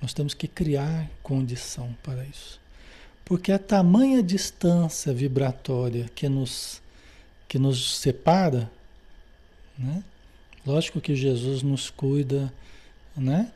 Nós 0.00 0.14
temos 0.14 0.34
que 0.34 0.48
criar 0.48 1.08
condição 1.22 1.94
para 2.02 2.24
isso. 2.24 2.60
Porque 3.24 3.52
a 3.52 3.58
tamanha 3.58 4.22
distância 4.22 5.12
vibratória 5.12 6.10
que 6.14 6.28
nos, 6.28 6.82
que 7.46 7.58
nos 7.58 7.98
separa, 7.98 8.70
né? 9.78 10.02
lógico 10.66 11.00
que 11.00 11.14
Jesus 11.14 11.62
nos 11.62 11.90
cuida, 11.90 12.52
né? 13.16 13.52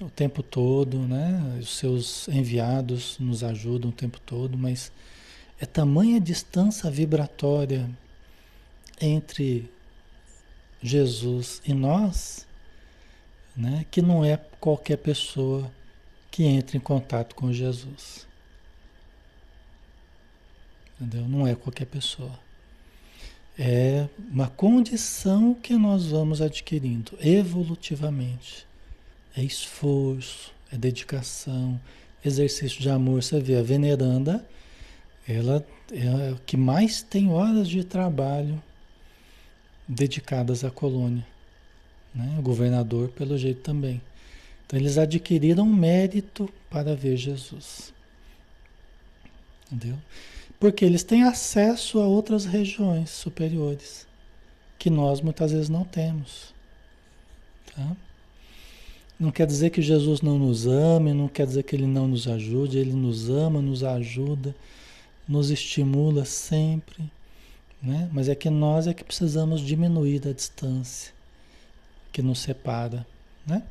o 0.00 0.10
tempo 0.10 0.42
todo, 0.42 0.98
né? 0.98 1.58
Os 1.60 1.76
seus 1.76 2.28
enviados 2.28 3.18
nos 3.18 3.42
ajudam 3.42 3.90
o 3.90 3.92
tempo 3.92 4.20
todo, 4.20 4.56
mas 4.56 4.92
é 5.58 5.64
tamanha 5.64 6.20
distância 6.20 6.90
vibratória 6.90 7.88
entre 9.00 9.70
Jesus 10.82 11.62
e 11.64 11.72
nós, 11.72 12.46
né? 13.56 13.86
Que 13.90 14.02
não 14.02 14.24
é 14.24 14.36
qualquer 14.60 14.98
pessoa 14.98 15.70
que 16.30 16.44
entra 16.44 16.76
em 16.76 16.80
contato 16.80 17.34
com 17.34 17.52
Jesus. 17.52 18.26
Entendeu? 21.00 21.28
Não 21.28 21.46
é 21.46 21.54
qualquer 21.54 21.86
pessoa. 21.86 22.38
É 23.58 24.06
uma 24.30 24.48
condição 24.48 25.54
que 25.54 25.74
nós 25.74 26.06
vamos 26.06 26.42
adquirindo 26.42 27.16
evolutivamente. 27.20 28.66
É 29.34 29.42
esforço, 29.42 30.52
é 30.70 30.76
dedicação, 30.76 31.80
exercício 32.24 32.80
de 32.80 32.90
amor. 32.90 33.22
Você 33.22 33.40
vê, 33.40 33.56
a 33.56 33.62
veneranda, 33.62 34.46
ela 35.26 35.66
é 35.90 36.32
o 36.32 36.38
que 36.44 36.56
mais 36.56 37.02
tem 37.02 37.30
horas 37.30 37.68
de 37.68 37.82
trabalho 37.82 38.62
dedicadas 39.88 40.64
à 40.64 40.70
colônia. 40.70 41.26
Né? 42.16 42.36
O 42.38 42.42
governador, 42.42 43.10
pelo 43.10 43.36
jeito, 43.36 43.60
também. 43.60 44.00
Então, 44.64 44.78
eles 44.78 44.96
adquiriram 44.96 45.66
mérito 45.66 46.48
para 46.70 46.96
ver 46.96 47.16
Jesus. 47.16 47.92
Entendeu? 49.70 49.98
Porque 50.58 50.84
eles 50.84 51.04
têm 51.04 51.24
acesso 51.24 52.00
a 52.00 52.06
outras 52.06 52.46
regiões 52.46 53.10
superiores 53.10 54.06
que 54.78 54.88
nós 54.88 55.20
muitas 55.20 55.52
vezes 55.52 55.68
não 55.68 55.84
temos. 55.84 56.54
Tá? 57.74 57.94
Não 59.20 59.30
quer 59.30 59.46
dizer 59.46 59.70
que 59.70 59.82
Jesus 59.82 60.22
não 60.22 60.38
nos 60.38 60.66
ame, 60.66 61.12
não 61.12 61.28
quer 61.28 61.46
dizer 61.46 61.62
que 61.62 61.76
ele 61.76 61.86
não 61.86 62.08
nos 62.08 62.26
ajude, 62.26 62.78
ele 62.78 62.92
nos 62.92 63.28
ama, 63.28 63.60
nos 63.60 63.84
ajuda, 63.84 64.54
nos 65.28 65.50
estimula 65.50 66.24
sempre, 66.24 67.10
né? 67.82 68.08
Mas 68.12 68.28
é 68.28 68.34
que 68.34 68.50
nós 68.50 68.86
é 68.86 68.94
que 68.94 69.02
precisamos 69.02 69.60
diminuir 69.60 70.26
a 70.28 70.32
distância 70.32 71.15
que 72.16 72.22
nos 72.22 72.38
separa, 72.38 73.06
né? 73.46 73.62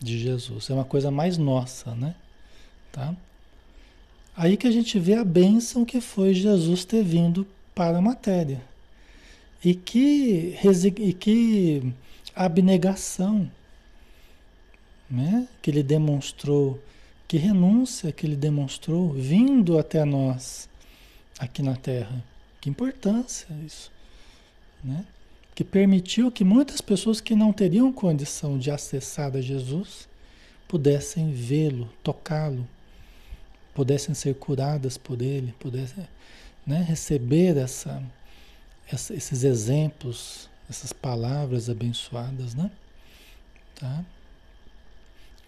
De 0.00 0.18
Jesus. 0.18 0.68
É 0.68 0.74
uma 0.74 0.84
coisa 0.84 1.08
mais 1.08 1.38
nossa, 1.38 1.94
né? 1.94 2.16
Tá? 2.90 3.14
Aí 4.36 4.56
que 4.56 4.66
a 4.66 4.72
gente 4.72 4.98
vê 4.98 5.14
a 5.14 5.24
bênção 5.24 5.84
que 5.84 6.00
foi 6.00 6.34
Jesus 6.34 6.84
ter 6.84 7.04
vindo 7.04 7.46
para 7.76 7.98
a 7.98 8.02
matéria. 8.02 8.60
E 9.64 9.72
que, 9.72 10.58
e 10.98 11.12
que 11.12 11.92
abnegação 12.34 13.48
né? 15.08 15.46
que 15.62 15.70
ele 15.70 15.84
demonstrou, 15.84 16.82
que 17.28 17.36
renúncia 17.36 18.10
que 18.10 18.26
ele 18.26 18.34
demonstrou 18.34 19.12
vindo 19.12 19.78
até 19.78 20.04
nós 20.04 20.68
aqui 21.38 21.62
na 21.62 21.76
Terra. 21.76 22.20
Que 22.60 22.68
importância 22.68 23.46
isso, 23.64 23.92
né? 24.82 25.06
Que 25.56 25.64
permitiu 25.64 26.30
que 26.30 26.44
muitas 26.44 26.82
pessoas 26.82 27.20
que 27.20 27.34
não 27.34 27.50
teriam 27.50 27.90
condição 27.90 28.58
de 28.58 28.70
acessar 28.70 29.34
a 29.34 29.40
Jesus 29.40 30.06
pudessem 30.68 31.32
vê-lo, 31.32 31.90
tocá-lo, 32.02 32.68
pudessem 33.74 34.14
ser 34.14 34.34
curadas 34.34 34.98
por 34.98 35.22
ele, 35.22 35.54
pudessem 35.58 36.06
né, 36.66 36.84
receber 36.86 37.56
essa, 37.56 38.02
essa, 38.86 39.14
esses 39.14 39.44
exemplos, 39.44 40.50
essas 40.68 40.92
palavras 40.92 41.70
abençoadas, 41.70 42.54
né? 42.54 42.70
Tá? 43.76 44.04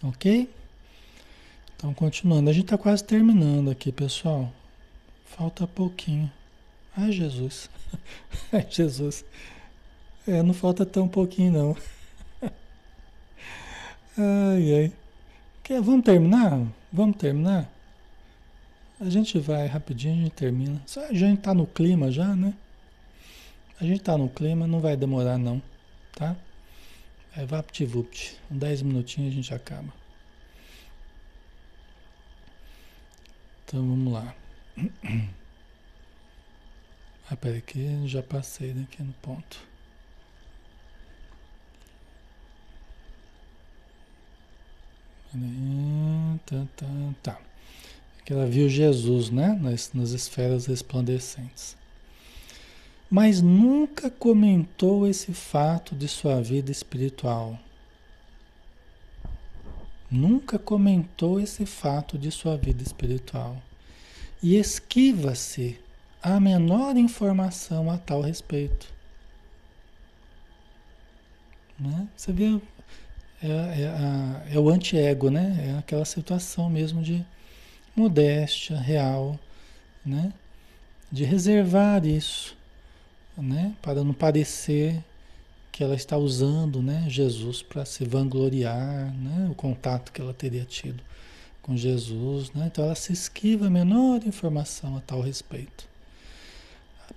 Ok? 0.03 0.49
Então, 1.77 1.93
continuando. 1.93 2.49
A 2.49 2.53
gente 2.53 2.65
está 2.65 2.79
quase 2.79 3.05
terminando 3.05 3.71
aqui, 3.71 3.93
pessoal. 3.93 4.51
Falta 5.27 5.67
pouquinho. 5.67 6.33
Ai, 6.97 7.13
Jesus. 7.13 7.69
Ai, 8.51 8.67
Jesus. 8.69 9.23
É, 10.29 10.43
não 10.43 10.53
falta 10.53 10.85
tão 10.85 11.09
pouquinho, 11.09 11.51
não. 11.53 11.77
Ai, 14.19 14.75
ai. 14.75 14.93
Quer, 15.65 15.81
vamos 15.81 16.05
terminar? 16.05 16.67
Vamos 16.93 17.17
terminar? 17.17 17.67
A 19.01 19.09
gente 19.09 19.39
vai 19.39 19.67
rapidinho, 19.67 20.21
a 20.21 20.25
gente 20.25 20.33
termina. 20.33 20.83
Só 20.85 21.07
a 21.07 21.15
gente 21.15 21.41
tá 21.41 21.55
no 21.55 21.67
clima 21.67 22.11
já, 22.11 22.37
né? 22.37 22.53
A 23.81 23.85
gente 23.85 24.01
tá 24.03 24.19
no 24.19 24.29
clima, 24.29 24.67
não 24.67 24.81
vai 24.81 24.99
demorar 24.99 25.39
não, 25.39 25.63
tá? 26.15 26.37
É 27.35 27.47
VaptVupt. 27.47 28.39
Em 28.51 28.59
10 28.59 28.83
minutinhos 28.83 29.33
a 29.33 29.35
gente 29.35 29.55
acaba. 29.55 29.91
Então 33.65 33.81
vamos 33.81 34.13
lá. 34.13 34.35
Ah, 37.31 37.37
peraí 37.37 37.61
que 37.61 38.09
já 38.09 38.23
passei 38.23 38.73
daqui 38.73 39.03
no 39.03 39.13
ponto. 39.21 39.68
Tá, 46.47 46.67
tá, 46.77 46.87
tá. 47.23 47.39
Que 48.25 48.33
ela 48.33 48.47
viu 48.47 48.69
Jesus, 48.69 49.31
né? 49.31 49.59
Nas, 49.61 49.93
nas 49.93 50.11
esferas 50.11 50.67
resplandecentes 50.67 51.79
mas 53.11 53.41
nunca 53.41 54.11
comentou 54.11 55.07
esse 55.07 55.33
fato 55.33 55.95
de 55.95 56.07
sua 56.07 56.43
vida 56.43 56.71
espiritual. 56.71 57.59
Nunca 60.11 60.59
comentou 60.59 61.41
esse 61.41 61.65
fato 61.65 62.19
de 62.19 62.31
sua 62.31 62.57
vida 62.57 62.83
espiritual. 62.83 63.57
E 64.43 64.57
esquiva-se 64.57 65.79
a 66.23 66.39
menor 66.39 66.97
informação 66.97 67.91
a 67.91 67.97
tal 67.97 68.21
respeito. 68.21 68.93
Né? 71.79 72.09
Você 72.17 72.33
vê, 72.33 72.61
é, 73.43 74.51
é, 74.51 74.55
é 74.55 74.59
o 74.59 74.69
anti-ego, 74.69 75.31
né? 75.31 75.73
É 75.75 75.79
aquela 75.79 76.05
situação 76.05 76.69
mesmo 76.69 77.03
de 77.03 77.25
modéstia 77.95 78.77
real, 78.79 79.39
né? 80.05 80.33
De 81.11 81.25
reservar 81.25 82.05
isso 82.05 82.59
né? 83.43 83.75
Para 83.81 84.03
não 84.03 84.13
parecer 84.13 85.03
que 85.71 85.83
ela 85.83 85.95
está 85.95 86.17
usando, 86.17 86.83
né, 86.83 87.07
Jesus 87.09 87.63
para 87.63 87.85
se 87.85 88.05
vangloriar, 88.05 89.15
né, 89.15 89.49
o 89.49 89.55
contato 89.55 90.11
que 90.11 90.21
ela 90.21 90.35
teria 90.35 90.65
tido 90.65 91.01
com 91.63 91.77
Jesus, 91.77 92.51
né? 92.53 92.67
Então 92.67 92.85
ela 92.85 92.95
se 92.95 93.13
esquiva 93.13 93.67
a 93.67 93.71
menor 93.71 94.27
informação 94.27 94.97
a 94.97 95.01
tal 95.01 95.21
respeito. 95.21 95.88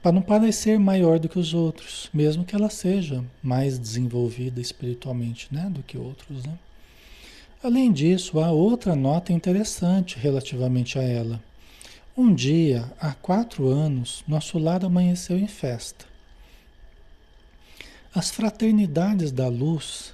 Para 0.02 0.12
não 0.12 0.22
parecer 0.22 0.80
maior 0.80 1.20
do 1.20 1.28
que 1.28 1.40
os 1.40 1.54
outros, 1.54 2.10
mesmo 2.14 2.46
que 2.46 2.56
ela 2.56 2.70
seja 2.70 3.24
mais 3.42 3.78
desenvolvida 3.78 4.62
espiritualmente, 4.62 5.48
né, 5.52 5.70
do 5.70 5.84
que 5.84 5.98
outros, 5.98 6.46
né? 6.46 6.58
Além 7.64 7.92
disso, 7.92 8.40
há 8.40 8.50
outra 8.50 8.96
nota 8.96 9.32
interessante 9.32 10.18
relativamente 10.18 10.98
a 10.98 11.04
ela. 11.04 11.40
Um 12.18 12.34
dia, 12.34 12.92
há 13.00 13.14
quatro 13.14 13.68
anos, 13.68 14.24
nosso 14.28 14.58
lar 14.58 14.84
amanheceu 14.84 15.38
em 15.38 15.48
festa. 15.48 16.06
As 18.14 18.32
fraternidades 18.32 19.32
da 19.32 19.48
luz 19.48 20.14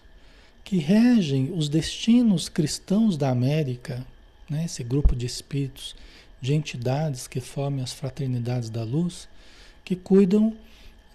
que 0.63 0.77
regem 0.77 1.53
os 1.53 1.69
destinos 1.69 2.49
cristãos 2.49 3.15
da 3.15 3.29
América, 3.29 4.05
né, 4.49 4.65
esse 4.65 4.83
grupo 4.83 5.15
de 5.15 5.25
espíritos, 5.25 5.95
de 6.41 6.53
entidades 6.53 7.25
que 7.25 7.39
formam 7.39 7.83
as 7.83 7.93
fraternidades 7.93 8.69
da 8.69 8.83
luz, 8.83 9.29
que 9.87 9.95
cuidam 9.95 10.53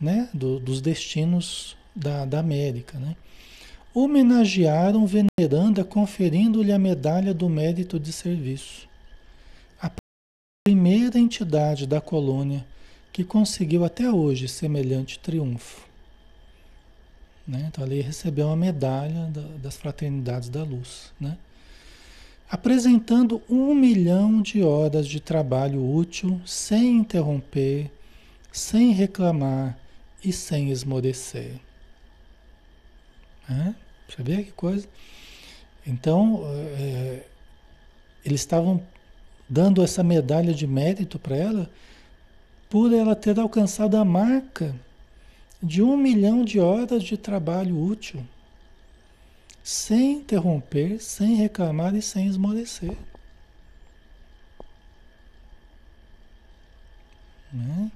né, 0.00 0.30
do, 0.32 0.58
dos 0.58 0.80
destinos 0.80 1.76
da, 1.94 2.24
da 2.24 2.38
América. 2.38 2.98
Né? 2.98 3.14
Homenagearam 3.92 5.06
Veneranda 5.06 5.84
conferindo-lhe 5.84 6.72
a 6.72 6.78
medalha 6.78 7.34
do 7.34 7.50
mérito 7.50 8.00
de 8.00 8.10
serviço. 8.10 8.88
A 9.78 9.90
primeira 10.66 11.18
entidade 11.18 11.86
da 11.86 12.00
colônia 12.00 12.64
que 13.12 13.22
conseguiu 13.22 13.84
até 13.84 14.10
hoje 14.10 14.48
semelhante 14.48 15.18
triunfo. 15.18 15.86
Né? 17.46 17.66
Então 17.68 17.84
ali 17.84 18.00
recebeu 18.00 18.46
uma 18.46 18.56
medalha 18.56 19.26
da, 19.26 19.42
das 19.62 19.76
fraternidades 19.76 20.48
da 20.48 20.64
luz. 20.64 21.12
Né? 21.20 21.36
Apresentando 22.50 23.42
um 23.50 23.74
milhão 23.74 24.40
de 24.40 24.62
horas 24.62 25.06
de 25.06 25.20
trabalho 25.20 25.94
útil 25.94 26.40
sem 26.46 26.96
interromper, 26.96 27.90
sem 28.52 28.92
reclamar 28.92 29.78
e 30.22 30.32
sem 30.32 30.70
esmorecer. 30.70 31.58
Você 34.08 34.22
vê 34.22 34.42
que 34.44 34.52
coisa? 34.52 34.86
Então, 35.86 36.42
é, 36.78 37.24
eles 38.24 38.40
estavam 38.40 38.82
dando 39.48 39.82
essa 39.82 40.02
medalha 40.02 40.54
de 40.54 40.66
mérito 40.66 41.18
para 41.18 41.36
ela 41.36 41.70
por 42.68 42.92
ela 42.92 43.14
ter 43.14 43.38
alcançado 43.38 43.96
a 43.96 44.04
marca 44.04 44.74
de 45.62 45.82
um 45.82 45.96
milhão 45.96 46.44
de 46.44 46.58
horas 46.58 47.02
de 47.04 47.16
trabalho 47.16 47.78
útil, 47.78 48.26
sem 49.62 50.14
interromper, 50.14 50.98
sem 51.00 51.34
reclamar 51.34 51.94
e 51.94 52.02
sem 52.02 52.26
esmorecer. 52.26 52.96
Né? 57.52 57.90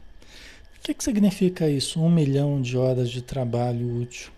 Que, 0.87 0.95
que 0.95 1.03
significa 1.03 1.69
isso? 1.69 2.01
Um 2.01 2.09
milhão 2.09 2.63
de 2.63 2.79
horas 2.79 3.11
de 3.11 3.21
trabalho 3.21 4.01
útil. 4.01 4.31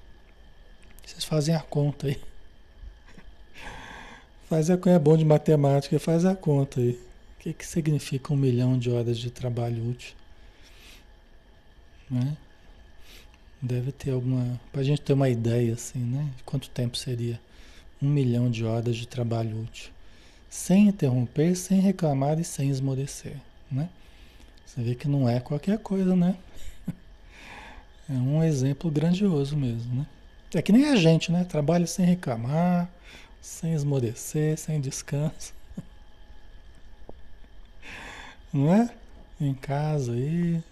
Vocês 1.04 1.22
fazem 1.22 1.54
a 1.54 1.60
conta 1.60 2.06
aí. 2.06 2.18
Faz 4.48 4.70
a 4.70 4.78
é 4.86 4.98
bom 4.98 5.14
de 5.14 5.26
matemática, 5.26 6.00
faz 6.00 6.24
a 6.24 6.34
conta 6.34 6.80
aí. 6.80 6.92
O 6.92 7.40
que, 7.40 7.52
que 7.52 7.66
significa 7.66 8.32
um 8.32 8.36
milhão 8.36 8.78
de 8.78 8.90
horas 8.90 9.18
de 9.18 9.30
trabalho 9.30 9.90
útil? 9.90 10.14
Né? 12.10 12.34
Deve 13.60 13.92
ter 13.92 14.12
alguma. 14.12 14.58
Para 14.72 14.80
a 14.80 14.84
gente 14.84 15.02
ter 15.02 15.12
uma 15.12 15.28
ideia, 15.28 15.74
assim, 15.74 15.98
né? 15.98 16.30
Quanto 16.46 16.70
tempo 16.70 16.96
seria 16.96 17.38
um 18.00 18.08
milhão 18.08 18.50
de 18.50 18.64
horas 18.64 18.96
de 18.96 19.06
trabalho 19.06 19.64
útil? 19.64 19.90
Sem 20.48 20.88
interromper, 20.88 21.54
sem 21.54 21.78
reclamar 21.78 22.40
e 22.40 22.44
sem 22.44 22.70
esmorecer, 22.70 23.36
né? 23.70 23.90
Você 24.68 24.82
vê 24.82 24.94
que 24.94 25.08
não 25.08 25.26
é 25.26 25.40
qualquer 25.40 25.78
coisa, 25.78 26.14
né? 26.14 26.36
É 28.10 28.14
um 28.14 28.42
exemplo 28.42 28.90
grandioso 28.90 29.54
mesmo, 29.54 29.94
né? 29.94 30.06
É 30.54 30.62
que 30.62 30.72
nem 30.72 30.86
a 30.86 30.96
gente, 30.96 31.30
né? 31.30 31.44
Trabalha 31.44 31.86
sem 31.86 32.06
reclamar, 32.06 32.88
sem 33.40 33.74
esmorecer, 33.74 34.56
sem 34.56 34.80
descanso. 34.80 35.52
Não 38.50 38.72
é? 38.72 38.90
Em 39.38 39.52
casa 39.52 40.12
aí. 40.12 40.62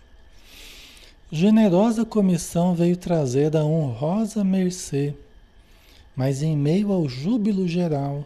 Generosa 1.31 2.07
comissão 2.07 2.75
veio 2.75 2.97
trazer 2.97 3.55
a 3.55 3.65
honrosa 3.65 4.43
mercê, 4.43 5.15
mas 6.15 6.43
em 6.43 6.57
meio 6.57 6.91
ao 6.91 7.07
júbilo 7.07 7.69
geral, 7.69 8.25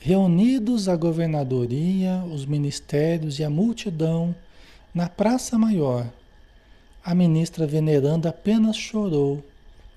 reunidos 0.00 0.88
a 0.88 0.96
governadoria, 0.96 2.24
os 2.32 2.46
ministérios 2.46 3.38
e 3.38 3.44
a 3.44 3.50
multidão, 3.50 4.34
na 4.98 5.08
Praça 5.08 5.56
Maior, 5.56 6.12
a 7.04 7.14
ministra 7.14 7.68
veneranda 7.68 8.30
apenas 8.30 8.76
chorou 8.76 9.46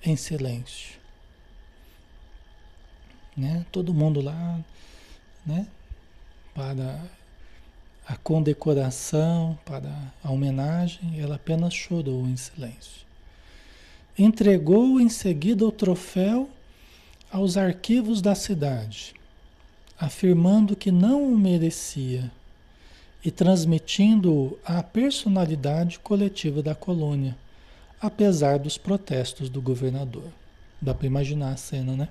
em 0.00 0.14
silêncio. 0.14 0.96
Né? 3.36 3.66
Todo 3.72 3.92
mundo 3.92 4.20
lá, 4.20 4.60
né? 5.44 5.66
Para 6.54 7.02
a 8.06 8.16
condecoração, 8.16 9.58
para 9.64 9.92
a 10.22 10.30
homenagem, 10.30 11.20
ela 11.20 11.34
apenas 11.34 11.74
chorou 11.74 12.24
em 12.24 12.36
silêncio. 12.36 13.04
Entregou 14.16 15.00
em 15.00 15.08
seguida 15.08 15.66
o 15.66 15.72
troféu 15.72 16.48
aos 17.28 17.56
arquivos 17.56 18.22
da 18.22 18.36
cidade, 18.36 19.14
afirmando 19.98 20.76
que 20.76 20.92
não 20.92 21.24
o 21.24 21.36
merecia 21.36 22.30
e 23.24 23.30
transmitindo 23.30 24.58
a 24.64 24.82
personalidade 24.82 25.98
coletiva 25.98 26.62
da 26.62 26.74
colônia, 26.74 27.36
apesar 28.00 28.58
dos 28.58 28.76
protestos 28.76 29.48
do 29.48 29.62
governador. 29.62 30.28
Dá 30.80 30.92
para 30.92 31.06
imaginar 31.06 31.52
a 31.52 31.56
cena, 31.56 31.96
né? 31.96 32.08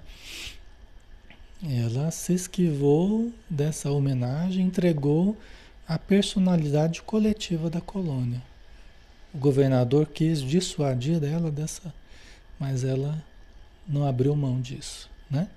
Ela 1.64 2.10
se 2.10 2.34
esquivou 2.34 3.32
dessa 3.50 3.92
homenagem, 3.92 4.66
entregou 4.66 5.38
a 5.88 6.00
personalidade 6.00 7.02
coletiva 7.02 7.70
da 7.70 7.82
colônia. 7.82 8.42
O 9.34 9.38
governador 9.38 10.08
quis 10.08 10.42
dissuadir 10.42 11.24
ela 11.24 11.52
dessa, 11.52 11.94
mas 12.58 12.84
ela 12.84 13.22
não 13.88 14.08
abriu 14.08 14.36
mão 14.36 14.62
disso, 14.62 15.10
né? 15.30 15.48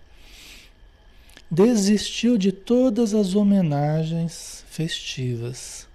Desistiu 1.51 2.37
de 2.37 2.51
todas 2.51 3.15
as 3.15 3.35
homenagens 3.35 4.64
festivas 4.75 5.87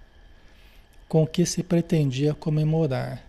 com 1.06 1.26
que 1.26 1.44
se 1.44 1.62
pretendia 1.62 2.32
comemorar 2.32 3.22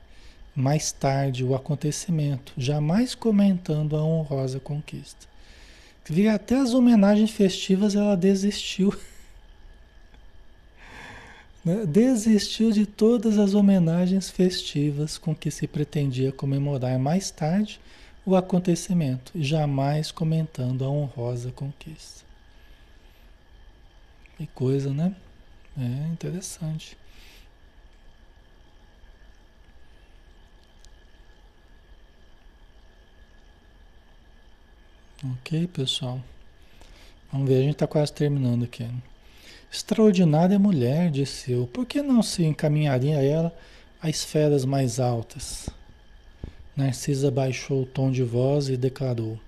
mais 0.55 0.91
tarde 0.91 1.43
o 1.43 1.53
acontecimento, 1.53 2.53
jamais 2.57 3.13
comentando 3.13 3.97
a 3.97 4.03
honrosa 4.03 4.59
conquista. 4.59 5.27
Até 6.33 6.57
as 6.57 6.73
homenagens 6.73 7.31
festivas 7.31 7.95
ela 7.95 8.15
desistiu. 8.15 8.93
Né? 11.63 11.85
Desistiu 11.85 12.71
de 12.71 12.87
todas 12.87 13.37
as 13.37 13.53
homenagens 13.53 14.31
festivas 14.31 15.19
com 15.19 15.35
que 15.35 15.51
se 15.51 15.67
pretendia 15.67 16.31
comemorar 16.31 16.97
mais 16.97 17.29
tarde 17.29 17.79
o 18.25 18.35
acontecimento, 18.35 19.31
jamais 19.35 20.11
comentando 20.11 20.83
a 20.83 20.89
honrosa 20.89 21.51
conquista. 21.51 22.25
Que 24.39 24.47
coisa, 24.47 24.91
né? 24.91 25.15
É 25.77 26.07
interessante. 26.11 26.97
Ok, 35.23 35.67
pessoal. 35.67 36.21
Vamos 37.31 37.47
ver, 37.47 37.59
a 37.59 37.61
gente 37.61 37.73
está 37.73 37.87
quase 37.87 38.11
terminando 38.11 38.63
aqui. 38.63 38.85
Extraordinária 39.71 40.59
mulher, 40.59 41.09
disse 41.09 41.51
eu, 41.53 41.67
por 41.67 41.85
que 41.85 42.01
não 42.01 42.21
se 42.21 42.43
encaminharia 42.43 43.21
ela 43.21 43.55
a 44.01 44.09
esferas 44.09 44.65
mais 44.65 44.99
altas? 44.99 45.69
Narcisa 46.75 47.31
baixou 47.31 47.83
o 47.83 47.85
tom 47.85 48.11
de 48.11 48.23
voz 48.23 48.67
e 48.67 48.75
declarou: 48.75 49.39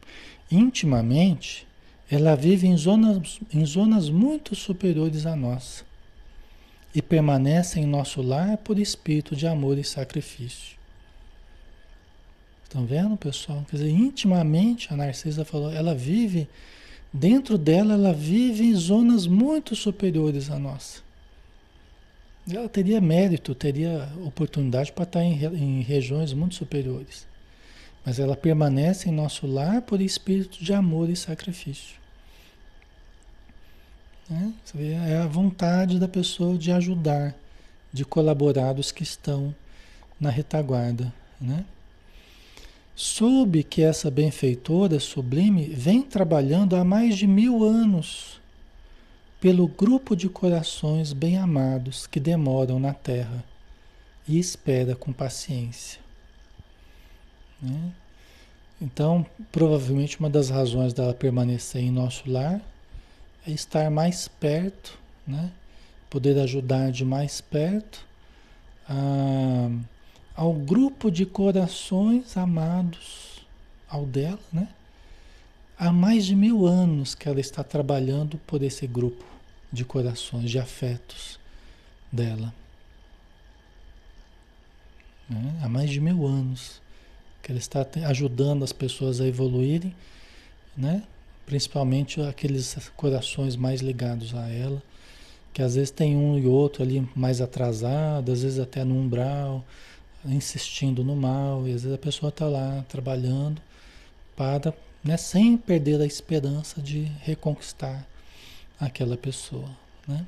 Intimamente, 0.49 1.67
ela 2.09 2.35
vive 2.35 2.67
em 2.67 2.77
zonas, 2.77 3.39
em 3.53 3.65
zonas 3.65 4.09
muito 4.09 4.55
superiores 4.55 5.25
à 5.25 5.35
nossa 5.35 5.92
e 6.93 7.01
permanece 7.01 7.79
em 7.79 7.85
nosso 7.85 8.21
lar 8.21 8.57
por 8.57 8.77
espírito 8.77 9.35
de 9.35 9.47
amor 9.47 9.77
e 9.77 9.83
sacrifício. 9.83 10.77
Estão 12.63 12.85
vendo, 12.85 13.15
pessoal? 13.17 13.65
Quer 13.69 13.77
dizer, 13.77 13.89
intimamente, 13.89 14.91
a 14.91 14.95
Narcisa 14.95 15.45
falou, 15.45 15.71
ela 15.71 15.93
vive 15.93 16.47
Dentro 17.13 17.59
dela, 17.59 17.93
ela 17.93 18.11
vive 18.11 18.63
em 18.63 18.73
zonas 18.73 19.27
muito 19.27 19.75
superiores 19.75 20.49
à 20.49 20.57
nossa. 20.57 21.03
Ela 22.51 22.67
teria 22.67 22.99
mérito, 22.99 23.53
teria 23.53 24.09
oportunidade 24.25 24.91
para 24.91 25.03
estar 25.03 25.23
em, 25.23 25.45
em 25.55 25.81
regiões 25.81 26.33
muito 26.33 26.55
superiores. 26.55 27.27
Mas 28.03 28.17
ela 28.17 28.35
permanece 28.35 29.09
em 29.09 29.11
nosso 29.11 29.45
lar 29.45 29.83
por 29.83 30.01
espírito 30.01 30.63
de 30.63 30.73
amor 30.73 31.07
e 31.07 31.15
sacrifício. 31.15 31.97
Né? 34.33 34.51
É 35.07 35.17
a 35.17 35.27
vontade 35.27 35.99
da 35.99 36.07
pessoa 36.07 36.57
de 36.57 36.71
ajudar, 36.71 37.35
de 37.91 38.03
colaborar 38.03 38.79
os 38.79 38.91
que 38.91 39.03
estão 39.03 39.53
na 40.19 40.31
retaguarda. 40.31 41.13
Né? 41.39 41.63
Soube 42.95 43.63
que 43.63 43.83
essa 43.83 44.09
benfeitora 44.09 44.99
sublime 44.99 45.65
vem 45.65 46.01
trabalhando 46.01 46.75
há 46.75 46.83
mais 46.83 47.15
de 47.15 47.27
mil 47.27 47.63
anos 47.63 48.41
pelo 49.39 49.67
grupo 49.67 50.15
de 50.15 50.27
corações 50.29 51.13
bem-amados 51.13 52.07
que 52.07 52.19
demoram 52.19 52.79
na 52.79 52.93
terra 52.93 53.43
e 54.27 54.39
espera 54.39 54.95
com 54.95 55.13
paciência. 55.13 55.99
Né? 57.61 57.91
Então, 58.81 59.25
provavelmente 59.51 60.19
uma 60.19 60.29
das 60.29 60.49
razões 60.49 60.91
dela 60.91 61.13
permanecer 61.13 61.83
em 61.83 61.91
nosso 61.91 62.29
lar 62.29 62.59
é 63.47 63.51
estar 63.51 63.89
mais 63.89 64.27
perto, 64.27 64.97
né? 65.25 65.51
poder 66.09 66.37
ajudar 66.39 66.91
de 66.91 67.03
mais 67.03 67.41
perto 67.41 68.05
a 68.87 69.69
ao 70.35 70.53
grupo 70.53 71.11
de 71.11 71.25
corações 71.25 72.35
amados, 72.35 73.45
ao 73.87 74.05
dela, 74.05 74.39
né? 74.51 74.67
Há 75.77 75.91
mais 75.91 76.25
de 76.25 76.35
mil 76.35 76.65
anos 76.65 77.13
que 77.13 77.27
ela 77.27 77.39
está 77.39 77.63
trabalhando 77.63 78.37
por 78.47 78.63
esse 78.63 78.87
grupo 78.87 79.25
de 79.71 79.83
corações, 79.83 80.49
de 80.49 80.57
afetos 80.57 81.39
dela. 82.11 82.53
Né? 85.27 85.59
Há 85.61 85.69
mais 85.69 85.89
de 85.89 85.99
mil 85.99 86.25
anos 86.25 86.81
que 87.41 87.51
ela 87.51 87.59
está 87.59 87.85
ajudando 88.07 88.63
as 88.63 88.71
pessoas 88.71 89.19
a 89.19 89.27
evoluírem, 89.27 89.93
né? 90.77 91.03
Principalmente 91.45 92.21
aqueles 92.21 92.77
corações 92.95 93.55
mais 93.55 93.81
ligados 93.81 94.33
a 94.33 94.49
ela, 94.49 94.81
que 95.53 95.61
às 95.61 95.75
vezes 95.75 95.91
tem 95.91 96.15
um 96.15 96.37
e 96.37 96.47
outro 96.47 96.83
ali 96.83 97.07
mais 97.15 97.41
atrasado, 97.41 98.31
às 98.31 98.41
vezes 98.41 98.59
até 98.59 98.83
no 98.83 98.95
umbral, 98.95 99.63
insistindo 100.25 101.03
no 101.03 101.15
mal, 101.15 101.67
e 101.67 101.73
às 101.73 101.83
vezes 101.83 101.93
a 101.93 101.97
pessoa 101.97 102.29
está 102.29 102.47
lá 102.47 102.83
trabalhando 102.89 103.61
para, 104.35 104.73
né, 105.03 105.17
sem 105.17 105.57
perder 105.57 106.01
a 106.01 106.05
esperança 106.05 106.81
de 106.81 107.03
reconquistar 107.21 108.07
aquela 108.79 109.17
pessoa. 109.17 109.69
Né? 110.07 110.25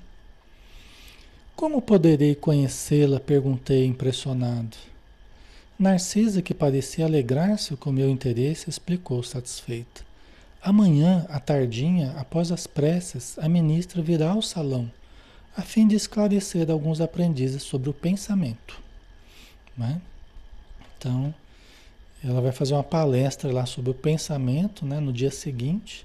Como 1.56 1.82
poderei 1.82 2.36
conhecê-la? 2.36 3.20
perguntei 3.20 3.86
impressionado. 3.86 4.78
Narcisa, 5.78 6.42
que 6.42 6.54
parecia 6.54 7.06
alegrar-se 7.06 7.76
com 7.76 7.92
meu 7.92 8.10
interesse, 8.10 8.70
explicou 8.70 9.22
satisfeita. 9.24 10.06
Amanhã, 10.66 11.28
à 11.30 11.40
tardinha, 11.40 12.14
após 12.18 12.52
as 12.52 12.66
preces, 12.66 13.38
a 13.38 13.48
ministra 13.48 14.02
virá 14.02 14.32
ao 14.32 14.42
salão, 14.42 14.92
a 15.56 15.62
fim 15.62 15.88
de 15.88 15.96
esclarecer 15.96 16.72
alguns 16.72 17.00
aprendizes 17.00 17.62
sobre 17.62 17.88
o 17.88 17.94
pensamento. 17.94 18.82
Né? 19.78 20.02
Então, 20.98 21.32
ela 22.24 22.42
vai 22.42 22.52
fazer 22.52 22.74
uma 22.74 22.84
palestra 22.84 23.54
lá 23.54 23.68
sobre 23.68 23.92
o 23.92 23.94
pensamento 23.94 24.88
né, 24.88 25.00
no 25.00 25.14
dia 25.14 25.30
seguinte, 25.30 26.04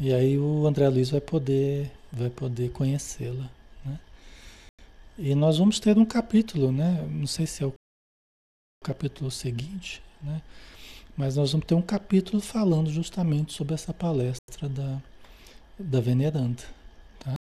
e 0.00 0.10
aí 0.10 0.38
o 0.38 0.66
André 0.66 0.88
Luiz 0.88 1.10
vai 1.10 1.20
poder, 1.20 1.92
vai 2.10 2.30
poder 2.30 2.70
conhecê-la. 2.70 3.50
Né? 3.84 4.00
E 5.18 5.34
nós 5.34 5.58
vamos 5.58 5.78
ter 5.78 5.98
um 5.98 6.06
capítulo, 6.06 6.72
né? 6.72 7.06
não 7.10 7.26
sei 7.26 7.46
se 7.46 7.62
é 7.62 7.66
o 7.66 7.74
capítulo 8.82 9.30
seguinte, 9.30 10.02
né? 10.22 10.40
Mas 11.16 11.36
nós 11.36 11.52
vamos 11.52 11.66
ter 11.66 11.74
um 11.74 11.82
capítulo 11.82 12.40
falando 12.40 12.90
justamente 12.90 13.52
sobre 13.52 13.74
essa 13.74 13.92
palestra 13.92 14.68
da, 14.68 15.00
da 15.78 16.00
veneranda, 16.00 16.62
tá? 17.18 17.34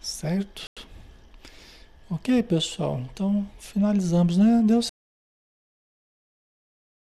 Certo? 0.00 0.64
Ok, 2.08 2.42
pessoal. 2.44 3.00
Então, 3.00 3.48
finalizamos, 3.58 4.36
né? 4.36 4.62
Deu 4.64 4.80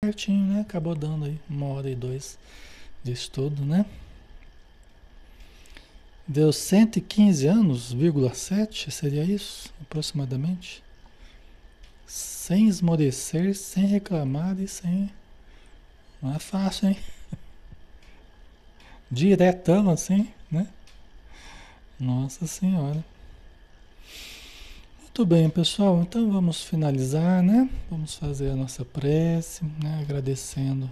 certinho, 0.04 0.54
né? 0.54 0.62
Acabou 0.62 0.96
dando 0.96 1.26
aí 1.26 1.40
uma 1.50 1.68
hora 1.68 1.90
e 1.90 1.96
dois 1.96 2.40
de 3.04 3.12
estudo, 3.12 3.64
né? 3.64 3.86
Deu 6.28 6.52
115 6.52 7.48
anos, 7.48 7.94
vírgula 7.94 8.34
7, 8.34 8.92
seria 8.92 9.24
isso, 9.24 9.74
aproximadamente? 9.82 10.84
Sem 12.08 12.68
esmorecer, 12.68 13.54
sem 13.56 13.86
reclamar 13.86 14.60
e 14.60 14.68
sem... 14.68 15.12
Não 16.22 16.34
é 16.34 16.40
fácil, 16.40 16.90
hein? 16.90 16.98
Diretão 19.12 19.90
assim, 19.90 20.28
né? 20.50 20.68
Nossa 22.00 22.48
Senhora. 22.48 23.04
Muito 25.02 25.26
bem, 25.26 25.50
pessoal. 25.50 26.02
Então 26.02 26.32
vamos 26.32 26.64
finalizar, 26.64 27.44
né? 27.44 27.70
Vamos 27.90 28.16
fazer 28.16 28.52
a 28.52 28.56
nossa 28.56 28.86
prece, 28.86 29.66
né? 29.84 30.00
agradecendo 30.02 30.90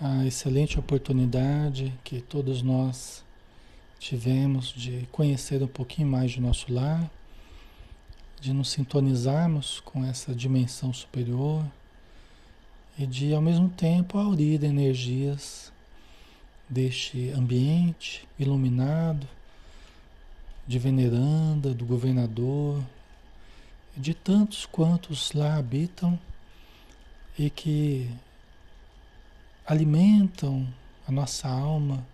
a 0.00 0.24
excelente 0.24 0.78
oportunidade 0.78 1.92
que 2.02 2.20
todos 2.20 2.62
nós 2.62 3.22
tivemos 3.98 4.68
de 4.68 5.06
conhecer 5.12 5.62
um 5.62 5.66
pouquinho 5.66 6.08
mais 6.08 6.30
de 6.30 6.40
nosso 6.40 6.72
lar, 6.72 7.10
de 8.40 8.54
nos 8.54 8.70
sintonizarmos 8.70 9.80
com 9.80 10.02
essa 10.04 10.34
dimensão 10.34 10.92
superior 10.94 11.64
e 12.98 13.06
de, 13.06 13.34
ao 13.34 13.42
mesmo 13.42 13.68
tempo, 13.68 14.16
aurir 14.18 14.64
energias 14.64 15.70
deste 16.68 17.30
ambiente 17.30 18.26
iluminado 18.38 19.28
de 20.66 20.78
veneranda, 20.78 21.74
do 21.74 21.84
governador, 21.84 22.82
de 23.96 24.14
tantos 24.14 24.64
quantos 24.64 25.32
lá 25.32 25.56
habitam 25.56 26.18
e 27.38 27.50
que 27.50 28.08
alimentam 29.66 30.66
a 31.06 31.12
nossa 31.12 31.48
alma 31.48 32.06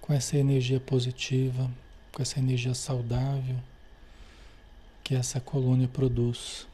com 0.00 0.12
essa 0.12 0.36
energia 0.36 0.80
positiva, 0.80 1.70
com 2.10 2.22
essa 2.22 2.38
energia 2.38 2.74
saudável 2.74 3.56
que 5.02 5.14
essa 5.14 5.40
colônia 5.40 5.88
produz. 5.88 6.66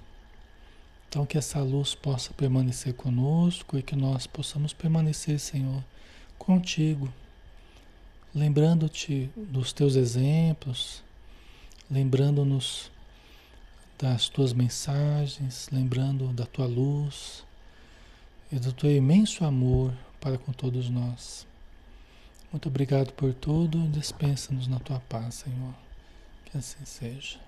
Então, 1.09 1.25
que 1.25 1.39
essa 1.39 1.61
luz 1.61 1.95
possa 1.95 2.33
permanecer 2.35 2.95
conosco 2.95 3.79
e 3.79 3.83
que 3.83 3.97
nós 3.97 4.27
possamos 4.27 4.73
permanecer, 4.73 5.39
Senhor, 5.39 5.83
contigo 6.39 7.13
lembrando-te 8.35 9.31
dos 9.37 9.73
teus 9.73 9.97
exemplos, 9.97 11.03
lembrando-nos 11.91 12.91
das 13.99 14.29
tuas 14.29 14.53
mensagens, 14.53 15.69
lembrando 15.73 16.29
da 16.33 16.47
tua 16.47 16.67
luz 16.67 17.45
e 18.53 18.59
do 18.59 18.73
teu 18.73 18.95
imenso 18.95 19.45
amor 19.45 19.93
para 20.21 20.39
com 20.39 20.53
todos 20.53 20.89
nós. 20.89 21.47
Muito 22.53 22.69
obrigado 22.69 23.13
por 23.13 23.35
tudo, 23.35 23.89
dispensa-nos 23.89 24.69
na 24.69 24.79
tua 24.79 25.01
paz, 25.01 25.35
Senhor. 25.37 25.75
Que 26.47 26.57
assim 26.57 26.85
seja. 26.85 27.48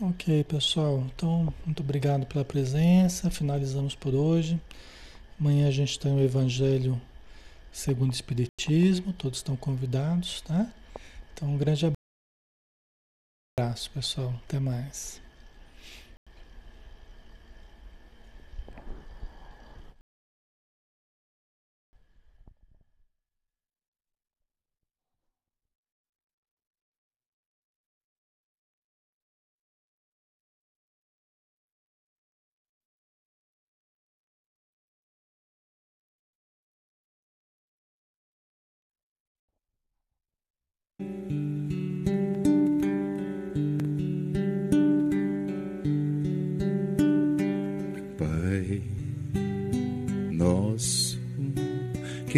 Ok, 0.00 0.44
pessoal. 0.44 1.04
Então, 1.12 1.52
muito 1.66 1.82
obrigado 1.82 2.24
pela 2.24 2.44
presença. 2.44 3.30
Finalizamos 3.30 3.96
por 3.96 4.14
hoje. 4.14 4.60
Amanhã 5.40 5.66
a 5.66 5.72
gente 5.72 5.98
tem 5.98 6.14
o 6.14 6.20
Evangelho 6.20 7.00
segundo 7.72 8.10
o 8.10 8.14
Espiritismo, 8.14 9.12
todos 9.12 9.38
estão 9.38 9.56
convidados, 9.56 10.40
tá? 10.42 10.72
Então, 11.32 11.48
um 11.48 11.58
grande 11.58 11.92
abraço, 13.58 13.90
pessoal. 13.90 14.32
Até 14.46 14.60
mais. 14.60 15.20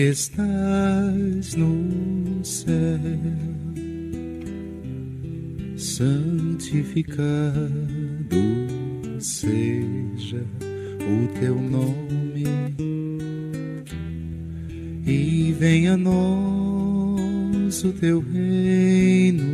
Que 0.01 0.09
estás 0.09 1.55
no 1.57 2.43
céu, 2.43 2.73
santificado 5.77 7.21
seja 9.19 10.43
o 11.03 11.29
teu 11.39 11.55
nome, 11.55 12.47
e 15.07 15.55
venha 15.59 15.93
a 15.93 15.99
nós 15.99 17.85
o 17.85 17.93
teu 17.93 18.21
reino, 18.21 19.45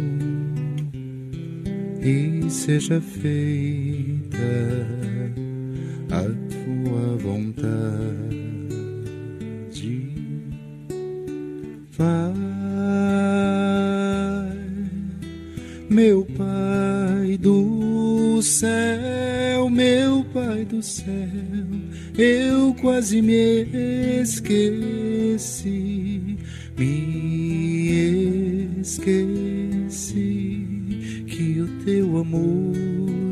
e 2.00 2.48
seja 2.48 3.00
feita 3.00 4.85
teu 31.86 32.18
amor 32.18 32.74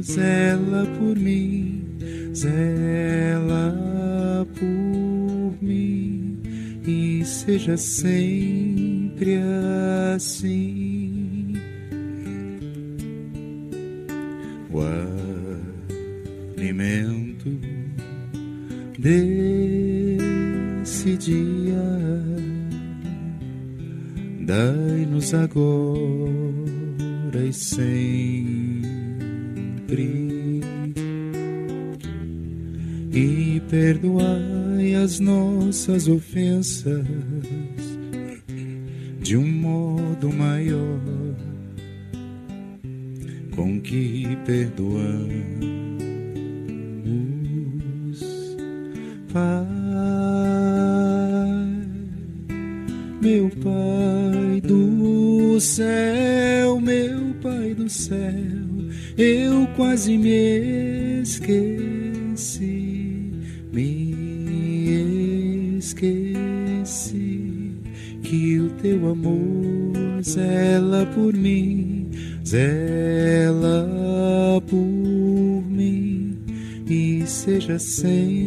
zela 0.00 0.86
por 0.96 1.18
mim, 1.18 1.84
zela 2.32 3.76
por 4.54 5.56
mim 5.60 6.40
e 6.86 7.24
seja 7.24 7.76
sempre 7.76 9.38
assim. 10.14 11.54
O 14.70 14.80
alimento 16.56 17.58
desse 18.96 20.26
dia 21.16 22.22
dai-nos 24.46 25.34
agora 25.34 26.14
e 27.44 27.52
sempre 27.52 28.33
e 33.12 33.60
perdoai 33.70 34.94
as 34.94 35.20
nossas 35.20 36.08
ofensas 36.08 37.06
de 39.20 39.36
um 39.36 39.46
modo 39.46 40.32
maior 40.32 41.00
com 43.54 43.80
que 43.80 44.36
perdoamos, 44.44 45.14
Pai, 49.32 49.66
meu 53.22 53.48
Pai 53.50 54.60
do 54.60 55.60
céu, 55.60 56.80
meu 56.80 57.34
Pai 57.40 57.74
do 57.74 57.88
céu, 57.88 58.18
eu 59.16 59.43
quase 59.76 60.16
me 60.16 61.20
esqueci, 61.22 62.72
me 63.72 64.14
esqueci 65.78 67.72
que 68.22 68.60
o 68.60 68.70
teu 68.70 69.10
amor 69.10 70.22
zela 70.22 71.06
por 71.06 71.34
mim, 71.34 72.08
zela 72.44 73.88
por 74.68 74.76
mim 74.76 76.38
e 76.88 77.24
seja 77.26 77.78
sempre 77.78 78.43